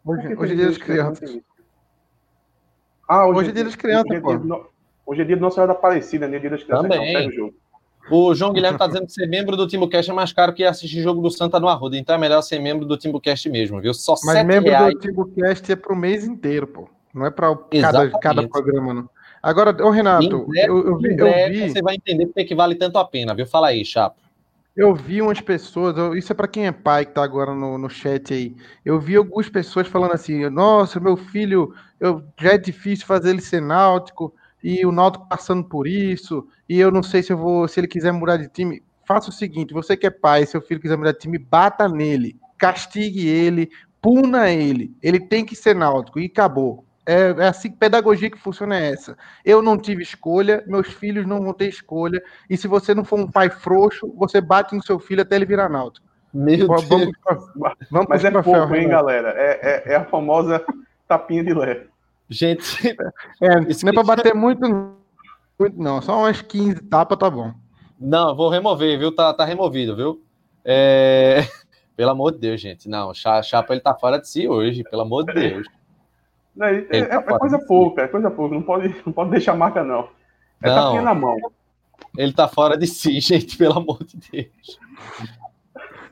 [0.04, 1.38] Hoje, hoje é dia das crianças.
[3.08, 4.70] Ah, hoje, hoje é dia das crianças, hoje é dia, pô.
[5.06, 6.40] Hoje é dia do Nossa Senhora da Aparecida, né?
[6.40, 6.82] Dia das crianças.
[6.82, 7.10] Também.
[7.10, 7.54] Então, pega o jogo.
[8.10, 11.02] O João Guilherme está dizendo que ser membro do Timbucast é mais caro que assistir
[11.02, 11.96] jogo do Santa no Arruda.
[11.96, 13.92] Então é melhor ser membro do Timbucast mesmo, viu?
[13.92, 14.94] Só Mas membro reais.
[14.94, 16.88] do Timbucast é para o mês inteiro, pô.
[17.14, 19.10] Não é para cada, cada programa, não.
[19.42, 21.70] Agora, ô Renato, breve, eu, eu, vi, eu vi.
[21.70, 23.46] Você vai entender porque que vale tanto a pena, viu?
[23.46, 24.16] Fala aí, Chapo.
[24.76, 27.90] Eu vi umas pessoas, isso é para quem é pai que tá agora no, no
[27.90, 28.54] chat aí.
[28.84, 33.40] Eu vi algumas pessoas falando assim: nossa, meu filho, eu, já é difícil fazer ele
[33.40, 34.32] ser náutico,
[34.62, 37.88] e o Náutico passando por isso, e eu não sei se eu vou, se ele
[37.88, 41.12] quiser mudar de time, faça o seguinte, você que é pai, seu filho quiser mudar
[41.12, 43.70] de time, bata nele, castigue ele,
[44.02, 46.84] puna ele, ele tem que ser Náutico, e acabou.
[47.06, 49.16] É, é assim, pedagogia que funciona é essa.
[49.42, 53.18] Eu não tive escolha, meus filhos não vão ter escolha, e se você não for
[53.18, 56.06] um pai frouxo, você bate no seu filho até ele virar náutico.
[56.32, 57.10] Meu vamos, Deus.
[57.24, 58.92] Vamos, vamos Mas é pouco, hein, né?
[58.92, 59.30] galera?
[59.30, 60.62] É, é, é, a famosa
[61.06, 61.86] tapinha de lé.
[62.28, 62.88] Gente,
[63.40, 64.60] é, não é para bater muito,
[65.58, 66.02] muito, não.
[66.02, 67.52] Só umas 15 tapas tá bom.
[67.98, 69.14] Não, vou remover, viu?
[69.14, 70.22] Tá, tá removido, viu?
[70.64, 71.40] É...
[71.96, 72.88] Pelo amor de Deus, gente.
[72.88, 75.66] Não, Chapa ele tá fora de si hoje, pelo amor de Deus.
[76.54, 78.54] Não, é, é, tá é coisa pouca, é coisa pouca.
[78.54, 80.08] Não pode, não pode deixar marca, não.
[80.62, 81.34] É não, tapinha na mão.
[82.16, 84.78] Ele tá fora de si, gente, pelo amor de Deus.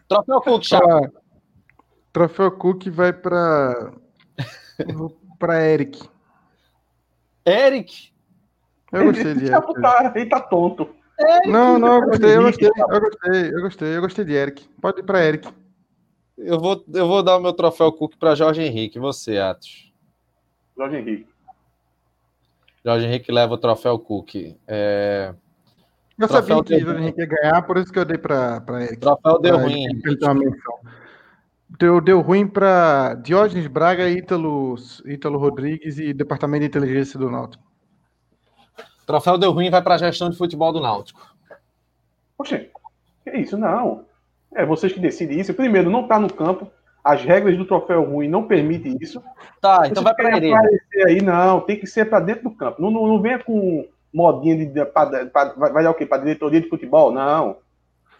[0.08, 1.12] Troféu Cook, Chapa.
[2.12, 3.92] Troféu Cook vai para
[5.38, 6.08] para Eric.
[7.44, 8.12] Eric?
[8.92, 9.80] Eu gostei de Eric.
[9.80, 10.94] Tá, ele tá tonto.
[11.18, 14.68] Eric, não, não, eu gostei, eu gostei, eu gostei, eu gostei, eu gostei de Eric.
[14.80, 15.48] Pode ir para Eric.
[16.36, 18.98] Eu vou, eu vou dar o meu troféu Cook para Jorge Henrique.
[18.98, 19.90] Você, Atos?
[20.76, 21.26] Jorge Henrique.
[22.84, 24.34] Jorge Henrique leva o troféu Cook.
[24.66, 25.34] É...
[26.18, 28.62] Eu troféu sabia que o Jorge Henrique ia ganhar, por isso que eu dei para
[28.82, 28.98] Eric.
[28.98, 29.86] Troféu deu ruim.
[31.68, 37.64] Deu, deu ruim para Diógenes Braga, Ítalo, Ítalo Rodrigues e Departamento de Inteligência do Náutico.
[39.04, 41.34] Troféu deu ruim vai para a gestão de futebol do Náutico.
[42.36, 42.66] Poxa,
[43.24, 43.56] que isso?
[43.56, 44.04] Não.
[44.54, 45.54] É vocês que decidem isso.
[45.54, 46.70] Primeiro, não está no campo.
[47.04, 49.22] As regras do troféu ruim não permitem isso.
[49.60, 50.52] Tá, então vai para ele.
[51.06, 51.60] aí, não.
[51.60, 52.82] Tem que ser para dentro do campo.
[52.82, 54.84] Não, não, não venha com modinha de.
[54.86, 56.04] Pra, pra, vai dar o quê?
[56.04, 57.12] Para diretoria de futebol?
[57.12, 57.58] Não.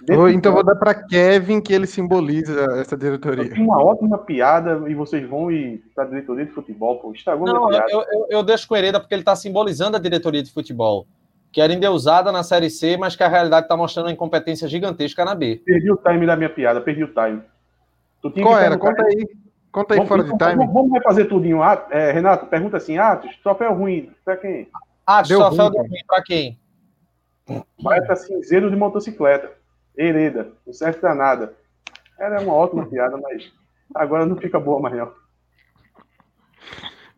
[0.04, 3.54] Vou, então vou dar para Kevin que ele simboliza essa diretoria.
[3.54, 7.12] Uma ótima piada e vocês vão ir para a diretoria de futebol, pô.
[7.12, 10.42] Estragou Não, eu, eu, eu, deixo com o Hereda porque ele está simbolizando a diretoria
[10.42, 11.06] de futebol.
[11.50, 15.24] Que era endeusada na Série C, mas que a realidade está mostrando uma incompetência gigantesca
[15.24, 15.62] na B.
[15.64, 17.40] Perdi o time da minha piada, perdi o time.
[18.42, 18.76] Qual era?
[18.76, 19.26] Conta aí.
[19.72, 20.66] Conta aí vamos, fora de time.
[20.66, 21.62] Vamos, refazer tudinho.
[21.62, 24.68] Ah, é, Renato, pergunta assim: Atos, troféu ruim, para quem?
[25.06, 26.58] Atos, troféu ruim, ruim para quem?
[27.82, 29.50] Para cinzeiro de motocicleta.
[29.96, 31.54] Hereda, não serve pra nada.
[32.18, 33.52] Era uma ótima piada, mas
[33.94, 35.12] agora não fica boa mais não.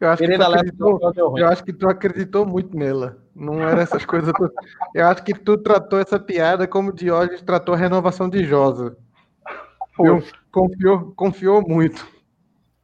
[0.00, 1.00] Eu acho, Hereda acreditou,
[1.36, 3.18] eu acho que tu acreditou muito nela.
[3.34, 4.32] Não era essas coisas.
[4.94, 8.96] Eu acho que tu tratou essa piada como Diógenes tratou a renovação de Josa.
[10.52, 12.06] Confiou, confiou muito.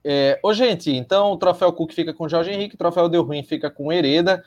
[0.04, 3.44] É, ô, gente, então o troféu Cook fica com Jorge Henrique, o troféu Deu Ruim
[3.44, 4.44] fica com Hereda.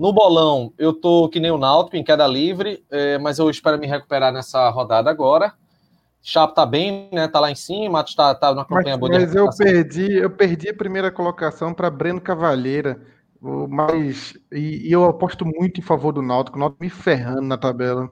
[0.00, 3.78] No bolão, eu tô que nem o Náutico, em queda livre, é, mas eu espero
[3.78, 5.52] me recuperar nessa rodada agora.
[6.22, 7.28] Chapo tá bem, né?
[7.28, 10.70] Tá lá em cima, Matos tá, tá numa campanha boa Mas eu perdi, eu perdi
[10.70, 12.98] a primeira colocação para Breno Cavalheira.
[13.42, 17.58] Mas e, e, eu aposto muito em favor do Náutico, o Náutico me ferrando na
[17.58, 18.10] tabela.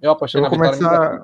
[0.00, 1.22] Eu apostei eu na começar...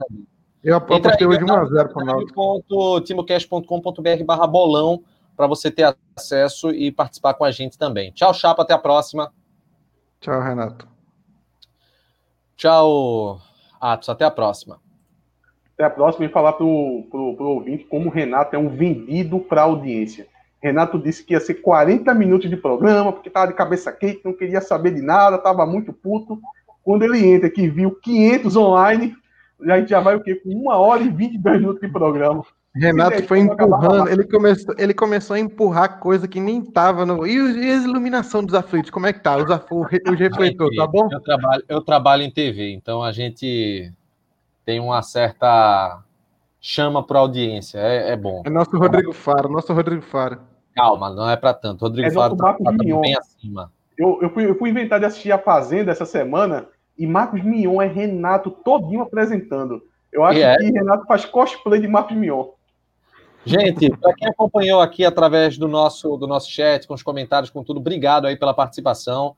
[0.62, 3.00] Eu apostei hoje 1x0 para o Náutico.
[3.00, 5.02] timocast.com.br barra bolão
[5.34, 8.12] para você ter acesso e participar com a gente também.
[8.12, 9.32] Tchau, Chapo, até a próxima.
[10.22, 10.86] Tchau, Renato.
[12.56, 13.40] Tchau,
[13.80, 14.08] Atos.
[14.08, 14.78] Até a próxima.
[15.74, 17.08] Até a próxima e falar para o
[17.40, 20.28] ouvinte como o Renato é um vendido para a audiência.
[20.62, 24.32] Renato disse que ia ser 40 minutos de programa, porque estava de cabeça quente, não
[24.32, 26.40] queria saber de nada, estava muito puto.
[26.84, 29.16] Quando ele entra aqui viu 500 online,
[29.68, 30.36] a gente já vai o quê?
[30.36, 32.44] Com uma hora e 22 minutos de programa.
[32.74, 37.26] Renato foi empurrando, ele começou, ele começou a empurrar coisa que nem tava no.
[37.26, 39.36] E, e a iluminação dos aflitos, como é que tá?
[39.36, 41.06] Os, o, os refletores, tá bom?
[41.12, 43.92] Eu trabalho, eu trabalho em TV, então a gente
[44.64, 46.02] tem uma certa
[46.60, 48.42] chama para audiência, é, é, bom.
[48.46, 50.38] É nosso Rodrigo Faro, nosso Rodrigo Faro.
[50.74, 51.82] Calma, não é para tanto.
[51.82, 53.70] Rodrigo é Faro tá, tá bem acima.
[53.98, 57.82] Eu, eu, fui, eu fui inventar de assistir a Fazenda essa semana e Marcos Mion
[57.82, 59.82] é Renato todinho apresentando.
[60.10, 60.56] Eu acho é?
[60.56, 62.46] que Renato faz cosplay de Marcos Mion.
[63.44, 67.64] Gente, para quem acompanhou aqui através do nosso, do nosso chat, com os comentários, com
[67.64, 69.34] tudo, obrigado aí pela participação.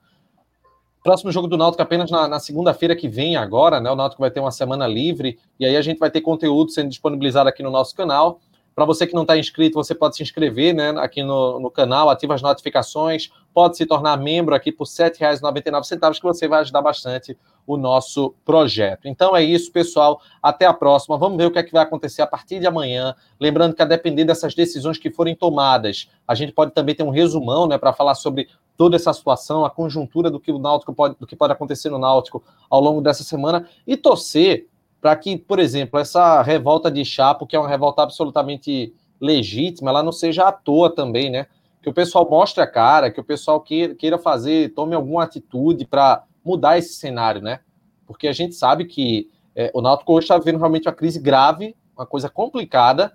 [1.03, 3.91] Próximo jogo do Náutico apenas na, na segunda-feira que vem agora, né?
[3.91, 6.89] O Náutico vai ter uma semana livre e aí a gente vai ter conteúdo sendo
[6.89, 8.41] disponibilizado aqui no nosso canal.
[8.75, 12.11] Para você que não está inscrito, você pode se inscrever né, aqui no, no canal,
[12.11, 16.83] ativa as notificações, pode se tornar membro aqui por R$ 7,99, que você vai ajudar
[16.83, 19.07] bastante o nosso projeto.
[19.07, 20.21] Então é isso, pessoal.
[20.43, 21.17] Até a próxima.
[21.17, 23.15] Vamos ver o que é que vai acontecer a partir de amanhã.
[23.41, 27.11] Lembrando que a depender dessas decisões que forem tomadas, a gente pode também ter um
[27.11, 31.17] resumão, né, para falar sobre toda essa situação, a conjuntura do que o Náutico pode,
[31.19, 34.67] do que pode acontecer no Náutico ao longo dessa semana e torcer
[35.05, 40.03] para que, por exemplo, essa revolta de Chapo, que é uma revolta absolutamente legítima, ela
[40.03, 41.47] não seja à toa também, né?
[41.83, 46.25] Que o pessoal mostre a cara, que o pessoal queira fazer, tome alguma atitude para
[46.43, 47.61] mudar esse cenário, né?
[48.07, 51.77] Porque a gente sabe que é, o Náutico hoje está vivendo realmente uma crise grave,
[51.95, 53.15] uma coisa complicada,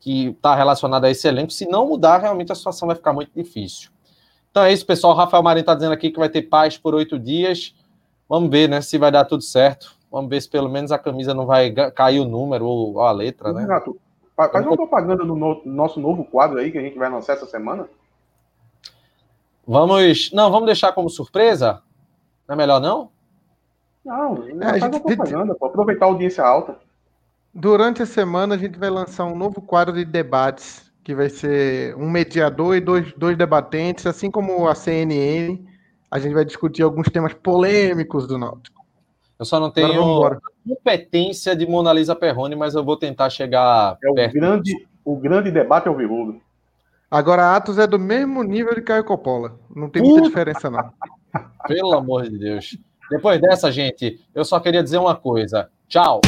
[0.00, 1.52] que está relacionada a esse elenco.
[1.52, 3.92] Se não mudar, realmente a situação vai ficar muito difícil.
[4.50, 5.12] Então é isso, pessoal.
[5.12, 7.76] O Rafael Marinho está dizendo aqui que vai ter paz por oito dias.
[8.28, 10.01] Vamos ver, né, se vai dar tudo certo.
[10.12, 13.50] Vamos ver se pelo menos a camisa não vai cair o número ou a letra,
[13.50, 13.62] né?
[13.62, 13.98] Renato,
[14.36, 15.34] faz uma propaganda do
[15.64, 17.88] nosso novo quadro aí que a gente vai lançar essa semana.
[19.66, 20.30] Vamos.
[20.30, 21.80] Não, vamos deixar como surpresa?
[22.46, 23.10] Não é melhor não?
[24.04, 26.76] Não, não é, faz uma propaganda, para aproveitar a audiência alta.
[27.54, 31.96] Durante a semana a gente vai lançar um novo quadro de debates, que vai ser
[31.96, 35.58] um mediador e dois, dois debatentes, assim como a CNN.
[36.10, 38.81] A gente vai discutir alguns temas polêmicos do Náutico.
[39.42, 44.08] Eu só não tenho competência de Mona Lisa Perrone, mas eu vou tentar chegar é
[44.08, 46.40] o Grande, o grande debate é o Virrudo.
[47.10, 49.58] Agora, Atos é do mesmo nível de Caio Coppola.
[49.74, 50.24] Não tem muita uh!
[50.28, 50.92] diferença, não.
[51.66, 52.78] Pelo amor de Deus.
[53.10, 55.68] Depois dessa, gente, eu só queria dizer uma coisa.
[55.88, 56.20] Tchau.